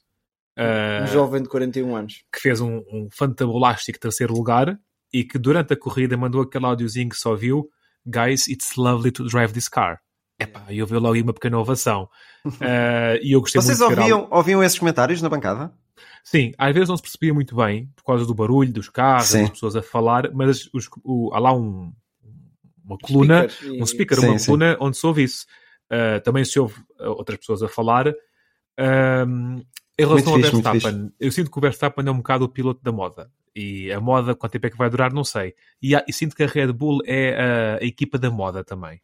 Uh, 0.58 1.04
um 1.04 1.06
jovem 1.06 1.42
de 1.42 1.48
41 1.48 1.94
anos. 1.94 2.24
Que 2.32 2.40
fez 2.40 2.60
um, 2.60 2.78
um 2.92 3.08
fantabulástico 3.10 4.00
terceiro 4.00 4.34
lugar 4.34 4.78
e 5.12 5.24
que 5.24 5.38
durante 5.38 5.72
a 5.74 5.76
corrida 5.76 6.16
mandou 6.16 6.42
aquele 6.42 6.66
áudiozinho 6.66 7.08
que 7.08 7.16
só 7.16 7.36
viu 7.36 7.70
Guys, 8.06 8.48
it's 8.48 8.76
lovely 8.76 9.12
to 9.12 9.26
drive 9.28 9.52
this 9.52 9.68
car. 9.68 10.00
Epá, 10.38 10.64
e 10.70 10.78
eu 10.78 10.86
vi 10.86 10.94
logo 10.94 11.14
aí 11.14 11.22
uma 11.22 11.32
pequena 11.32 11.58
ovação. 11.58 12.08
Uh, 12.44 13.18
e 13.22 13.32
eu 13.32 13.40
gostei 13.40 13.60
Vocês 13.60 13.78
muito 13.78 14.00
ouviam, 14.00 14.28
ouviam 14.30 14.62
esses 14.62 14.78
comentários 14.78 15.22
na 15.22 15.28
bancada? 15.28 15.72
Sim, 16.24 16.52
às 16.58 16.72
vezes 16.72 16.88
não 16.88 16.96
se 16.96 17.02
percebia 17.02 17.34
muito 17.34 17.54
bem 17.54 17.90
por 17.96 18.04
causa 18.04 18.26
do 18.26 18.34
barulho 18.34 18.72
dos 18.72 18.88
carros, 18.88 19.28
sim. 19.28 19.42
das 19.42 19.50
pessoas 19.50 19.76
a 19.76 19.82
falar, 19.82 20.32
mas 20.32 20.68
os, 20.72 20.88
o, 21.04 21.32
há 21.32 21.38
lá 21.38 21.52
um, 21.52 21.92
uma 22.84 22.98
coluna, 22.98 23.46
e... 23.62 23.82
um 23.82 23.86
speaker, 23.86 24.18
sim, 24.18 24.28
uma 24.28 24.38
sim. 24.38 24.46
coluna 24.46 24.76
onde 24.80 24.96
se 24.96 25.06
ouve 25.06 25.22
isso. 25.22 25.46
Uh, 25.92 26.20
também 26.22 26.44
se 26.44 26.58
ouve 26.58 26.74
outras 26.98 27.38
pessoas 27.38 27.62
a 27.62 27.68
falar. 27.68 28.08
Uh, 28.08 29.62
em 30.02 30.06
relação 30.06 30.32
muito 30.32 30.46
ao 30.46 30.52
fixe, 30.52 30.62
Verstappen, 30.62 31.12
eu 31.18 31.32
sinto 31.32 31.50
que 31.50 31.58
o 31.58 31.60
Verstappen 31.60 32.06
é 32.06 32.10
um 32.10 32.16
bocado 32.16 32.44
o 32.44 32.48
piloto 32.48 32.82
da 32.82 32.92
moda. 32.92 33.30
E 33.54 33.92
a 33.92 34.00
moda, 34.00 34.34
quanto 34.34 34.52
tempo 34.52 34.66
é 34.66 34.70
que 34.70 34.78
vai 34.78 34.88
durar, 34.88 35.12
não 35.12 35.24
sei. 35.24 35.54
E, 35.80 35.94
há, 35.94 36.04
e 36.08 36.12
sinto 36.12 36.34
que 36.34 36.42
a 36.42 36.46
Red 36.46 36.72
Bull 36.72 37.00
é 37.04 37.34
a, 37.34 37.76
a, 37.76 37.84
equipa 37.84 38.18
da 38.18 38.30
moda 38.30 38.64
também. 38.64 39.00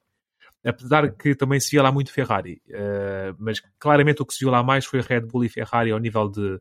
Apesar 0.64 1.12
que 1.12 1.34
também 1.34 1.61
se 1.61 1.70
via 1.70 1.82
lá 1.82 1.92
muito 1.92 2.12
Ferrari. 2.12 2.62
Uh, 2.68 3.37
mas 3.38 3.61
claramente 3.78 4.22
o 4.22 4.26
que 4.26 4.32
se 4.32 4.40
viu 4.40 4.50
lá 4.50 4.62
mais 4.62 4.87
foi 4.87 5.00
Red 5.00 5.20
Bull 5.20 5.44
e 5.44 5.48
Ferrari 5.48 5.90
ao 5.90 5.98
nível 5.98 6.28
de, 6.28 6.58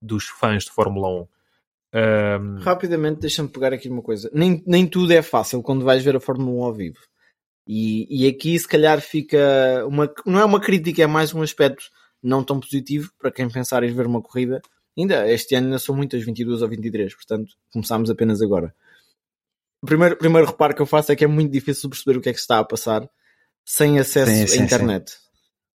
dos 0.00 0.26
fãs 0.26 0.64
de 0.64 0.70
Fórmula 0.70 1.08
1. 1.08 1.28
Um... 1.96 2.58
Rapidamente, 2.60 3.20
deixa-me 3.20 3.48
pegar 3.48 3.72
aqui 3.72 3.88
uma 3.88 4.02
coisa. 4.02 4.30
Nem, 4.32 4.62
nem 4.66 4.86
tudo 4.86 5.12
é 5.12 5.22
fácil 5.22 5.62
quando 5.62 5.84
vais 5.84 6.04
ver 6.04 6.16
a 6.16 6.20
Fórmula 6.20 6.60
1 6.60 6.64
ao 6.64 6.72
vivo. 6.72 6.98
E, 7.66 8.24
e 8.24 8.28
aqui, 8.28 8.58
se 8.58 8.68
calhar, 8.68 9.00
fica. 9.00 9.38
Uma, 9.86 10.12
não 10.24 10.38
é 10.38 10.44
uma 10.44 10.60
crítica, 10.60 11.02
é 11.02 11.06
mais 11.06 11.34
um 11.34 11.42
aspecto 11.42 11.84
não 12.24 12.42
tão 12.42 12.58
positivo 12.58 13.12
para 13.18 13.30
quem 13.30 13.48
pensar 13.48 13.84
em 13.84 13.92
ver 13.92 14.06
uma 14.06 14.22
corrida 14.22 14.60
Ainda 14.96 15.28
este 15.30 15.54
ano 15.56 15.66
ainda 15.66 15.78
são 15.78 15.94
muitas, 15.94 16.22
22 16.22 16.62
ou 16.62 16.68
23, 16.68 17.14
portanto 17.14 17.54
começámos 17.72 18.10
apenas 18.10 18.40
agora. 18.40 18.74
O 19.82 19.86
primeiro, 19.86 20.16
primeiro 20.16 20.46
reparo 20.46 20.74
que 20.74 20.80
eu 20.80 20.86
faço 20.86 21.12
é 21.12 21.16
que 21.16 21.24
é 21.24 21.26
muito 21.26 21.50
difícil 21.50 21.90
perceber 21.90 22.16
o 22.16 22.20
que 22.20 22.28
é 22.28 22.32
que 22.32 22.38
está 22.38 22.60
a 22.60 22.64
passar 22.64 23.08
sem 23.64 23.98
acesso 23.98 24.30
sim, 24.30 24.46
sim, 24.46 24.60
à 24.60 24.64
internet. 24.64 25.10
Sim. 25.10 25.16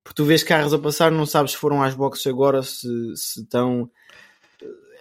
Porque 0.04 0.16
tu 0.16 0.26
vês 0.26 0.42
carros 0.42 0.74
a 0.74 0.80
passar, 0.80 1.12
não 1.12 1.26
sabes 1.26 1.52
se 1.52 1.58
foram 1.58 1.84
às 1.84 1.94
boxes 1.94 2.26
agora, 2.28 2.64
se, 2.64 2.88
se 3.16 3.42
estão. 3.42 3.90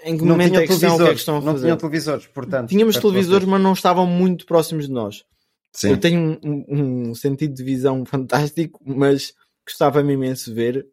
Em 0.05 0.17
que 0.17 0.25
não 0.25 0.33
momento 0.33 0.59
é 0.59 0.67
que 0.67 0.73
estão, 0.73 0.97
o 0.97 0.99
que 0.99 1.05
é 1.05 1.15
que 1.15 1.15
estão 1.15 1.39
a 1.39 1.43
fazer? 1.43 1.53
Não 1.53 1.61
tinham 1.61 1.77
televisores, 1.77 2.27
portanto. 2.27 2.69
Tínhamos 2.69 2.99
televisores, 2.99 3.47
mas 3.47 3.61
não 3.61 3.73
estavam 3.73 4.07
muito 4.07 4.47
próximos 4.47 4.87
de 4.87 4.93
nós. 4.93 5.25
Sim. 5.73 5.91
Eu 5.91 5.99
tenho 5.99 6.39
um, 6.43 6.65
um, 7.11 7.15
sentido 7.15 7.55
de 7.55 7.63
visão 7.63 8.05
fantástico, 8.07 8.81
mas 8.85 9.33
gostava-me 9.65 10.13
imenso 10.15 10.53
ver 10.53 10.87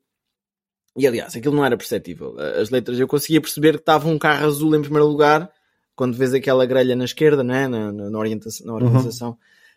e 0.98 1.06
aliás, 1.06 1.36
aquilo 1.36 1.56
não 1.56 1.66
era 1.66 1.76
perceptível. 1.76 2.36
As 2.40 2.70
letras, 2.70 3.00
eu 3.00 3.08
conseguia 3.08 3.42
perceber 3.42 3.74
que 3.74 3.80
estava 3.80 4.08
um 4.08 4.18
carro 4.18 4.46
azul 4.46 4.76
em 4.76 4.82
primeiro 4.82 5.08
lugar, 5.08 5.50
quando 5.96 6.16
vês 6.16 6.34
aquela 6.34 6.66
grelha 6.66 6.96
na 6.96 7.06
esquerda, 7.06 7.44
né? 7.44 7.68
na, 7.68 7.92
na, 7.92 8.10
na, 8.10 8.20
orientação, 8.20 8.66
na 8.66 8.74
organização. 8.74 9.30
Uhum. 9.30 9.36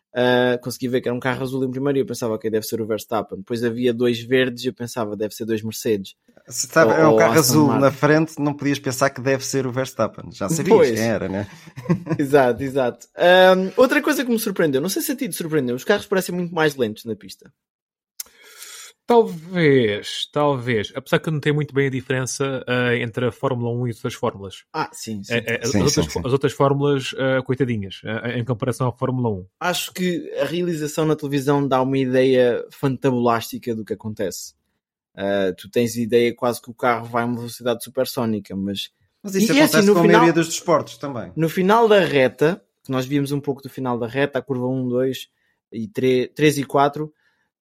Uh, 0.08 0.58
consegui 0.62 0.88
ver 0.88 1.00
que 1.02 1.08
era 1.08 1.14
um 1.14 1.20
carro 1.20 1.42
azul 1.42 1.62
em 1.62 1.70
primeiro 1.70 1.98
e 1.98 2.00
eu 2.00 2.06
pensava 2.06 2.38
que 2.38 2.48
deve 2.48 2.66
ser 2.66 2.80
o 2.80 2.86
Verstappen. 2.86 3.38
Depois 3.38 3.62
havia 3.62 3.92
dois 3.92 4.20
verdes 4.20 4.64
e 4.64 4.68
eu 4.68 4.72
pensava 4.72 5.14
deve 5.14 5.34
ser 5.34 5.44
dois 5.44 5.62
Mercedes. 5.62 6.14
Se 6.48 6.66
estava, 6.66 6.94
é 6.94 7.06
um 7.06 7.16
carro 7.16 7.38
azul 7.38 7.66
Martin. 7.66 7.82
na 7.82 7.90
frente, 7.90 8.32
não 8.38 8.54
podias 8.54 8.78
pensar 8.78 9.10
que 9.10 9.20
deve 9.20 9.44
ser 9.44 9.66
o 9.66 9.72
Verstappen. 9.72 10.32
Já 10.32 10.48
sabias 10.48 10.76
pois. 10.76 10.98
quem 10.98 11.06
era, 11.06 11.28
né? 11.28 11.46
exato, 12.18 12.62
exato. 12.62 13.06
Um, 13.16 13.70
outra 13.76 14.00
coisa 14.00 14.24
que 14.24 14.30
me 14.30 14.38
surpreendeu, 14.38 14.80
não 14.80 14.88
sei 14.88 15.02
se 15.02 15.12
a 15.12 15.16
ti 15.16 15.28
te 15.28 15.36
surpreendeu, 15.36 15.76
os 15.76 15.84
carros 15.84 16.06
parecem 16.06 16.34
muito 16.34 16.54
mais 16.54 16.74
lentos 16.74 17.04
na 17.04 17.14
pista. 17.14 17.52
Talvez, 19.08 20.28
talvez. 20.30 20.92
Apesar 20.94 21.18
que 21.18 21.30
não 21.30 21.40
tem 21.40 21.50
muito 21.50 21.74
bem 21.74 21.86
a 21.86 21.90
diferença 21.90 22.62
uh, 22.68 22.92
entre 22.92 23.28
a 23.28 23.32
Fórmula 23.32 23.70
1 23.70 23.86
e 23.86 23.90
outras 23.92 24.12
fórmulas. 24.12 24.64
Ah, 24.70 24.90
sim, 24.92 25.24
sim. 25.24 25.34
Uh, 25.34 25.40
sim, 25.40 25.54
as, 25.62 25.70
sim, 25.70 25.78
outras, 25.78 26.12
sim. 26.12 26.20
as, 26.26 26.32
outras, 26.34 26.52
fórmulas, 26.52 27.12
uh, 27.14 27.42
coitadinhas, 27.42 28.02
em 28.34 28.44
comparação 28.44 28.86
à 28.86 28.92
Fórmula 28.92 29.30
1. 29.30 29.46
Acho 29.60 29.94
que 29.94 30.30
a 30.38 30.44
realização 30.44 31.06
na 31.06 31.16
televisão 31.16 31.66
dá 31.66 31.80
uma 31.80 31.96
ideia 31.96 32.62
fantabulástica 32.70 33.74
do 33.74 33.82
que 33.82 33.94
acontece. 33.94 34.52
tu 35.56 35.70
tens 35.70 35.96
ideia 35.96 36.34
quase 36.36 36.60
que 36.60 36.70
o 36.70 36.74
carro 36.74 37.06
vai 37.06 37.22
a 37.22 37.26
uma 37.26 37.36
velocidade 37.36 37.82
supersónica, 37.82 38.54
mas... 38.54 38.90
Mas 39.22 39.34
isso 39.36 39.52
e, 39.54 39.56
acontece 39.56 39.76
assim, 39.78 39.86
no 39.86 39.94
com 39.94 40.02
final, 40.02 40.16
a 40.16 40.18
maioria 40.18 40.34
dos 40.34 40.48
desportos 40.48 40.98
também. 40.98 41.32
No 41.34 41.48
final 41.48 41.88
da 41.88 42.00
reta, 42.00 42.62
que 42.84 42.92
nós 42.92 43.06
vimos 43.06 43.32
um 43.32 43.40
pouco 43.40 43.62
do 43.62 43.70
final 43.70 43.98
da 43.98 44.06
reta, 44.06 44.38
a 44.38 44.42
curva 44.42 44.66
1, 44.66 44.86
2 44.86 45.28
e 45.72 45.88
3, 45.88 46.28
3 46.34 46.58
e 46.58 46.64
4 46.64 47.10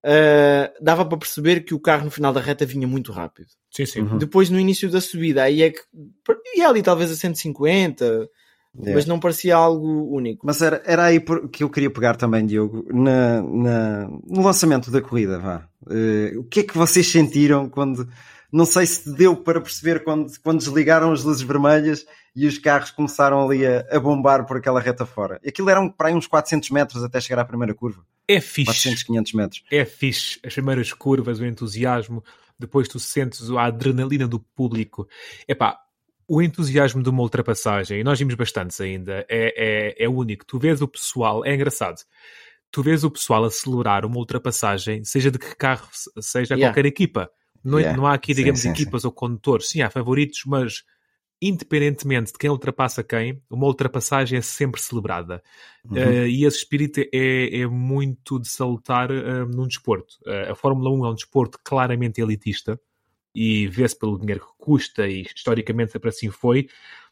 uh, 0.06 0.84
dava 0.84 1.06
para 1.06 1.18
perceber 1.18 1.62
que 1.62 1.74
o 1.74 1.80
carro 1.80 2.06
no 2.06 2.12
final 2.12 2.34
da 2.34 2.42
reta 2.42 2.66
vinha 2.66 2.88
muito 2.88 3.12
rápido. 3.12 3.48
Sim, 3.70 3.86
sim. 3.86 4.02
Uhum. 4.02 4.18
Depois, 4.18 4.50
no 4.50 4.60
início 4.60 4.90
da 4.90 5.00
subida, 5.02 5.44
aí 5.44 5.62
é 5.62 5.72
que 5.72 5.80
ia 6.56 6.68
ali 6.68 6.82
talvez 6.82 7.12
a 7.12 7.16
150, 7.16 8.06
yeah. 8.06 8.30
mas 8.94 9.06
não 9.06 9.20
parecia 9.20 9.56
algo 9.56 10.14
único. 10.14 10.46
Mas 10.46 10.62
era, 10.62 10.82
era 10.86 11.06
aí 11.06 11.24
que 11.52 11.64
eu 11.64 11.70
queria 11.70 11.90
pegar 11.90 12.16
também, 12.16 12.46
Diogo, 12.46 12.86
na, 12.92 13.42
na 13.42 14.08
no 14.28 14.44
lançamento 14.44 14.92
da 14.92 15.02
corrida. 15.02 15.40
Vá. 15.40 15.68
Uh, 15.88 16.40
o 16.40 16.44
que 16.44 16.62
é 16.62 16.64
que 16.64 16.78
vocês 16.78 17.08
sentiram 17.08 17.70
quando. 17.70 18.08
Não 18.52 18.66
sei 18.66 18.86
se 18.86 19.14
deu 19.16 19.36
para 19.36 19.62
perceber 19.62 20.04
quando, 20.04 20.32
quando 20.42 20.60
desligaram 20.60 21.12
as 21.12 21.24
luzes 21.24 21.42
vermelhas 21.42 22.06
e 22.36 22.46
os 22.46 22.58
carros 22.58 22.92
começaram 22.92 23.42
ali 23.42 23.66
a, 23.66 23.86
a 23.90 24.00
bombar 24.00 24.46
por 24.46 24.58
aquela 24.58 24.80
reta 24.80 25.06
fora. 25.06 25.40
Aquilo 25.46 25.70
eram 25.70 25.90
para 25.90 26.10
aí 26.10 26.14
uns 26.14 26.28
400 26.28 26.70
metros 26.70 27.04
até 27.04 27.22
chegar 27.22 27.42
à 27.42 27.46
primeira 27.46 27.74
curva. 27.74 28.06
É 28.28 28.42
fixe. 28.42 28.66
400, 28.66 29.04
500 29.04 29.34
metros. 29.34 29.64
É 29.72 29.86
fixe. 29.86 30.40
As 30.46 30.54
primeiras 30.54 30.92
curvas, 30.92 31.40
o 31.40 31.46
entusiasmo, 31.46 32.24
depois 32.60 32.88
tu 32.88 33.00
sentes 33.00 33.50
a 33.52 33.64
adrenalina 33.64 34.28
do 34.28 34.40
público. 34.40 35.08
Epá, 35.48 35.78
o 36.28 36.42
entusiasmo 36.42 37.04
de 37.04 37.10
uma 37.10 37.24
ultrapassagem, 37.24 38.00
e 38.00 38.04
nós 38.04 38.18
vimos 38.18 38.36
bastantes 38.36 38.80
ainda, 38.80 39.26
é, 39.30 39.96
é, 40.00 40.06
é 40.06 40.10
único. 40.10 40.46
Tu 40.46 40.58
vês 40.58 40.82
o 40.82 40.88
pessoal, 40.88 41.46
é 41.46 41.54
engraçado. 41.54 42.02
Tu 42.72 42.82
vês 42.82 43.04
o 43.04 43.12
pessoal 43.12 43.44
acelerar 43.44 44.06
uma 44.06 44.18
ultrapassagem, 44.18 45.04
seja 45.04 45.30
de 45.30 45.38
que 45.38 45.54
carro, 45.58 45.90
seja 46.22 46.54
yeah. 46.54 46.68
qualquer 46.68 46.86
equipa. 46.86 47.30
Não, 47.64 47.80
yeah. 47.80 47.98
não 47.98 48.08
há 48.08 48.14
aqui, 48.14 48.34
digamos, 48.34 48.60
sim, 48.60 48.70
sim, 48.70 48.74
equipas 48.74 49.02
sim. 49.02 49.08
ou 49.08 49.14
condutores. 49.14 49.70
Sim, 49.70 49.82
há 49.82 49.90
favoritos, 49.90 50.44
mas 50.46 50.84
independentemente 51.42 52.32
de 52.32 52.38
quem 52.38 52.50
ultrapassa 52.50 53.04
quem, 53.04 53.42
uma 53.50 53.66
ultrapassagem 53.66 54.38
é 54.38 54.42
sempre 54.42 54.80
celebrada. 54.80 55.42
Uhum. 55.84 55.98
Uh, 55.98 56.28
e 56.28 56.46
esse 56.46 56.58
espírito 56.58 57.00
é, 57.00 57.62
é 57.62 57.68
muito 57.68 58.40
de 58.40 58.48
salutar 58.48 59.10
uh, 59.12 59.46
num 59.48 59.68
desporto. 59.68 60.14
Uh, 60.26 60.52
a 60.52 60.56
Fórmula 60.56 60.92
1 60.92 61.06
é 61.06 61.10
um 61.10 61.16
desporto 61.16 61.60
claramente 61.64 62.22
elitista 62.22 62.80
e 63.34 63.68
vê-se 63.68 63.98
pelo 63.98 64.20
dinheiro 64.20 64.42
que 64.42 64.54
custa 64.58 65.08
e 65.08 65.24
historicamente 65.24 65.94
sempre 65.94 66.10
assim 66.10 66.30
foi. 66.30 66.68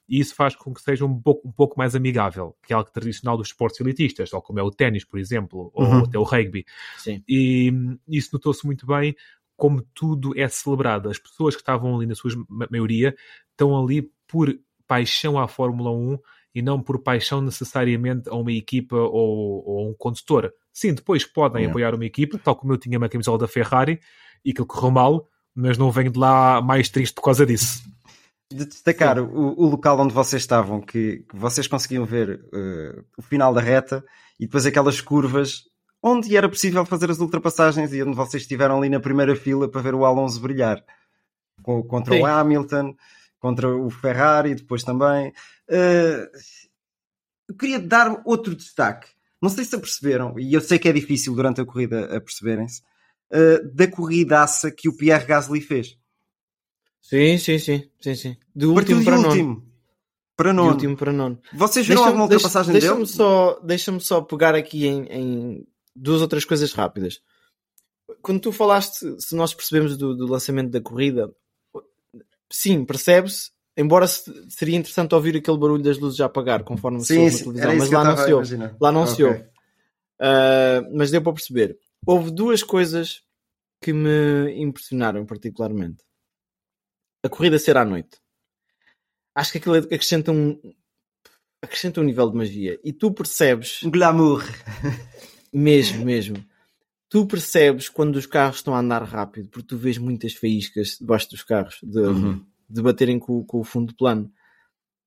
E 0.07 0.19
isso 0.19 0.33
faz 0.33 0.55
com 0.55 0.73
que 0.73 0.81
seja 0.81 1.05
um 1.05 1.21
pouco, 1.21 1.47
um 1.47 1.51
pouco 1.51 1.77
mais 1.77 1.95
amigável 1.95 2.55
que 2.63 2.73
algo 2.73 2.89
tradicional 2.91 3.37
dos 3.37 3.47
esportes 3.49 3.79
elitistas, 3.79 4.31
tal 4.31 4.41
como 4.41 4.59
é 4.59 4.63
o 4.63 4.71
ténis, 4.71 5.03
por 5.03 5.19
exemplo, 5.19 5.71
ou 5.73 5.85
uhum. 5.85 5.99
até 5.99 6.17
o 6.17 6.23
rugby. 6.23 6.65
Sim. 6.97 7.23
E 7.27 7.71
isso 8.07 8.29
notou-se 8.33 8.65
muito 8.65 8.87
bem 8.87 9.15
como 9.59 9.81
tudo 9.93 10.31
é 10.39 10.47
celebrado. 10.47 11.09
As 11.09 11.19
pessoas 11.19 11.55
que 11.55 11.61
estavam 11.61 11.95
ali, 11.95 12.05
na 12.05 12.15
sua 12.15 12.31
maioria, 12.71 13.13
estão 13.51 13.77
ali 13.77 14.09
por 14.25 14.57
paixão 14.87 15.37
à 15.37 15.47
Fórmula 15.47 15.91
1 15.91 16.17
e 16.55 16.61
não 16.61 16.81
por 16.81 16.99
paixão 17.03 17.41
necessariamente 17.41 18.29
a 18.29 18.35
uma 18.35 18.51
equipa 18.51 18.95
ou, 18.95 19.63
ou 19.67 19.79
a 19.79 19.89
um 19.89 19.93
condutor. 19.93 20.51
Sim, 20.73 20.93
depois 20.93 21.25
podem 21.25 21.63
yeah. 21.63 21.71
apoiar 21.71 21.93
uma 21.93 22.05
equipa, 22.05 22.39
tal 22.39 22.55
como 22.55 22.73
eu 22.73 22.77
tinha 22.77 22.97
uma 22.97 23.09
camisola 23.09 23.37
da 23.37 23.47
Ferrari 23.47 23.99
e 24.43 24.53
que 24.53 24.63
correu 24.63 24.91
mal, 24.91 25.27
mas 25.53 25.77
não 25.77 25.91
venho 25.91 26.09
de 26.09 26.17
lá 26.17 26.61
mais 26.61 26.89
triste 26.89 27.13
por 27.13 27.21
causa 27.21 27.45
disso. 27.45 27.83
De 28.51 28.65
destacar 28.65 29.19
o, 29.19 29.59
o, 29.59 29.69
local 29.69 29.99
onde 29.99 30.13
vocês 30.13 30.41
estavam, 30.41 30.81
que, 30.81 31.23
que 31.29 31.35
vocês 31.35 31.67
conseguiam 31.67 32.05
ver 32.05 32.41
uh, 32.45 33.05
o 33.17 33.21
final 33.21 33.53
da 33.53 33.61
reta 33.61 34.03
e 34.39 34.45
depois 34.45 34.65
aquelas 34.65 35.01
curvas 35.01 35.65
onde 36.01 36.35
era 36.35 36.49
possível 36.49 36.85
fazer 36.85 37.09
as 37.11 37.19
ultrapassagens 37.19 37.93
e 37.93 38.01
onde 38.01 38.15
vocês 38.15 38.43
estiveram 38.43 38.77
ali 38.77 38.89
na 38.89 38.99
primeira 38.99 39.35
fila 39.35 39.69
para 39.69 39.81
ver 39.81 39.93
o 39.93 40.05
Alonso 40.05 40.39
brilhar 40.39 40.83
contra 41.87 42.15
Sim. 42.15 42.21
o 42.21 42.25
Hamilton 42.25 42.95
contra 43.39 43.69
o 43.75 43.89
Ferrari 43.89 44.55
depois 44.55 44.83
também. 44.83 45.29
Uh, 45.69 46.27
eu 47.47 47.55
queria 47.57 47.79
dar 47.79 48.21
outro 48.25 48.55
destaque. 48.55 49.07
Não 49.41 49.49
sei 49.49 49.63
se 49.63 49.75
aperceberam, 49.75 50.37
e 50.37 50.53
eu 50.53 50.61
sei 50.61 50.77
que 50.77 50.89
é 50.89 50.91
difícil 50.91 51.33
durante 51.33 51.61
a 51.61 51.65
corrida 51.65 52.15
a 52.15 52.19
perceberem-se, 52.19 52.81
uh, 53.31 53.73
da 53.73 53.87
corridaça 53.87 54.69
que 54.69 54.89
o 54.89 54.95
Pierre 54.95 55.25
Gasly 55.25 55.61
fez. 55.61 55.97
Sim, 57.01 57.37
sim, 57.37 57.57
sim, 57.57 57.89
sim, 58.01 58.15
sim. 58.15 58.37
Do 58.53 58.73
último 58.73 59.03
para 59.03 59.17
último. 59.17 59.53
nono. 59.53 59.69
Para 60.35 60.53
nono. 60.53 60.69
De 60.69 60.73
último 60.75 60.97
para 60.97 61.13
nono. 61.13 61.41
Vocês 61.53 61.87
viram 61.87 62.03
alguma 62.03 62.23
ultrapassagem 62.25 62.73
deixa, 62.73 62.87
dele? 62.87 62.99
Deixa-me 62.99 63.17
só, 63.17 63.59
deixa 63.61 63.99
só 63.99 64.21
pegar 64.21 64.55
aqui 64.55 64.85
em, 64.85 65.03
em, 65.05 65.67
duas 65.99 66.21
outras 66.21 66.45
coisas 66.45 66.73
rápidas. 66.73 67.21
Quando 68.21 68.41
tu 68.41 68.51
falaste, 68.51 69.05
se 69.19 69.35
nós 69.35 69.53
percebemos 69.53 69.97
do, 69.97 70.15
do 70.15 70.27
lançamento 70.27 70.71
da 70.71 70.81
corrida, 70.81 71.31
sim, 72.51 72.83
percebe-se, 72.83 73.51
embora 73.77 74.07
seria 74.07 74.77
interessante 74.77 75.13
ouvir 75.13 75.37
aquele 75.37 75.57
barulho 75.57 75.83
das 75.83 75.97
luzes 75.97 76.19
a 76.19 76.25
apagar, 76.25 76.63
conforme 76.63 76.99
se 77.01 77.17
ouve 77.17 77.45
na 77.47 77.61
televisão, 77.61 77.77
mas 77.77 77.91
lá 77.91 78.03
não 78.03 78.17
se 78.17 78.33
ouve. 78.33 78.75
Lá 78.81 78.91
não 78.91 79.03
okay. 79.03 79.15
se 79.15 79.23
ouve. 79.23 79.39
Uh, 80.21 80.97
mas 80.97 81.11
deu 81.11 81.21
para 81.21 81.33
perceber. 81.33 81.77
Houve 82.05 82.31
duas 82.31 82.63
coisas 82.63 83.21
que 83.81 83.93
me 83.93 84.53
impressionaram 84.61 85.25
particularmente. 85.25 86.03
A 87.23 87.29
corrida 87.29 87.59
ser 87.59 87.77
à 87.77 87.85
noite. 87.85 88.17
Acho 89.35 89.53
que 89.53 89.57
aquilo 89.59 89.75
acrescenta 89.75 90.31
um, 90.31 90.59
acrescenta 91.61 92.01
um 92.01 92.03
nível 92.03 92.29
de 92.29 92.37
magia. 92.37 92.79
E 92.83 92.91
tu 92.91 93.13
percebes. 93.13 93.81
Glamour. 93.83 94.43
Mesmo, 95.51 96.05
mesmo 96.05 96.43
tu 97.09 97.25
percebes 97.25 97.89
quando 97.89 98.15
os 98.15 98.27
carros 98.27 98.57
estão 98.57 98.75
a 98.75 98.79
andar 98.79 99.03
rápido, 99.03 99.49
porque 99.49 99.67
tu 99.67 99.77
vês 99.77 99.97
muitas 99.97 100.33
faíscas 100.33 100.97
debaixo 100.99 101.29
dos 101.31 101.43
carros 101.43 101.79
de, 101.81 101.99
uhum. 101.99 102.45
de 102.69 102.81
baterem 102.81 103.17
com, 103.17 103.43
com, 103.43 103.59
o 103.59 103.63
fundo 103.63 103.95
plano. 103.95 104.31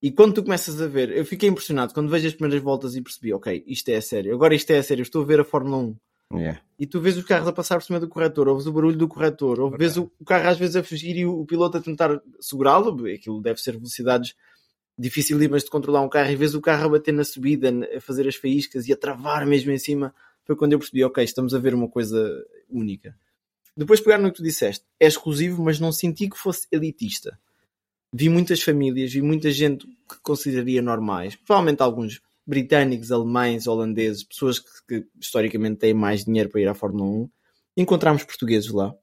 E 0.02 0.10
quando 0.10 0.34
tu 0.34 0.42
começas 0.42 0.82
a 0.82 0.88
ver, 0.88 1.10
eu 1.16 1.24
fiquei 1.24 1.48
impressionado 1.48 1.94
quando 1.94 2.10
vejo 2.10 2.26
as 2.26 2.34
primeiras 2.34 2.60
voltas 2.60 2.96
e 2.96 3.00
percebi, 3.00 3.32
ok, 3.32 3.62
isto 3.68 3.88
é 3.88 3.96
a 3.96 4.02
sério, 4.02 4.34
agora 4.34 4.52
isto 4.52 4.68
é 4.72 4.78
a 4.78 4.82
sério, 4.82 5.02
estou 5.02 5.22
a 5.22 5.24
ver 5.24 5.40
a 5.40 5.44
Fórmula 5.44 5.76
1. 5.78 5.96
Yeah. 6.34 6.60
E 6.78 6.86
tu 6.86 7.00
vês 7.00 7.16
os 7.16 7.24
carros 7.24 7.46
a 7.46 7.52
passar 7.52 7.76
por 7.76 7.84
cima 7.84 8.00
do 8.00 8.08
corretor, 8.08 8.48
ouves 8.48 8.66
o 8.66 8.72
barulho 8.72 8.96
do 8.96 9.06
corretor, 9.06 9.60
ou 9.60 9.70
vês 9.70 9.96
o, 9.96 10.10
o, 10.18 10.24
carro 10.24 10.48
às 10.48 10.58
vezes 10.58 10.74
a 10.74 10.82
fugir 10.82 11.14
e 11.16 11.26
o, 11.26 11.40
o 11.40 11.46
piloto 11.46 11.76
a 11.76 11.80
tentar 11.80 12.20
segurá-lo, 12.40 13.06
aquilo 13.06 13.40
deve 13.40 13.60
ser 13.60 13.72
velocidades 13.72 14.34
dificílimas 14.98 15.62
de 15.62 15.70
controlar 15.70 16.00
um 16.00 16.08
carro, 16.08 16.30
e 16.30 16.36
vês 16.36 16.54
o 16.54 16.60
carro 16.60 16.86
a 16.86 16.88
bater 16.88 17.12
na 17.12 17.22
subida, 17.22 17.70
a 17.94 18.00
fazer 18.00 18.26
as 18.26 18.34
faíscas 18.34 18.88
e 18.88 18.92
a 18.92 18.96
travar 18.96 19.46
mesmo 19.46 19.70
em 19.70 19.78
cima 19.78 20.12
foi 20.44 20.56
quando 20.56 20.72
eu 20.72 20.78
percebi, 20.78 21.04
ok, 21.04 21.22
estamos 21.22 21.54
a 21.54 21.58
ver 21.58 21.74
uma 21.74 21.88
coisa 21.88 22.44
única. 22.68 23.16
Depois 23.76 24.00
pegar 24.00 24.18
no 24.18 24.30
que 24.30 24.36
tu 24.36 24.42
disseste, 24.42 24.84
é 25.00 25.06
exclusivo, 25.06 25.62
mas 25.62 25.80
não 25.80 25.92
senti 25.92 26.28
que 26.28 26.36
fosse 26.36 26.66
elitista. 26.70 27.38
Vi 28.14 28.28
muitas 28.28 28.62
famílias, 28.62 29.12
vi 29.12 29.22
muita 29.22 29.50
gente 29.50 29.86
que 29.86 30.20
consideraria 30.22 30.82
normais, 30.82 31.36
provavelmente 31.36 31.82
alguns 31.82 32.20
britânicos, 32.46 33.10
alemães, 33.10 33.66
holandeses, 33.66 34.24
pessoas 34.24 34.58
que, 34.58 34.66
que 34.86 35.06
historicamente 35.18 35.76
têm 35.76 35.94
mais 35.94 36.24
dinheiro 36.24 36.50
para 36.50 36.60
ir 36.60 36.68
à 36.68 36.74
Fórmula 36.74 37.04
1. 37.04 37.30
Encontramos 37.78 38.24
portugueses 38.24 38.70
lá. 38.70 38.94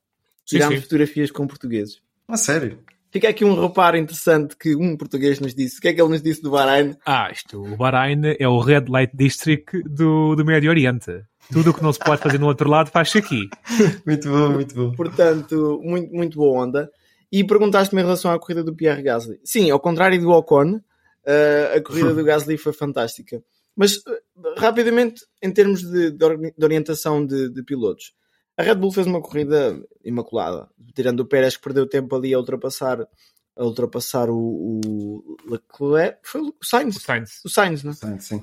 Tirámos 0.46 0.82
fotografias 0.82 1.32
com 1.32 1.48
portugueses. 1.48 2.02
A 2.28 2.38
sério? 2.38 2.84
Fica 3.12 3.28
aqui 3.28 3.44
um 3.44 3.60
reparo 3.60 3.98
interessante 3.98 4.56
que 4.56 4.76
um 4.76 4.96
português 4.96 5.40
nos 5.40 5.56
disse. 5.56 5.80
O 5.80 5.82
que 5.82 5.88
é 5.88 5.94
que 5.94 6.02
ele 6.02 6.10
nos 6.10 6.22
disse 6.22 6.44
do 6.44 6.52
Bahrein? 6.52 6.96
Ah, 7.04 7.30
isto, 7.32 7.60
o 7.60 7.76
Bahrein 7.76 8.22
é 8.40 8.48
o 8.48 8.60
Red 8.60 8.86
Light 8.88 9.12
District 9.16 9.82
do, 9.84 10.36
do 10.36 10.46
Médio 10.46 10.70
Oriente. 10.70 11.24
Tudo 11.52 11.72
o 11.72 11.74
que 11.74 11.82
não 11.82 11.92
se 11.92 12.00
pode 12.00 12.22
fazer 12.22 12.40
no 12.40 12.48
outro 12.48 12.70
lado 12.70 12.92
faz-se 12.92 13.18
aqui. 13.18 13.50
muito 14.06 14.30
bom, 14.30 14.50
muito 14.50 14.76
bom. 14.76 14.92
Portanto, 14.92 15.82
muito, 15.84 16.14
muito 16.14 16.38
boa 16.38 16.64
onda. 16.64 16.92
E 17.32 17.44
perguntaste-me 17.44 18.02
em 18.02 18.06
relação 18.06 18.32
à 18.32 18.40
corrida 18.40 18.64
do 18.64 18.76
Pierre 18.76 19.02
Gasly. 19.02 19.40
Sim, 19.44 19.70
ao 19.70 19.80
contrário 19.80 20.20
do 20.20 20.30
Ocon, 20.30 20.76
uh, 20.76 21.78
a 21.78 21.82
corrida 21.82 22.14
do 22.14 22.24
Gasly 22.26 22.58
foi 22.58 22.74
fantástica. 22.74 23.44
Mas, 23.76 23.98
uh, 23.98 24.56
rapidamente, 24.58 25.26
em 25.42 25.52
termos 25.52 25.82
de, 25.82 26.12
de, 26.12 26.54
de 26.58 26.66
orientação 26.66 27.26
de, 27.26 27.50
de 27.50 27.64
pilotos, 27.64 28.14
a 28.58 28.64
Red 28.64 28.76
Bull 28.76 28.92
fez 28.92 29.08
uma 29.08 29.22
corrida 29.22 29.82
imaculada, 30.04 30.68
tirando 30.94 31.22
o 31.22 31.26
Pérez 31.26 31.56
que 31.56 31.64
perdeu 31.64 31.88
tempo 31.88 32.16
ali 32.16 32.34
a 32.34 32.38
ultrapassar 32.38 33.08
a 33.56 33.66
ultrapassar 33.66 34.30
o, 34.30 34.38
o 34.38 35.38
Leclerc, 35.46 36.20
foi 36.24 36.42
o 36.42 36.56
Sainz. 36.64 36.96
O 36.96 37.02
Sainz. 37.02 37.42
O 37.44 37.50
Sainz, 37.50 37.84
não? 37.84 37.92
Sainz, 37.92 38.24
sim. 38.24 38.42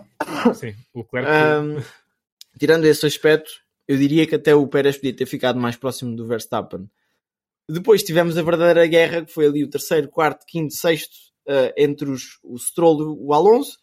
sim, 0.55 0.75
o 0.93 0.99
Leclerc. 1.01 1.31
Um, 1.31 1.83
tirando 2.59 2.85
esse 2.85 3.07
aspecto, 3.07 3.51
eu 3.89 3.97
diria 3.97 4.27
que 4.27 4.35
até 4.35 4.55
o 4.55 4.67
Pérez 4.67 4.97
podia 4.97 5.15
ter 5.15 5.27
ficado 5.27 5.59
mais 5.59 5.77
próximo 5.77 6.15
do 6.17 6.27
Verstappen. 6.27 6.89
Depois 7.69 8.03
tivemos 8.03 8.37
a 8.39 8.43
verdadeira 8.43 8.87
guerra, 8.87 9.25
que 9.25 9.33
foi 9.33 9.47
ali 9.47 9.65
o 9.65 9.71
terceiro, 9.71 10.09
quarto, 10.09 10.45
quinto, 10.47 10.75
sexto, 10.75 11.15
uh, 11.49 11.73
entre 11.77 12.09
os, 12.09 12.39
o 12.43 12.59
Stroll 12.59 13.01
e 13.01 13.17
o 13.19 13.33
Alonso, 13.33 13.77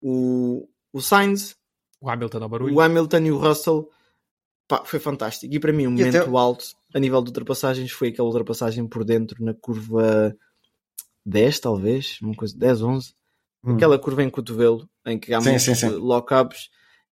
o, 0.00 0.68
o 0.92 1.00
Sainz, 1.00 1.56
o 2.00 2.08
Hamilton, 2.08 2.48
barulho. 2.48 2.74
o 2.74 2.80
Hamilton 2.80 3.18
e 3.18 3.32
o 3.32 3.38
Russell 3.38 3.88
Pá, 4.70 4.84
foi 4.84 5.00
fantástico. 5.00 5.52
E 5.52 5.58
para 5.58 5.72
mim, 5.72 5.88
um 5.88 5.90
momento 5.90 6.16
até... 6.16 6.30
alto 6.30 6.64
a 6.94 7.00
nível 7.00 7.20
de 7.22 7.30
ultrapassagens 7.30 7.90
foi 7.90 8.08
aquela 8.08 8.28
ultrapassagem 8.28 8.86
por 8.86 9.04
dentro 9.04 9.44
na 9.44 9.52
curva 9.52 10.32
10, 11.26 11.58
talvez, 11.58 12.18
uma 12.22 12.36
coisa, 12.36 12.56
10, 12.56 12.82
11. 12.82 13.14
Hum. 13.64 13.74
Aquela 13.74 13.98
curva 13.98 14.22
em 14.22 14.30
cotovelo 14.30 14.88
em 15.04 15.18
que 15.18 15.34
há 15.34 15.40
muitos 15.40 15.82
lock-ups 15.82 16.70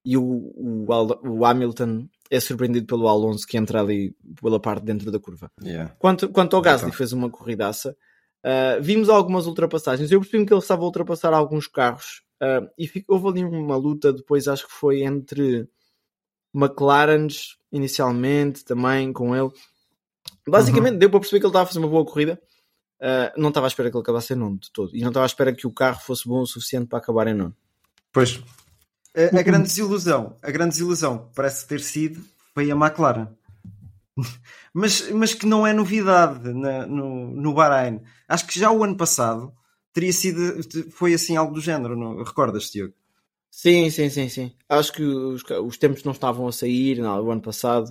e 0.08 0.16
o, 0.16 0.22
o, 0.22 0.86
o, 1.22 1.44
Hamilton 1.44 2.08
é 2.30 2.40
surpreendido 2.40 2.86
pelo 2.86 3.06
Alonso 3.06 3.46
que 3.46 3.58
entra 3.58 3.82
ali 3.82 4.16
pela 4.40 4.58
parte 4.58 4.82
dentro 4.82 5.12
da 5.12 5.20
curva. 5.20 5.52
Yeah. 5.62 5.94
Quanto, 5.98 6.30
quanto 6.30 6.56
ao 6.56 6.62
Gasly, 6.62 6.90
fez 6.92 7.12
uma 7.12 7.28
corridaça. 7.28 7.94
Uh, 8.42 8.80
vimos 8.80 9.10
algumas 9.10 9.46
ultrapassagens. 9.46 10.10
Eu 10.10 10.20
percebi 10.20 10.46
que 10.46 10.52
ele 10.54 10.60
estava 10.62 10.80
a 10.80 10.86
ultrapassar 10.86 11.34
alguns 11.34 11.66
carros 11.66 12.22
uh, 12.42 12.66
e 12.78 12.90
houve 13.06 13.28
ali 13.28 13.44
uma 13.44 13.76
luta 13.76 14.10
depois, 14.10 14.48
acho 14.48 14.66
que 14.66 14.72
foi 14.72 15.02
entre 15.02 15.68
McLarens 16.54 17.58
inicialmente 17.70 18.64
também 18.64 19.12
com 19.12 19.36
ele. 19.36 19.50
Basicamente 20.48 20.94
uhum. 20.94 20.98
deu 21.00 21.10
para 21.10 21.20
perceber 21.20 21.40
que 21.40 21.44
ele 21.44 21.50
estava 21.50 21.64
a 21.64 21.66
fazer 21.66 21.80
uma 21.80 21.88
boa 21.88 22.06
corrida. 22.06 22.40
Uh, 22.98 23.38
não 23.38 23.50
estava 23.50 23.66
à 23.66 23.68
espera 23.68 23.90
que 23.90 23.96
ele 23.98 24.02
acabasse 24.02 24.32
em 24.32 24.36
nono 24.36 24.58
de 24.58 24.72
todo. 24.72 24.96
E 24.96 25.02
não 25.02 25.08
estava 25.08 25.26
à 25.26 25.28
espera 25.28 25.52
que 25.52 25.66
o 25.66 25.70
carro 25.70 26.00
fosse 26.00 26.26
bom 26.26 26.40
o 26.40 26.46
suficiente 26.46 26.88
para 26.88 26.98
acabar 26.98 27.26
em 27.26 27.34
nono. 27.34 27.54
Pois. 28.10 28.42
A, 29.18 29.40
a 29.40 29.42
grande 29.42 29.64
desilusão, 29.64 30.36
a 30.40 30.50
grande 30.50 30.70
desilusão 30.70 31.28
parece 31.34 31.66
ter 31.66 31.80
sido 31.80 32.24
foi 32.54 32.70
a 32.70 32.76
McLaren. 32.76 33.26
mas, 34.72 35.10
mas 35.10 35.34
que 35.34 35.44
não 35.44 35.66
é 35.66 35.72
novidade 35.72 36.52
na, 36.52 36.86
no, 36.86 37.28
no 37.34 37.52
Bahrein. 37.52 38.00
Acho 38.28 38.46
que 38.46 38.58
já 38.58 38.70
o 38.70 38.84
ano 38.84 38.96
passado 38.96 39.52
teria 39.92 40.12
sido, 40.12 40.60
foi 40.92 41.14
assim 41.14 41.36
algo 41.36 41.52
do 41.52 41.60
género, 41.60 41.96
não? 41.96 42.22
recordas, 42.22 42.70
Tiago? 42.70 42.94
Sim, 43.50 43.90
sim, 43.90 44.08
sim, 44.08 44.28
sim. 44.28 44.52
Acho 44.68 44.92
que 44.92 45.02
os, 45.02 45.42
os 45.42 45.76
tempos 45.76 46.04
não 46.04 46.12
estavam 46.12 46.46
a 46.46 46.52
sair 46.52 47.00
não, 47.00 47.20
o 47.20 47.30
ano 47.32 47.40
passado. 47.40 47.90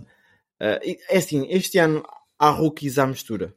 Uh, 0.61 0.97
é 1.09 1.17
assim, 1.17 1.45
este 1.49 1.78
ano 1.78 2.03
há 2.39 2.49
rookies 2.49 2.97
à 2.97 3.05
mistura. 3.05 3.53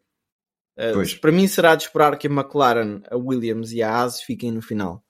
Uh, 0.76 1.20
para 1.20 1.30
mim 1.30 1.46
será 1.46 1.76
de 1.76 1.84
esperar 1.84 2.18
que 2.18 2.26
a 2.26 2.30
McLaren, 2.30 3.02
a 3.08 3.16
Williams 3.16 3.70
e 3.70 3.82
a 3.82 3.90
Haas 3.92 4.22
fiquem 4.22 4.50
no 4.50 4.62
final. 4.62 5.04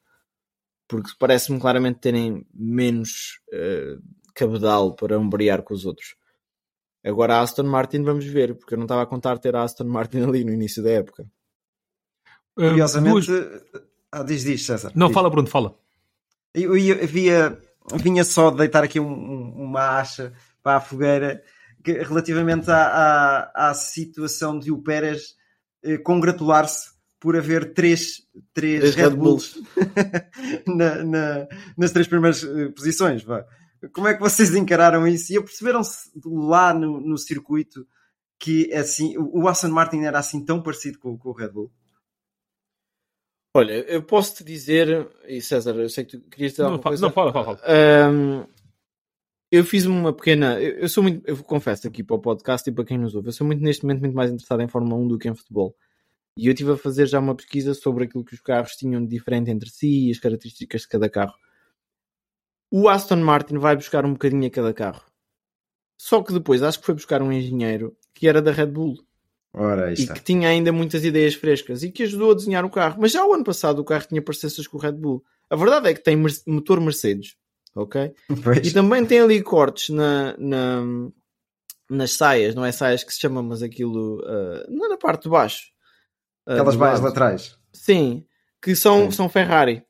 Porque 0.91 1.13
parece-me 1.21 1.61
claramente 1.61 2.01
terem 2.01 2.45
menos 2.53 3.41
uh, 3.53 4.03
cabedal 4.35 4.97
para 4.97 5.17
umbrear 5.17 5.63
com 5.63 5.73
os 5.73 5.87
outros. 5.87 6.17
Agora 7.05 7.37
a 7.37 7.41
Aston 7.43 7.63
Martin 7.63 8.03
vamos 8.03 8.25
ver, 8.25 8.57
porque 8.57 8.75
eu 8.75 8.79
não 8.79 8.87
estava 8.87 9.03
a 9.03 9.07
contar 9.07 9.39
ter 9.39 9.55
a 9.55 9.63
Aston 9.63 9.85
Martin 9.85 10.19
ali 10.27 10.45
no 10.45 10.53
início 10.53 10.83
da 10.83 10.91
época. 10.91 11.25
Curiosamente, 12.57 13.29
duas... 13.29 13.63
ah, 14.11 14.25
diz, 14.25 14.43
diz, 14.43 14.67
César. 14.67 14.91
Não, 14.97 15.07
diz. 15.07 15.15
fala, 15.15 15.31
Bruno, 15.31 15.47
fala. 15.47 15.79
Eu, 16.53 16.77
eu 16.77 17.07
via, 17.07 17.57
vinha 17.95 18.25
só 18.25 18.51
deitar 18.51 18.83
aqui 18.83 18.99
um, 18.99 19.07
um, 19.07 19.65
uma 19.65 20.01
acha 20.01 20.33
para 20.61 20.79
a 20.79 20.81
fogueira 20.81 21.41
que, 21.85 21.93
relativamente 21.93 22.69
à, 22.69 22.87
à, 23.55 23.71
à, 23.71 23.75
situação 23.75 24.59
de 24.59 24.73
o 24.73 24.83
Pérez 24.83 25.37
eh, 25.83 25.97
congratular-se 25.97 26.90
por 27.21 27.37
haver 27.37 27.75
três, 27.75 28.23
três, 28.55 28.81
três 28.81 28.95
Red 28.95 29.11
Bulls, 29.11 29.55
Bulls. 29.55 29.69
na, 30.67 31.05
na, 31.05 31.49
nas 31.77 31.93
três 31.93 32.09
primeiras 32.09 32.43
eh, 32.43 32.71
posições. 32.71 33.23
Vá. 33.23 33.47
Como 33.93 34.09
é 34.09 34.15
que 34.15 34.21
vocês 34.21 34.55
encararam 34.55 35.07
isso? 35.07 35.33
E 35.33 35.41
perceberam-se 35.41 36.11
lá 36.25 36.73
no, 36.73 36.99
no 37.01 37.19
circuito 37.19 37.87
que 38.39 38.73
assim, 38.73 39.15
o 39.19 39.47
Aston 39.47 39.69
Martin 39.69 40.01
era 40.01 40.19
assim 40.19 40.43
tão 40.43 40.63
parecido 40.63 40.99
com, 40.99 41.17
com 41.19 41.29
o 41.29 41.33
Red 41.33 41.51
Bull? 41.51 41.71
Olha, 43.55 43.73
eu 43.73 44.03
posso 44.03 44.37
te 44.37 44.45
dizer, 44.45 45.09
e 45.27 45.43
César, 45.43 45.75
eu 45.75 45.89
sei 45.89 46.05
que 46.05 46.17
tu 46.17 46.31
querias 46.31 46.53
dizer 46.53 46.63
alguma 46.63 46.81
coisa. 46.81 47.03
Não, 47.03 47.13
fala, 47.13 47.33
fala. 47.33 47.57
fala. 47.57 47.61
Um, 48.11 48.47
eu 49.51 49.65
fiz 49.65 49.85
uma 49.85 50.13
pequena. 50.13 50.61
Eu, 50.61 50.79
eu, 50.79 50.89
sou 50.89 51.03
muito. 51.03 51.27
Eu 51.29 51.37
confesso 51.43 51.87
aqui 51.87 52.03
para 52.03 52.17
o 52.17 52.21
podcast 52.21 52.69
e 52.69 52.73
para 52.73 52.85
quem 52.85 52.97
nos 52.97 53.15
ouve, 53.15 53.29
eu 53.29 53.33
sou 53.33 53.47
muito 53.47 53.63
neste 53.63 53.83
momento 53.85 54.01
muito 54.01 54.15
mais 54.15 54.31
interessado 54.31 54.63
em 54.63 54.69
Fórmula 54.69 54.95
1 55.03 55.09
do 55.09 55.19
que 55.19 55.29
em 55.29 55.35
futebol. 55.35 55.77
E 56.41 56.47
eu 56.47 56.53
estive 56.55 56.73
a 56.73 56.77
fazer 56.79 57.07
já 57.07 57.19
uma 57.19 57.35
pesquisa 57.35 57.75
sobre 57.75 58.05
aquilo 58.05 58.25
que 58.25 58.33
os 58.33 58.41
carros 58.41 58.73
tinham 58.73 59.05
de 59.05 59.11
diferente 59.11 59.51
entre 59.51 59.69
si 59.69 60.09
e 60.09 60.11
as 60.11 60.19
características 60.19 60.81
de 60.81 60.89
cada 60.89 61.07
carro. 61.07 61.35
O 62.71 62.89
Aston 62.89 63.17
Martin 63.17 63.59
vai 63.59 63.77
buscar 63.77 64.07
um 64.07 64.15
bocadinho 64.15 64.47
a 64.47 64.51
cada 64.51 64.73
carro. 64.73 65.03
Só 65.99 66.23
que 66.23 66.33
depois 66.33 66.63
acho 66.63 66.81
que 66.81 66.87
foi 66.87 66.95
buscar 66.95 67.21
um 67.21 67.31
engenheiro 67.31 67.95
que 68.15 68.27
era 68.27 68.41
da 68.41 68.53
Red 68.53 68.69
Bull. 68.69 68.97
Ora, 69.53 69.93
e 69.93 70.07
que 70.07 70.23
tinha 70.23 70.49
ainda 70.49 70.73
muitas 70.73 71.05
ideias 71.05 71.35
frescas 71.35 71.83
e 71.83 71.91
que 71.91 72.05
ajudou 72.05 72.31
a 72.31 72.35
desenhar 72.35 72.65
o 72.65 72.71
carro. 72.71 72.97
Mas 72.99 73.13
já 73.13 73.23
o 73.27 73.35
ano 73.35 73.45
passado 73.45 73.81
o 73.81 73.85
carro 73.85 74.07
tinha 74.09 74.23
parecenças 74.23 74.67
com 74.67 74.79
o 74.79 74.81
Red 74.81 74.93
Bull. 74.93 75.23
A 75.51 75.57
verdade 75.57 75.91
é 75.91 75.95
que 75.95 76.03
tem 76.03 76.17
motor 76.47 76.81
Mercedes, 76.81 77.37
ok? 77.75 78.15
Pois. 78.43 78.67
E 78.67 78.73
também 78.73 79.05
tem 79.05 79.21
ali 79.21 79.43
cortes 79.43 79.91
na, 79.91 80.35
na, 80.39 80.83
nas 81.91 82.13
saias, 82.13 82.55
não 82.55 82.65
é 82.65 82.73
saias 82.73 83.05
que 83.05 83.13
se 83.13 83.21
chama, 83.21 83.43
mas 83.43 83.63
aquilo 83.63 84.21
uh, 84.21 84.71
não 84.71 84.87
é 84.87 84.89
na 84.89 84.97
parte 84.97 85.25
de 85.25 85.29
baixo. 85.29 85.71
Uh, 86.47 86.53
Aquelas 86.53 86.77
baias 86.77 87.01
laterais. 87.01 87.59
Sim, 87.73 88.27
que 88.61 88.75
são, 88.75 89.11
são 89.11 89.29
Ferrari. 89.29 89.85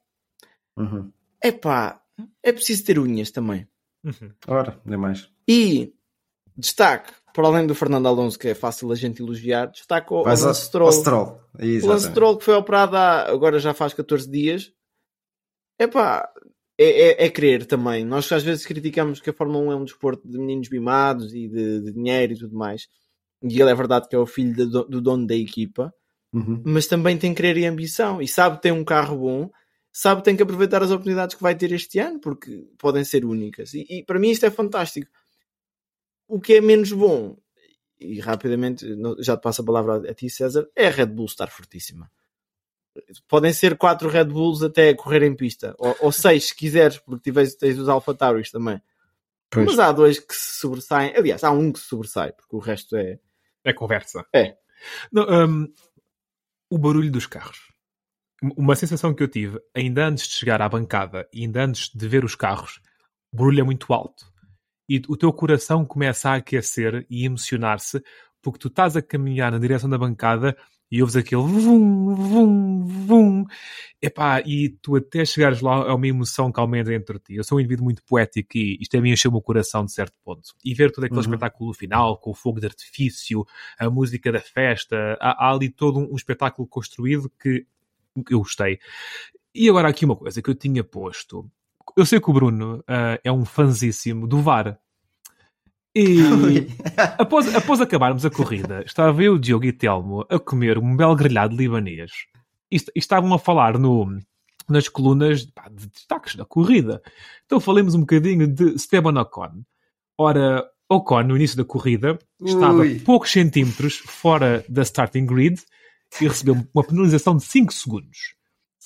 Uhum. 0.77 1.11
Epá, 1.43 2.01
é 2.43 2.53
preciso 2.53 2.85
ter 2.85 2.99
unhas 2.99 3.31
também. 3.31 3.67
Uhum. 4.05 4.33
Ora, 4.47 4.81
nem 4.85 4.99
mais. 4.99 5.29
E 5.49 5.95
destaque, 6.57 7.13
para 7.33 7.47
além 7.47 7.67
do 7.67 7.75
Fernando 7.75 8.07
Alonso, 8.07 8.39
que 8.39 8.49
é 8.49 8.55
fácil 8.55 8.91
a 8.93 8.95
gente 8.95 9.23
elogiar, 9.23 9.67
destaque 9.67 10.13
o 10.13 10.23
Lance 10.23 10.55
Stroll. 10.55 10.93
Stroll. 10.93 11.41
O 11.59 11.87
Lance 11.87 12.09
Stroll 12.09 12.39
que 12.39 12.45
foi 12.45 12.55
operado 12.55 12.97
há, 12.97 13.31
agora 13.31 13.59
já 13.59 13.75
faz 13.75 13.93
14 13.95 14.31
dias. 14.31 14.73
Epá, 15.79 16.29
é, 16.79 17.25
é, 17.25 17.27
é 17.27 17.31
querer 17.31 17.67
também. 17.67 18.05
Nós 18.05 18.31
às 18.33 18.43
vezes 18.43 18.67
criticamos 18.67 19.21
que 19.21 19.31
a 19.31 19.35
Fórmula 19.35 19.67
1 19.67 19.73
é 19.73 19.77
um 19.77 19.85
desporto 19.85 20.29
de 20.29 20.39
meninos 20.39 20.69
mimados 20.71 21.35
e 21.35 21.49
de, 21.49 21.81
de 21.81 21.93
dinheiro 21.93 22.33
e 22.33 22.39
tudo 22.39 22.57
mais. 22.57 22.89
E 23.43 23.61
ele 23.61 23.71
é 23.71 23.75
verdade 23.75 24.09
que 24.09 24.17
é 24.17 24.19
o 24.19 24.27
filho 24.27 24.69
do, 24.69 24.85
do 24.85 25.01
dono 25.01 25.27
da 25.27 25.35
equipa. 25.35 25.93
Uhum. 26.33 26.63
Mas 26.65 26.87
também 26.87 27.19
tem 27.19 27.35
querer 27.35 27.57
e 27.57 27.67
ambição. 27.67 28.21
E 28.23 28.29
sabe 28.29 28.61
ter 28.61 28.73
um 28.73 28.85
carro 28.85 29.19
bom 29.19 29.51
sabe 29.93 30.21
que 30.21 30.25
tem 30.25 30.37
que 30.37 30.43
aproveitar 30.43 30.83
as 30.83 30.91
oportunidades 30.91 31.35
que 31.35 31.43
vai 31.43 31.55
ter 31.55 31.73
este 31.73 31.99
ano, 31.99 32.21
porque 32.21 32.69
podem 32.79 33.05
ser 33.05 33.25
únicas. 33.25 33.75
E, 33.75 33.87
e, 33.89 34.05
para 34.05 34.19
mim 34.19 34.31
isto 34.31 34.47
é 34.47 34.51
fantástico. 34.51 35.11
O 36.29 36.41
que 36.41 36.55
é 36.55 36.61
menos 36.61 36.93
bom, 36.93 37.37
e 37.99 38.21
rapidamente 38.21 38.87
já 39.19 39.37
te 39.37 39.43
passo 39.43 39.63
a 39.63 39.65
palavra 39.65 40.11
a 40.11 40.15
ti, 40.15 40.31
César, 40.31 40.69
é 40.77 40.87
a 40.87 40.91
Red 40.91 41.07
Bull 41.07 41.27
estar 41.27 41.49
fortíssima. 41.49 42.11
Podem 43.29 43.53
ser 43.53 43.77
quatro 43.77 44.09
Red 44.09 44.27
Bulls 44.27 44.63
até 44.63 44.95
correr 44.95 45.23
em 45.23 45.35
pista, 45.35 45.75
ou, 45.79 45.97
ou 46.01 46.13
seis 46.13 46.49
se 46.49 46.55
quiseres, 46.55 46.99
porque 46.99 47.33
tens, 47.33 47.55
tens 47.55 47.79
os 47.79 47.89
Alpha 47.89 48.15
Tauris 48.15 48.51
também. 48.51 48.81
Pois. 49.49 49.67
Mas 49.67 49.79
há 49.81 49.91
dois 49.91 50.21
que 50.21 50.35
se 50.35 50.61
sobressaem. 50.61 51.13
Aliás, 51.17 51.43
há 51.43 51.51
um 51.51 51.73
que 51.73 51.81
se 51.81 51.87
sobressai, 51.87 52.33
porque 52.33 52.55
o 52.55 52.61
resto 52.61 52.97
é. 52.97 53.19
É 53.65 53.73
conversa. 53.73 54.25
É. 54.33 54.57
Não, 55.13 55.27
um, 55.29 55.73
o 56.71 56.79
barulho 56.79 57.11
dos 57.11 57.27
carros 57.27 57.71
uma 58.57 58.75
sensação 58.75 59.15
que 59.15 59.23
eu 59.23 59.29
tive, 59.29 59.61
ainda 59.75 60.07
antes 60.07 60.27
de 60.27 60.35
chegar 60.35 60.63
à 60.63 60.69
bancada 60.69 61.29
e 61.33 61.43
ainda 61.43 61.65
antes 61.65 61.91
de 61.95 62.09
ver 62.09 62.25
os 62.25 62.35
carros, 62.35 62.81
o 63.33 63.37
barulho 63.37 63.61
é 63.61 63.63
muito 63.63 63.93
alto. 63.93 64.31
E 64.89 65.03
o 65.09 65.17
teu 65.17 65.33
coração 65.33 65.85
começa 65.85 66.31
a 66.31 66.37
aquecer 66.37 67.07
e 67.09 67.25
emocionar-se 67.25 68.03
porque 68.43 68.59
tu 68.59 68.69
estás 68.69 68.97
a 68.97 69.03
caminhar 69.03 69.53
na 69.53 69.59
direção 69.59 69.89
da 69.89 69.99
bancada 69.99 70.57
e 70.91 71.01
ouves 71.01 71.17
aquele 71.17 71.43
vum, 71.43 72.15
vum, 72.15 72.85
vum. 72.85 73.45
Epá, 74.03 74.41
e 74.41 74.71
tu 74.83 74.97
até 74.97 75.25
chegares 75.25 75.61
lá 75.61 75.87
é 75.89 75.93
uma 75.93 76.07
emoção 76.07 76.51
que 76.51 76.59
aumenta 76.59 76.93
entre 76.93 77.19
ti. 77.19 77.37
Eu 77.37 77.45
sou 77.45 77.59
um 77.59 77.61
indivíduo 77.61 77.85
muito 77.85 78.03
poético 78.03 78.57
e 78.57 78.79
isto 78.81 78.97
a 78.97 79.01
mim 79.01 79.13
encheu 79.13 79.31
o 79.31 79.35
meu 79.35 79.43
coração 79.43 79.85
de 79.85 79.93
certo 79.93 80.15
ponto. 80.25 80.55
E 80.65 80.75
ver 80.75 80.91
todo 80.91 81.05
aquele 81.05 81.21
uhum. 81.21 81.25
espetáculo 81.27 81.75
final, 81.75 82.17
com 82.19 82.31
o 82.31 82.35
fogo 82.35 82.59
de 82.59 82.67
artifício, 82.67 83.47
a 83.79 83.89
música 83.89 84.33
da 84.33 84.41
festa, 84.41 85.17
há, 85.21 85.47
há 85.47 85.53
ali 85.53 85.69
todo 85.69 86.01
um, 86.01 86.13
um 86.13 86.17
espetáculo 86.17 86.67
construído 86.67 87.31
que 87.41 87.67
eu 88.31 88.39
gostei. 88.39 88.79
E 89.55 89.69
agora 89.69 89.89
aqui 89.89 90.05
uma 90.05 90.17
coisa 90.17 90.43
que 90.43 90.51
eu 90.51 90.55
tinha 90.55 90.83
posto. 90.83 91.49
Eu 91.97 92.07
sei 92.07 92.21
que 92.21 92.31
o 92.31 92.33
Bruno 92.33 92.79
uh, 92.81 93.19
é 93.23 93.31
um 93.31 93.45
fanzíssimo 93.45 94.27
do 94.27 94.39
VAR. 94.39 94.79
E 95.95 96.19
após, 97.19 97.53
após 97.55 97.81
acabarmos 97.81 98.25
a 98.25 98.31
corrida, 98.31 98.83
estava 98.87 99.23
eu, 99.23 99.39
Diogo 99.39 99.65
e 99.65 99.73
Telmo 99.73 100.25
a 100.29 100.39
comer 100.39 100.79
um 100.79 100.97
belo 100.97 101.17
grelhado 101.17 101.57
libanês. 101.57 102.13
E, 102.71 102.77
e 102.77 102.99
estavam 102.99 103.35
a 103.35 103.39
falar 103.39 103.77
no, 103.79 104.19
nas 104.69 104.89
colunas 104.89 105.45
pá, 105.47 105.69
de 105.69 105.89
destaques 105.89 106.37
da 106.37 106.45
corrida. 106.45 107.03
Então 107.45 107.59
falemos 107.59 107.95
um 107.95 108.01
bocadinho 108.01 108.47
de 108.47 108.75
Esteban 108.75 109.21
Ocon. 109.21 109.63
Ora, 110.17 110.65
Ocon, 110.89 111.25
no 111.25 111.37
início 111.37 111.57
da 111.57 111.65
corrida, 111.65 112.19
estava 112.41 112.79
Ui. 112.79 113.01
poucos 113.01 113.33
centímetros 113.33 113.97
fora 113.97 114.65
da 114.69 114.83
starting 114.83 115.27
grid 115.27 115.61
e 116.21 116.29
recebeu 116.29 116.57
uma 116.75 116.85
penalização 116.85 117.37
de 117.37 117.45
5 117.45 117.73
segundos. 117.73 118.19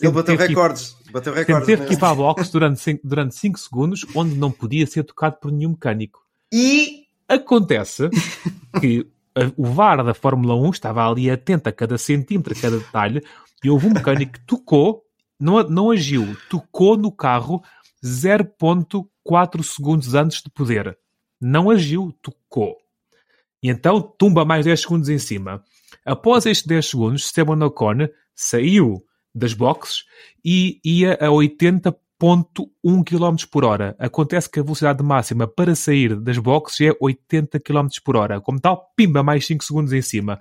Ele 0.01 0.11
bateu 0.11 0.37
recordes. 0.37 0.97
Bateu 1.13 1.33
recordes. 1.33 1.67
Teve 1.67 1.87
que 1.87 1.95
ir 1.95 1.99
para 1.99 2.11
a 2.11 2.15
box 2.15 2.51
durante 2.51 2.81
5 2.81 3.07
durante 3.07 3.35
cinco 3.37 3.59
segundos, 3.59 4.05
onde 4.15 4.35
não 4.35 4.51
podia 4.51 4.87
ser 4.87 5.05
tocado 5.05 5.37
por 5.41 5.53
nenhum 5.53 5.71
mecânico. 5.71 6.24
E 6.57 7.09
acontece 7.29 8.09
que 8.81 9.05
o 9.57 9.67
VAR 9.67 10.05
da 10.05 10.15
Fórmula 10.15 10.55
1 10.55 10.71
estava 10.71 11.11
ali 11.11 11.29
atento 11.29 11.69
a 11.69 11.73
cada 11.73 11.99
centímetro, 11.99 12.57
a 12.57 12.61
cada 12.61 12.79
detalhe, 12.79 13.21
e 13.65 13.69
houve 13.69 13.89
um 13.89 13.93
mecânico 13.93 14.35
que 14.35 14.47
tocou, 14.47 15.03
não, 15.41 15.61
não 15.65 15.91
agiu, 15.91 16.37
tocou 16.49 16.97
no 16.97 17.11
carro 17.11 17.61
0.4 18.05 19.65
segundos 19.65 20.15
antes 20.15 20.41
de 20.43 20.49
poder. 20.49 20.97
Não 21.41 21.71
agiu, 21.71 22.15
tocou. 22.23 22.77
E 23.61 23.69
então 23.69 24.01
tumba 24.01 24.45
mais 24.45 24.65
10 24.65 24.81
segundos 24.81 25.09
em 25.09 25.19
cima. 25.19 25.65
Após 26.07 26.47
estes 26.47 26.69
10 26.69 26.87
segundos, 26.87 27.25
Esteban 27.25 27.67
Ocon 27.67 28.07
saiu 28.33 29.05
das 29.35 29.55
boxes 29.55 30.05
e 30.45 30.81
ia 30.85 31.19
a 31.21 31.33
80.1 32.23 33.05
km 33.05 33.47
por 33.51 33.65
hora. 33.65 33.97
Acontece 33.99 34.49
que 34.49 34.61
a 34.61 34.63
velocidade 34.63 35.03
máxima 35.03 35.47
para 35.47 35.75
sair 35.75 36.17
das 36.17 36.39
boxes 36.39 36.89
é 36.89 36.97
80 37.01 37.61
km 37.61 37.89
por 38.05 38.17
hora. 38.17 38.41
Como 38.41 38.61
tal, 38.61 38.93
pimba, 38.97 39.23
mais 39.23 39.47
5 39.47 39.65
segundos 39.65 39.93
em 39.93 40.03
cima. 40.03 40.41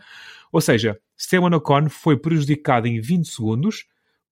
Ou 0.52 0.62
seja, 0.62 1.00
Esteban 1.18 1.56
Ocon 1.56 1.90
foi 1.90 2.18
prejudicado 2.18 2.88
em 2.88 3.00
20 3.02 3.28
segundos 3.28 3.86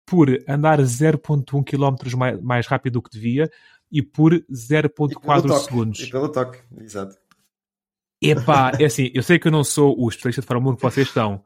por 0.06 0.30
andar 0.48 0.80
0.1 0.80 1.64
km 1.64 2.18
mais, 2.18 2.42
mais 2.42 2.68
rápido 2.68 2.94
do 2.94 3.02
que 3.02 3.12
devia 3.12 3.50
e 3.92 4.02
por 4.02 4.34
E 4.34 4.42
pelo 4.42 4.58
0.4 4.58 5.48
toque, 5.48 5.66
segundos. 5.66 6.00
E 6.00 6.10
pelo 6.10 6.30
toque, 6.30 6.60
exato. 6.80 7.16
Epá, 8.22 8.72
é 8.80 8.86
assim, 8.86 9.10
eu 9.14 9.24
sei 9.24 9.40
que 9.40 9.48
eu 9.48 9.52
não 9.52 9.64
sou 9.64 10.00
o 10.00 10.08
especialista 10.08 10.42
de 10.42 10.48
Fórmula 10.48 10.74
1 10.74 10.76
que 10.78 10.84
vocês 10.84 11.08
estão, 11.08 11.44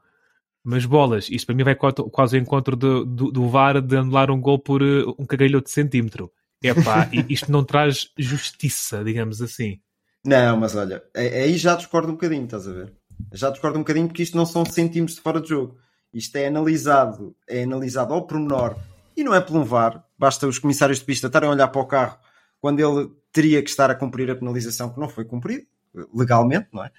mas 0.68 0.84
bolas, 0.84 1.28
isto 1.30 1.46
para 1.46 1.54
mim 1.54 1.62
vai 1.62 1.76
quase 1.76 2.36
ao 2.36 2.42
encontro 2.42 2.74
do, 2.74 3.04
do, 3.04 3.30
do 3.30 3.48
VAR 3.48 3.80
de 3.80 3.96
anular 3.96 4.32
um 4.32 4.40
gol 4.40 4.58
por 4.58 4.82
eh, 4.82 5.04
um 5.16 5.24
cagalho 5.24 5.62
de 5.62 5.70
centímetro. 5.70 6.28
Epá, 6.60 7.08
isto 7.30 7.52
não 7.52 7.62
traz 7.62 8.10
justiça, 8.18 9.04
digamos 9.04 9.40
assim. 9.40 9.80
Não, 10.24 10.56
mas 10.56 10.74
olha, 10.74 11.04
aí 11.14 11.56
já 11.56 11.76
discordo 11.76 12.08
um 12.08 12.14
bocadinho, 12.14 12.46
estás 12.46 12.66
a 12.66 12.72
ver? 12.72 12.92
Já 13.32 13.50
discordo 13.50 13.78
um 13.78 13.82
bocadinho 13.82 14.08
porque 14.08 14.24
isto 14.24 14.36
não 14.36 14.44
são 14.44 14.64
centímetros 14.66 15.14
de 15.14 15.22
fora 15.22 15.40
de 15.40 15.50
jogo. 15.50 15.78
Isto 16.12 16.34
é 16.34 16.48
analisado, 16.48 17.36
é 17.48 17.62
analisado 17.62 18.12
ao 18.12 18.26
pormenor 18.26 18.74
e 19.16 19.22
não 19.22 19.32
é 19.32 19.40
pelo 19.40 19.60
um 19.60 19.64
VAR. 19.64 20.04
Basta 20.18 20.48
os 20.48 20.58
comissários 20.58 20.98
de 20.98 21.04
pista 21.04 21.28
estarem 21.28 21.48
a 21.48 21.52
olhar 21.52 21.68
para 21.68 21.80
o 21.80 21.86
carro 21.86 22.18
quando 22.60 22.80
ele 22.80 23.08
teria 23.32 23.62
que 23.62 23.70
estar 23.70 23.88
a 23.88 23.94
cumprir 23.94 24.28
a 24.32 24.34
penalização 24.34 24.92
que 24.92 24.98
não 24.98 25.08
foi 25.08 25.24
cumprida, 25.24 25.64
legalmente, 26.12 26.66
não 26.72 26.82
é? 26.82 26.90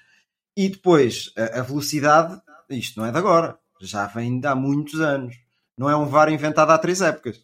E 0.56 0.70
depois, 0.70 1.34
a 1.36 1.60
velocidade, 1.60 2.40
isto 2.70 3.00
não 3.00 3.06
é 3.06 3.12
de 3.12 3.18
agora, 3.18 3.58
já 3.80 4.06
vem 4.06 4.40
de 4.40 4.46
há 4.46 4.54
muitos 4.54 5.00
anos. 5.00 5.36
Não 5.76 5.88
é 5.88 5.96
um 5.96 6.06
VAR 6.06 6.32
inventado 6.32 6.70
há 6.70 6.78
três 6.78 7.00
épocas. 7.00 7.40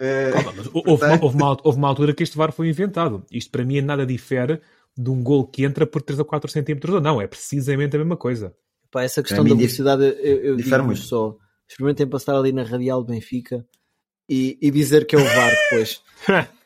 Eh, 0.00 0.32
Ah, 0.34 0.52
mas 0.56 0.68
houve, 0.72 1.04
uma, 1.04 1.22
houve, 1.22 1.36
uma, 1.36 1.56
houve 1.62 1.78
uma 1.78 1.88
altura 1.88 2.14
que 2.14 2.22
este 2.22 2.36
VAR 2.36 2.52
foi 2.52 2.68
inventado. 2.68 3.24
Isto 3.30 3.50
para 3.50 3.64
mim 3.64 3.80
nada 3.80 4.04
difere 4.04 4.60
de 4.96 5.10
um 5.10 5.22
gol 5.22 5.46
que 5.46 5.64
entra 5.64 5.86
por 5.86 6.02
3 6.02 6.18
ou 6.18 6.24
4 6.24 6.50
centímetros 6.50 6.94
ou 6.94 7.00
não. 7.00 7.20
É 7.20 7.26
precisamente 7.26 7.94
a 7.94 7.98
mesma 7.98 8.16
coisa. 8.16 8.52
Pá, 8.90 9.02
essa 9.02 9.22
questão 9.22 9.44
da 9.44 9.54
velocidade, 9.54 10.02
eu, 10.02 10.38
eu 10.38 10.56
digo 10.56 10.84
muito. 10.84 11.00
só. 11.00 11.36
Experimentem 11.68 12.06
passar 12.06 12.34
ali 12.34 12.50
na 12.50 12.62
Radial 12.62 13.04
de 13.04 13.12
Benfica 13.12 13.64
e, 14.28 14.58
e 14.60 14.70
dizer 14.70 15.06
que 15.06 15.14
é 15.14 15.18
o 15.18 15.24
VAR 15.24 15.52
depois. 15.70 16.02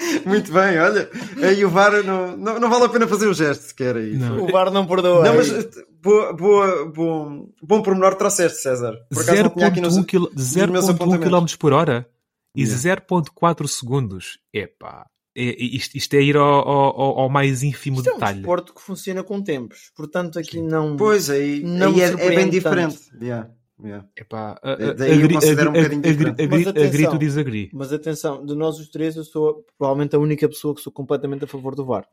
Muito 0.24 0.52
bem, 0.52 0.78
olha, 0.78 1.10
aí 1.42 1.64
o 1.64 1.70
VAR 1.70 2.02
não, 2.02 2.36
não, 2.36 2.58
não 2.58 2.70
vale 2.70 2.84
a 2.84 2.88
pena 2.88 3.06
fazer 3.06 3.26
o 3.28 3.34
gesto 3.34 3.62
sequer 3.64 3.96
aí. 3.96 4.16
Não. 4.16 4.44
o 4.44 4.50
VAR 4.50 4.70
não 4.70 4.86
perdoa. 4.86 5.24
Não, 5.24 5.34
mas 5.36 5.52
eh, 5.52 5.68
boa, 6.02 6.32
boa, 6.32 6.86
bom, 6.86 7.48
bom 7.62 7.82
pormenor 7.82 8.14
trouxeste, 8.14 8.62
César. 8.62 8.94
Por 9.12 9.22
acaso 9.22 9.42
não 9.44 9.50
tinha 9.50 9.66
aqui 9.66 9.80
nos, 9.80 9.96
0.1 9.96 10.04
quil- 10.06 10.30
nos 10.34 10.54
meus 10.56 10.84
0.1 10.86 10.90
apontamentos. 10.94 11.54
km 11.54 11.58
por 11.58 11.72
hora 11.72 12.08
e 12.56 12.62
Yeah. 12.64 13.02
0.4 13.06 13.68
segundos. 13.68 14.38
Epá, 14.52 15.06
é, 15.36 15.42
isto, 15.62 15.96
isto 15.96 16.14
é 16.14 16.20
ir 16.22 16.36
ao, 16.36 16.44
ao, 16.68 17.18
ao 17.20 17.28
mais 17.28 17.62
ínfimo 17.62 17.98
Isto 17.98 18.08
é 18.08 18.12
um 18.12 18.16
detalhe. 18.16 18.38
desporto 18.38 18.74
que 18.74 18.80
funciona 18.80 19.22
com 19.22 19.40
tempos. 19.42 19.92
Portanto, 19.96 20.38
aqui 20.38 20.60
não. 20.60 20.96
Pois, 20.96 21.30
aí, 21.30 21.62
Não 21.62 21.88
aí 21.92 22.00
é, 22.00 22.06
é 22.06 22.30
bem 22.34 22.48
diferente. 22.50 22.98
Yeah, 23.22 23.48
yeah. 23.84 24.06
Epá, 24.16 24.58
a- 24.62 24.72
a- 24.72 24.92
daí 24.94 25.10
eu 25.10 25.16
agri- 25.24 25.34
considero 25.34 25.70
um 25.70 25.72
agri- 25.72 25.96
bocadinho 25.96 26.28
agri- 26.30 26.42
agri- 26.44 26.44
Mas 27.72 27.92
atenção. 27.92 28.38
Mas 28.38 28.46
de 28.46 28.54
nós 28.54 28.78
os 28.78 28.88
três, 28.88 29.16
eu 29.16 29.24
sou 29.24 29.64
provavelmente 29.78 30.14
a 30.16 30.18
única 30.18 30.48
pessoa 30.48 30.74
que 30.74 30.80
sou 30.80 30.92
completamente 30.92 31.44
a 31.44 31.46
favor 31.46 31.74
do 31.74 31.84
VAR. 31.84 32.06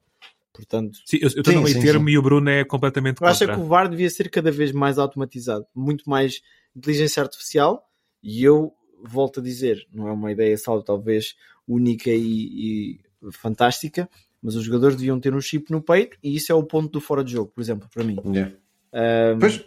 Portanto, 0.53 0.97
Sim, 1.05 1.17
eu 1.17 1.23
eu 1.23 1.27
estou 1.27 1.53
no 1.53 1.61
meio 1.61 1.79
termo 1.79 2.09
e 2.09 2.17
o 2.17 2.21
Bruno 2.21 2.49
é 2.49 2.63
completamente 2.63 3.21
eu 3.21 3.27
acho 3.27 3.43
é 3.43 3.47
contra. 3.47 3.61
que 3.61 3.65
o 3.65 3.69
VAR 3.69 3.87
devia 3.89 4.09
ser 4.09 4.29
cada 4.29 4.49
vez 4.51 4.71
mais 4.71 4.97
automatizado, 4.97 5.65
muito 5.75 6.09
mais 6.09 6.41
inteligência 6.75 7.21
artificial. 7.21 7.87
E 8.23 8.43
eu 8.43 8.73
volto 9.03 9.39
a 9.39 9.43
dizer, 9.43 9.85
não 9.93 10.07
é 10.07 10.11
uma 10.11 10.31
ideia 10.31 10.57
salvo 10.57 10.83
talvez 10.83 11.35
única 11.67 12.09
e, 12.09 12.97
e 13.21 13.31
fantástica, 13.31 14.09
mas 14.41 14.55
os 14.55 14.63
jogadores 14.63 14.95
deviam 14.97 15.19
ter 15.19 15.33
um 15.35 15.41
chip 15.41 15.71
no 15.71 15.81
peito 15.81 16.17
e 16.23 16.35
isso 16.35 16.51
é 16.51 16.55
o 16.55 16.63
ponto 16.63 16.89
do 16.91 16.99
fora 17.01 17.23
de 17.23 17.33
jogo, 17.33 17.51
por 17.53 17.61
exemplo, 17.61 17.87
para 17.93 18.03
mim. 18.03 18.17
Yeah. 18.25 18.53
Ahm, 18.93 19.39
Pois, 19.39 19.63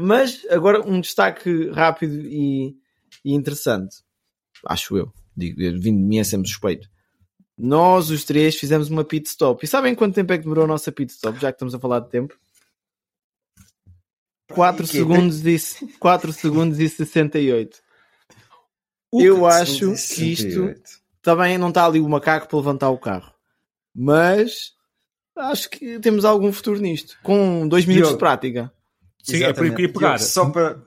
Mas 0.00 0.46
agora 0.48 0.80
um 0.80 1.00
destaque 1.00 1.68
rápido 1.70 2.20
e, 2.26 2.76
e 3.24 3.34
interessante, 3.34 3.96
acho 4.66 4.96
eu, 4.96 5.12
digo, 5.36 5.58
vindo 5.58 5.82
de 5.82 5.90
mim 5.90 6.18
é 6.18 6.24
sempre 6.24 6.48
suspeito. 6.48 6.88
Nós, 7.56 8.08
os 8.08 8.24
três, 8.24 8.56
fizemos 8.56 8.88
uma 8.88 9.04
pit 9.04 9.28
stop. 9.28 9.62
E 9.62 9.68
sabem 9.68 9.94
quanto 9.94 10.14
tempo 10.14 10.32
é 10.32 10.38
que 10.38 10.44
demorou 10.44 10.64
a 10.64 10.68
nossa 10.68 10.90
pit 10.90 11.12
stop? 11.12 11.38
Já 11.38 11.52
que 11.52 11.56
estamos 11.56 11.74
a 11.74 11.78
falar 11.78 12.00
de 12.00 12.08
tempo? 12.08 12.34
4 14.54 14.84
e 14.84 14.88
quê? 14.88 14.96
segundos, 14.96 15.46
e, 15.46 15.86
4 15.98 16.32
segundos 16.32 16.78
e 16.80 16.88
68. 16.88 17.78
O 19.12 19.20
Eu 19.20 19.46
acho 19.46 19.92
que 19.94 20.32
isto 20.32 20.74
também 21.20 21.58
não 21.58 21.68
está 21.68 21.84
ali 21.84 22.00
o 22.00 22.08
macaco 22.08 22.48
para 22.48 22.58
levantar 22.58 22.88
o 22.88 22.98
carro. 22.98 23.32
Mas 23.94 24.72
acho 25.36 25.68
que 25.68 26.00
temos 26.00 26.24
algum 26.24 26.50
futuro 26.52 26.80
nisto. 26.80 27.18
Com 27.22 27.68
2 27.68 27.84
minutos 27.84 28.08
Diogo. 28.08 28.16
de 28.16 28.18
prática. 28.18 28.72
Sim, 29.22 29.42
é 29.44 29.52
por 29.52 29.64
aí 29.64 29.70
que 29.74 29.82
eu 29.82 29.86
ia 29.86 29.92
pegar. 29.92 30.18
Só 30.18 30.46
para. 30.50 30.78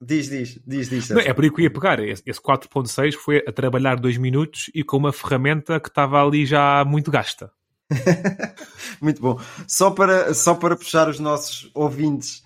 Diz, 0.00 0.28
diz, 0.28 0.60
diz, 0.66 0.90
diz. 0.90 1.10
Não, 1.10 1.20
é 1.20 1.32
por 1.32 1.42
aí 1.44 1.50
que 1.50 1.60
eu 1.60 1.64
ia 1.64 1.70
pegar. 1.70 1.98
Esse, 2.00 2.22
esse 2.26 2.40
4.6 2.40 3.14
foi 3.14 3.42
a 3.46 3.52
trabalhar 3.52 3.96
dois 3.98 4.18
minutos 4.18 4.70
e 4.74 4.84
com 4.84 4.98
uma 4.98 5.12
ferramenta 5.12 5.80
que 5.80 5.88
estava 5.88 6.22
ali 6.22 6.44
já 6.44 6.84
muito 6.84 7.10
gasta. 7.10 7.50
Muito 9.00 9.20
bom. 9.22 9.40
Só 9.68 9.90
para, 9.90 10.34
só 10.34 10.54
para 10.54 10.76
puxar 10.76 11.08
os 11.08 11.20
nossos 11.20 11.70
ouvintes 11.74 12.42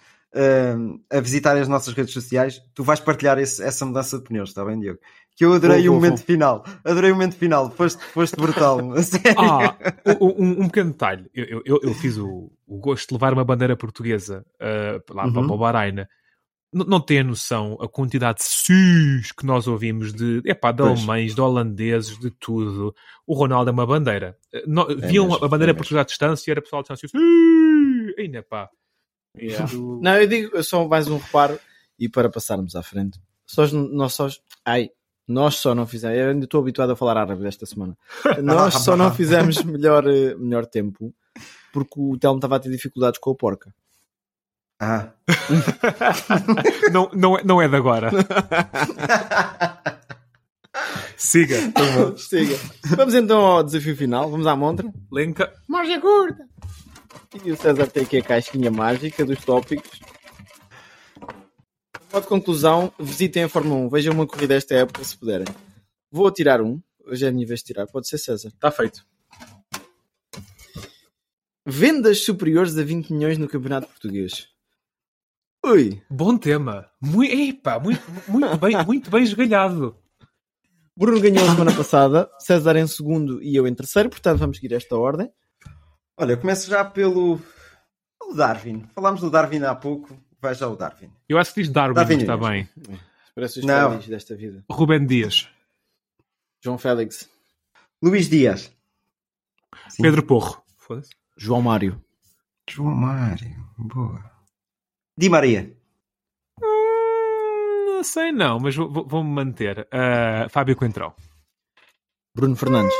hum, 0.76 1.00
a 1.10 1.18
visitarem 1.20 1.62
as 1.62 1.68
nossas 1.68 1.94
redes 1.94 2.12
sociais, 2.12 2.60
tu 2.74 2.84
vais 2.84 3.00
partilhar 3.00 3.38
esse- 3.38 3.62
essa 3.62 3.86
mudança 3.86 4.18
de 4.18 4.24
pneus, 4.24 4.50
está 4.50 4.64
bem, 4.64 4.78
Diogo? 4.78 4.98
Que 5.40 5.46
eu 5.46 5.54
adorei 5.54 5.78
Vou, 5.78 5.86
o 5.86 5.92
vou, 5.92 5.94
momento 6.02 6.18
vou. 6.18 6.26
final. 6.26 6.64
Adorei 6.84 7.10
o 7.12 7.14
momento 7.14 7.34
final. 7.34 7.70
Foste, 7.70 8.04
foste 8.04 8.36
brutal. 8.36 8.78
Ah, 9.38 9.74
um, 10.20 10.64
um- 10.64 10.66
pequeno 10.68 10.90
detalhe. 10.90 11.30
Eu, 11.34 11.62
eu- 11.64 11.80
eu, 11.82 11.94
fiz 11.94 12.18
o, 12.18 12.52
o 12.66 12.76
gosto 12.78 13.08
de 13.08 13.14
levar 13.14 13.32
uma 13.32 13.42
bandeira 13.42 13.74
portuguesa 13.74 14.44
ah, 14.60 15.00
lá 15.08 15.22
para, 15.30 15.40
Uhum. 15.40 15.46
para 15.46 15.54
o 15.54 15.58
Bahrein. 15.58 15.94
N- 16.74 16.84
Não 16.86 17.00
tem 17.00 17.20
a 17.20 17.24
noção 17.24 17.78
a 17.80 17.88
quantidade 17.88 18.40
de 18.40 18.44
sis 18.44 19.32
que 19.32 19.46
nós 19.46 19.66
ouvimos 19.66 20.12
de, 20.12 20.42
epá, 20.44 20.72
de 20.72 20.82
Pois. 20.82 20.98
alemães, 20.98 21.34
de 21.34 21.40
holandeses, 21.40 22.18
de 22.18 22.30
tudo. 22.32 22.94
O 23.26 23.32
Ronaldo 23.34 23.70
é 23.70 23.72
uma 23.72 23.86
bandeira. 23.86 24.36
Eh, 24.52 24.64
no- 24.66 24.88
viam 24.94 25.26
mesmo, 25.26 25.42
a 25.42 25.48
bandeira 25.48 25.70
é 25.72 25.74
portuguesa 25.74 26.02
à 26.02 26.04
distância 26.04 26.50
e 26.50 26.52
era 26.52 26.60
pessoal 26.60 26.80
à 26.80 26.92
distância. 26.92 27.18
Ainda 28.18 28.42
pá. 28.42 28.68
Isto- 29.38 30.00
Não, 30.04 30.16
eu 30.20 30.26
digo 30.26 30.54
é 30.58 30.62
só 30.62 30.86
mais 30.86 31.08
um 31.08 31.16
reparo 31.16 31.58
e 31.98 32.10
para 32.10 32.28
passarmos 32.28 32.76
à 32.76 32.82
frente. 32.82 33.18
Só, 33.46 33.62
os- 33.62 33.72
nós 33.72 34.12
só. 34.12 34.28
Ai, 34.66 34.90
nós 35.30 35.56
só 35.56 35.74
não 35.74 35.86
fizemos. 35.86 36.18
Eu 36.18 36.28
ainda 36.30 36.44
estou 36.44 36.60
habituado 36.60 36.90
a 36.90 36.96
falar 36.96 37.16
árabe 37.16 37.46
esta 37.46 37.64
semana. 37.64 37.96
Nós 38.42 38.74
só 38.74 38.96
não 38.96 39.12
fizemos 39.14 39.62
melhor, 39.62 40.06
eh, 40.06 40.34
melhor 40.34 40.66
tempo 40.66 41.14
porque 41.72 42.00
o 42.00 42.18
Telmo 42.18 42.38
estava 42.38 42.56
a 42.56 42.60
ter 42.60 42.70
dificuldades 42.70 43.18
com 43.20 43.30
a 43.30 43.34
porca. 43.34 43.74
Ah, 44.78 45.10
não, 46.90 47.10
não, 47.12 47.38
é, 47.38 47.44
não 47.44 47.60
é 47.60 47.68
de 47.68 47.76
agora. 47.76 48.10
Siga. 51.16 51.56
Siga. 52.16 52.56
Vamos 52.96 53.14
então 53.14 53.38
ao 53.40 53.62
desafio 53.62 53.94
final. 53.94 54.30
Vamos 54.30 54.46
à 54.46 54.56
montra. 54.56 54.90
Lenca. 55.12 55.52
Margem 55.68 56.00
curta. 56.00 56.48
E 57.44 57.52
o 57.52 57.56
César 57.58 57.88
tem 57.88 58.04
aqui 58.04 58.16
a 58.18 58.22
caixinha 58.22 58.70
mágica 58.70 59.22
dos 59.24 59.44
tópicos. 59.44 60.00
Modo 62.12 62.22
de 62.22 62.28
conclusão, 62.28 62.92
visitem 62.98 63.44
a 63.44 63.48
Fórmula 63.48 63.82
1. 63.82 63.88
Vejam 63.88 64.12
uma 64.12 64.26
corrida 64.26 64.54
esta 64.54 64.74
época 64.74 65.04
se 65.04 65.16
puderem. 65.16 65.46
Vou 66.10 66.28
tirar 66.32 66.60
um. 66.60 66.82
Hoje 67.06 67.24
é 67.24 67.28
a 67.28 67.32
minha 67.32 67.46
vez 67.46 67.60
de 67.60 67.66
tirar. 67.66 67.86
Pode 67.86 68.08
ser 68.08 68.18
César. 68.18 68.48
Está 68.48 68.68
feito. 68.72 69.06
Vendas 71.64 72.24
superiores 72.24 72.76
a 72.76 72.82
20 72.82 73.12
milhões 73.12 73.38
no 73.38 73.46
Campeonato 73.46 73.86
Português. 73.86 74.48
Ui. 75.64 76.02
Bom 76.10 76.36
tema. 76.36 76.90
Muito, 77.00 77.32
epa, 77.32 77.78
muito, 77.78 78.02
muito, 78.26 78.56
bem, 78.56 78.84
muito 78.84 79.08
bem 79.08 79.22
esgalhado. 79.22 79.96
Bruno 80.96 81.20
ganhou 81.20 81.44
a 81.46 81.52
semana 81.52 81.72
passada. 81.72 82.28
César 82.40 82.74
em 82.76 82.88
segundo 82.88 83.40
e 83.40 83.54
eu 83.54 83.68
em 83.68 83.74
terceiro. 83.74 84.10
Portanto, 84.10 84.38
vamos 84.38 84.56
seguir 84.56 84.74
esta 84.74 84.96
ordem. 84.96 85.30
olha, 86.16 86.36
começo 86.36 86.68
já 86.68 86.84
pelo, 86.84 87.40
pelo 88.18 88.34
Darwin. 88.34 88.84
Falámos 88.96 89.20
do 89.20 89.30
Darwin 89.30 89.62
há 89.62 89.76
pouco. 89.76 90.18
Vai 90.40 90.54
já 90.54 90.68
o 90.68 90.76
Darwin. 90.76 91.10
Eu 91.28 91.38
acho 91.38 91.52
que 91.54 91.62
diz 91.62 91.70
Darwin, 91.70 91.94
Darwin 91.94 92.16
está 92.18 92.36
bem. 92.36 92.68
Parece 93.34 93.60
os 93.60 93.64
Não. 93.64 93.98
Desta 93.98 94.34
vida. 94.34 94.64
Ruben 94.70 95.06
Dias. 95.06 95.48
João 96.62 96.78
Félix. 96.78 97.28
Luís 98.02 98.28
Dias. 98.28 98.72
Sim. 99.88 100.02
Pedro 100.02 100.22
Porro. 100.24 100.62
Foda-se. 100.78 101.10
João 101.36 101.62
Mário. 101.62 102.02
João 102.68 102.94
Mário. 102.94 103.66
Boa. 103.78 104.30
Di 105.16 105.28
Maria. 105.28 105.76
Hum, 106.62 107.96
não 107.96 108.04
sei 108.04 108.32
não, 108.32 108.58
mas 108.58 108.74
vou- 108.74 108.90
vou- 108.90 109.06
vou-me 109.06 109.30
manter. 109.30 109.86
Ah, 109.92 110.48
Fábio 110.48 110.76
Coentrão. 110.76 111.14
Bruno 112.34 112.56
Fernandes. 112.56 112.94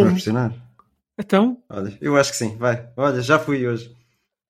Estás-me 0.00 0.08
a 0.08 0.12
pressionar? 0.12 0.54
Então, 1.18 1.62
Olha, 1.68 1.96
eu 2.00 2.16
acho 2.16 2.30
que 2.30 2.36
sim. 2.38 2.56
Vai. 2.56 2.90
Olha, 2.96 3.20
já 3.20 3.38
fui 3.38 3.66
hoje. 3.66 3.94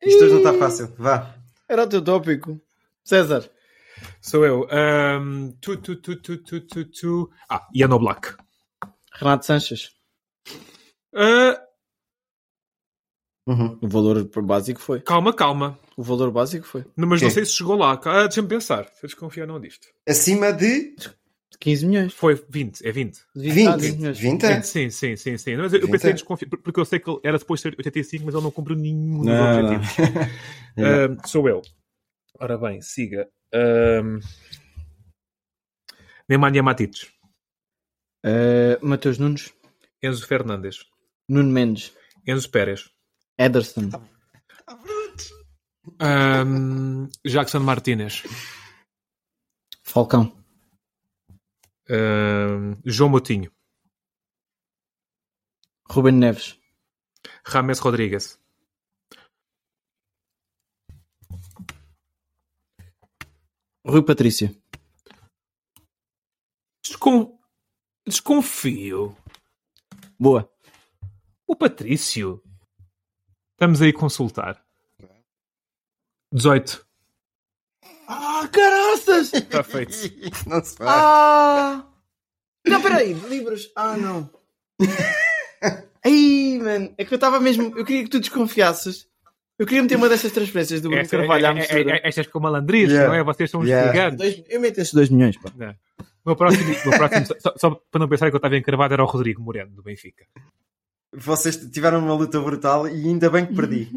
Isto 0.03 0.24
hoje 0.24 0.32
não 0.34 0.38
está 0.38 0.55
fácil. 0.55 0.94
Vá. 0.98 1.34
Era 1.68 1.84
o 1.84 1.88
teu 1.88 2.03
tópico. 2.03 2.61
César. 3.05 3.48
sou 4.20 4.44
eu. 4.46 4.66
Ahm, 4.70 5.51
tu, 5.61 5.76
tu, 5.76 5.96
tu, 5.96 6.16
tu, 6.16 6.36
tu, 6.38 6.61
tu, 6.61 6.84
tu. 6.84 7.30
Ah, 7.48 7.66
Ian 7.74 7.88
Black. 7.98 8.34
Renato 9.12 9.44
Sanches. 9.46 9.90
Ah, 11.14 11.61
Uhum. 13.46 13.78
O 13.82 13.88
valor 13.88 14.22
básico 14.42 14.80
foi. 14.80 15.01
Calma, 15.01 15.32
calma. 15.32 15.76
O 15.96 16.03
valor 16.05 16.30
básico 16.30 16.64
foi. 16.66 16.84
Não, 16.96 17.09
mas 17.09 17.20
não 17.20 17.28
Quê? 17.28 17.34
sei 17.34 17.44
se 17.44 17.53
chegou 17.53 17.74
lá. 17.76 18.01
Ah, 18.05 18.22
Deixa-me 18.28 18.46
pensar. 18.48 18.84
Se 18.92 19.05
eu 19.05 19.09
desconfiar 19.09 19.46
não 19.46 19.59
disto. 19.59 19.88
Acima 20.09 20.53
de 20.53 20.94
15 21.59 21.86
milhões. 21.86 22.12
Foi 22.12 22.34
20, 22.48 22.86
é 22.86 22.92
20. 22.92 23.20
20. 23.34 23.66
Ah, 23.66 23.76
20 23.76 23.96
milhões. 23.96 24.18
20? 24.18 24.44
é? 24.44 24.62
Sim, 24.62 24.90
sim, 24.90 25.16
sim, 25.16 25.36
sim. 25.36 25.57
Mas 25.57 25.72
eu, 25.72 25.80
eu 25.80 25.86
20 25.86 25.92
pensei 25.92 26.11
em 26.11 26.14
desconfiar, 26.14 26.48
porque 26.48 26.80
eu 26.80 26.84
sei 26.84 26.98
que 26.98 27.11
ele 27.11 27.20
era 27.24 27.38
depois 27.38 27.61
de 27.61 27.62
ser 27.62 27.74
85, 27.76 28.24
mas 28.24 28.34
ele 28.34 28.44
não 28.44 28.51
cumpriu 28.51 28.76
nenhum 28.76 29.18
dos 29.18 29.26
Não, 29.26 29.62
não. 29.62 29.74
objetivos. 29.76 30.30
Ah, 30.78 31.26
sou 31.26 31.48
eu. 31.48 31.62
Ora 32.38 32.57
bem, 32.57 32.80
siga. 32.80 33.28
Um... 33.53 34.20
Nemanja 36.28 36.62
Matites. 36.62 37.11
Uh, 38.24 38.78
Mateus 38.80 39.18
Nunes. 39.18 39.53
Enzo 40.01 40.26
Fernandes. 40.26 40.84
Nuno 41.28 41.51
Mendes. 41.51 41.92
Enzo 42.26 42.48
Pérez. 42.51 42.88
Ederson. 43.36 43.90
Um... 46.01 47.09
Jackson 47.26 47.61
Martínez. 47.61 48.22
Falcão. 49.82 50.39
Um... 51.91 52.80
João 52.84 53.11
Moutinho. 53.11 53.53
Ruben 55.91 56.14
Neves. 56.14 56.57
James 57.45 57.80
Rodrigues. 57.80 58.41
Rui 63.84 64.05
Patrício. 64.05 64.55
Descon... 66.84 67.36
Desconfio. 68.07 69.16
Boa. 70.18 70.49
O 71.45 71.57
Patrício. 71.57 72.41
Estamos 73.53 73.82
aí 73.82 73.91
a 73.91 73.99
consultar. 73.99 74.64
18. 76.32 76.89
Ah, 78.43 78.49
caraças! 78.49 79.32
Está 79.32 79.62
feito. 79.62 79.93
Não 80.49 80.62
se 80.64 80.76
faz. 80.76 80.91
Ah! 80.91 81.84
Não, 82.66 82.82
peraí, 82.82 83.12
livros. 83.14 83.70
Ah, 83.74 83.97
não. 83.97 84.30
Aí, 86.05 86.59
mano, 86.62 86.95
é 86.97 87.05
que 87.05 87.12
eu 87.12 87.16
estava 87.16 87.41
mesmo. 87.41 87.72
Eu 87.76 87.84
queria 87.84 88.05
que 88.05 88.11
tu 88.11 88.20
desconfiasses. 88.20 89.07
Eu 89.59 89.66
queria 89.66 89.82
meter 89.82 89.97
uma 89.97 90.09
dessas 90.09 90.32
transferências 90.32 90.80
do 90.80 90.88
Bruno 90.88 91.03
Esta, 91.03 91.18
Carvalho 91.18 91.47
à 91.47 91.49
é, 91.49 91.53
é, 91.53 91.55
mistura. 91.55 91.97
é, 91.97 92.09
estas 92.09 92.26
com 92.28 92.41
malandrices, 92.41 92.93
Yeah. 92.93 93.09
não 93.12 93.20
é? 93.20 93.24
Vocês 93.24 93.51
são 93.51 93.61
os 93.61 93.68
Yeah. 93.68 93.91
gigantes. 93.93 94.18
Dois- 94.18 94.45
eu 94.49 94.61
meto 94.61 94.78
esses 94.78 94.95
2 94.95 95.11
milhões, 95.11 95.36
pá. 95.36 95.51
Não. 95.57 95.70
O 95.70 96.28
meu 96.30 96.36
próximo, 96.36 96.64
o 96.64 96.88
meu 96.88 96.99
próximo 96.99 97.26
só, 97.41 97.55
só 97.57 97.70
para 97.91 97.99
não 97.99 98.09
pensar 98.09 98.30
que 98.30 98.34
eu 98.36 98.38
estava 98.38 98.57
encravado, 98.57 98.95
era 98.95 99.03
o 99.03 99.07
Rodrigo 99.07 99.43
Moreno, 99.43 99.72
do 99.72 99.82
Benfica. 99.82 100.24
Vocês 101.14 101.57
tiveram 101.70 101.99
uma 101.99 102.14
luta 102.14 102.41
brutal 102.41 102.88
e 102.88 103.07
ainda 103.09 103.28
bem 103.28 103.45
que 103.47 103.55
perdi. 103.55 103.91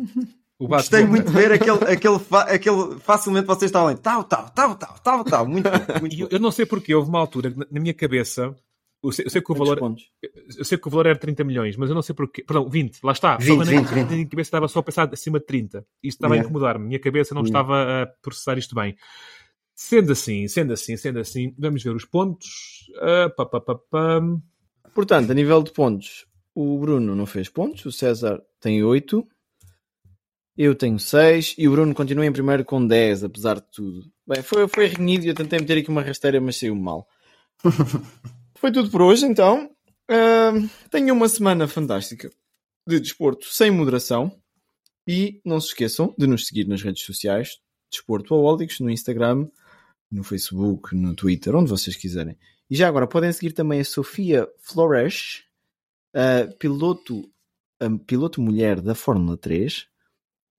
O 0.60 0.68
Gostei 0.68 1.04
muito 1.06 1.28
de 1.28 1.34
ver 1.34 1.51
aquele, 1.51 1.84
aquele, 1.91 2.20
fa- 2.20 2.43
aquele 2.43 2.99
facilmente 2.99 3.47
vocês 3.47 3.70
estavam 3.70 3.89
ali, 3.89 3.97
tal, 3.99 4.24
tal, 4.24 4.49
tal, 4.51 4.76
tal, 4.76 4.99
tal, 4.99 5.24
tal, 5.24 5.45
muito 5.47 5.70
bom, 5.70 5.78
muito 5.99 6.16
E 6.16 6.22
Eu, 6.22 6.28
bom. 6.30 6.36
eu 6.36 6.39
não 6.39 6.51
sei 6.51 6.66
porque, 6.66 6.93
houve 6.93 7.10
uma 7.10 7.20
altura 7.20 7.51
que 7.51 7.60
na, 7.72 7.80
minha 7.82 7.93
cabeça, 7.93 8.56
eu 9.04 9.12
sei, 9.12 9.26
eu 9.26 9.30
sei 9.30 9.41
que 9.41 9.51
o 9.51 9.56
valor, 9.56 9.78
pontos? 9.80 10.04
eu 10.58 10.64
sei 10.64 10.78
que 10.78 10.88
o 10.88 10.91
valor 10.91 11.08
era 11.08 11.18
30 11.18 11.43
milhões, 11.43 11.76
mas 11.76 11.89
eu 11.89 11.95
não 11.95 12.01
sei 12.01 12.16
porquê. 12.16 12.43
Perdão, 12.43 12.70
20, 12.70 12.99
lá 13.04 13.12
está. 13.12 13.36
20, 13.36 13.47
Só 13.47 13.56
na, 13.58 13.64
20, 13.66 13.88
20. 13.88 13.89
na 13.89 14.06
minha 14.16 14.28
cabeça 14.30 14.47
estava 14.47 14.68
só 14.70 14.80
a 14.80 14.84
pensar 14.84 15.10
acima 15.12 15.39
de 15.39 15.45
30. 15.45 15.80
Isto 16.01 16.18
estava 16.18 16.36
Yeah. 16.36 16.47
a 16.47 16.49
incomodar-me. 16.49 16.86
Minha 16.86 16.99
cabeça 16.99 17.34
não 17.36 17.41
Yeah. 17.41 17.60
estava 17.60 18.04
a 18.04 18.08
processar 18.22 18.58
isto 18.58 18.74
bem. 18.76 18.95
Sendo 19.76 20.12
assim, 20.14 20.47
sendo 20.47 20.72
assim, 20.72 20.95
sendo 20.95 21.20
assim, 21.20 21.54
vamos 21.58 21.84
ver 21.84 21.95
os 21.95 22.06
pontos. 22.06 22.86
Ah, 23.01 23.30
pá, 23.36 23.45
pá, 23.45 23.60
pá, 23.60 23.76
pá. 23.76 24.22
Portanto, 24.93 25.32
a 25.32 25.34
nível 25.34 25.62
de 25.64 25.72
pontos, 25.74 26.26
o 26.56 26.78
Bruno 26.80 27.16
não 27.16 27.26
fez 27.26 27.49
pontos, 27.49 27.84
o 27.86 27.91
César 27.91 28.39
tem 28.62 28.84
8, 28.84 29.28
eu 30.58 30.76
tenho 30.76 30.99
6 30.99 31.56
e 31.58 31.68
o 31.68 31.72
Bruno 31.72 31.93
continua 31.95 32.26
em 32.26 32.32
primeiro 32.32 32.64
com 32.64 32.86
10, 32.86 33.24
apesar 33.24 33.56
de 33.56 33.72
tudo. 33.72 34.12
Bem, 34.28 34.41
foi, 34.41 34.68
foi 34.68 34.88
renhido 34.88 35.26
e 35.26 35.30
eu 35.30 35.36
tentei 35.36 35.60
meter 35.60 35.80
aqui 35.80 35.89
uma 35.89 36.01
rasteira, 36.01 36.39
mas 36.39 36.58
saiu 36.58 36.76
mal. 36.76 37.08
foi 38.58 38.72
tudo 38.72 38.89
por 38.89 39.01
hoje, 39.01 39.26
então. 39.26 39.70
Ahm, 40.10 40.68
tenham 40.89 41.16
uma 41.16 41.28
semana 41.28 41.68
fantástica 41.68 42.30
de 42.88 42.99
desporto 42.99 43.45
sem 43.47 43.72
moderação 43.72 44.32
e 45.08 45.41
não 45.45 45.60
se 45.60 45.68
esqueçam 45.68 46.14
de 46.18 46.28
nos 46.28 46.45
seguir 46.45 46.68
nas 46.68 46.82
redes 46.82 47.04
sociais 47.04 47.58
Desporto 47.93 48.34
Aólicos, 48.34 48.80
no 48.80 48.89
Instagram, 48.89 49.47
no 50.12 50.24
Facebook, 50.24 50.95
no 50.95 51.16
Twitter, 51.16 51.56
onde 51.56 51.70
vocês 51.70 51.95
quiserem. 51.95 52.38
E 52.70 52.76
já 52.76 52.88
agora 52.88 53.08
podem 53.08 53.32
seguir 53.32 53.54
também 53.54 53.80
a 53.80 53.86
Sofia 53.86 54.47
Flores, 54.60 55.43
a 56.14 56.47
piloto, 56.58 57.30
a 57.80 57.89
piloto 58.06 58.41
mulher 58.41 58.82
da 58.82 58.95
Fórmula 58.95 59.38
3, 59.38 59.88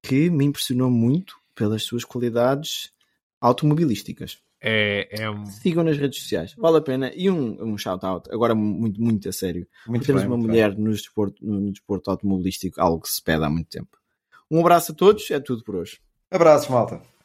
que 0.04 0.28
me 0.28 0.44
impressionou 0.44 0.90
muito 0.90 1.36
pelas 1.54 1.82
suas 1.82 2.04
qualidades 2.04 2.92
automobilísticas. 3.40 4.38
É, 4.60 5.08
é 5.10 5.30
um. 5.30 5.46
Sigam 5.46 5.82
nas 5.82 5.96
redes 5.96 6.22
sociais, 6.22 6.54
vale 6.56 6.78
a 6.78 6.80
pena. 6.80 7.10
E 7.14 7.30
um, 7.30 7.72
um 7.72 7.78
shout-out, 7.78 8.28
agora 8.30 8.54
muito, 8.54 9.00
muito 9.00 9.28
a 9.28 9.32
sério. 9.32 9.66
Muito 9.86 10.06
Temos 10.06 10.22
bem, 10.22 10.30
uma 10.30 10.36
mulher 10.36 10.76
no 10.76 10.90
desporto, 10.90 11.44
no 11.44 11.70
desporto 11.70 12.10
automobilístico, 12.10 12.80
algo 12.80 13.02
que 13.02 13.08
se 13.08 13.22
pede 13.22 13.44
há 13.44 13.50
muito 13.50 13.68
tempo. 13.68 13.98
Um 14.50 14.60
abraço 14.60 14.92
a 14.92 14.94
todos, 14.94 15.30
é 15.30 15.40
tudo 15.40 15.64
por 15.64 15.76
hoje. 15.76 15.98
bem. 16.30 16.36
Abraços, 16.36 16.68
malta. 16.68 17.02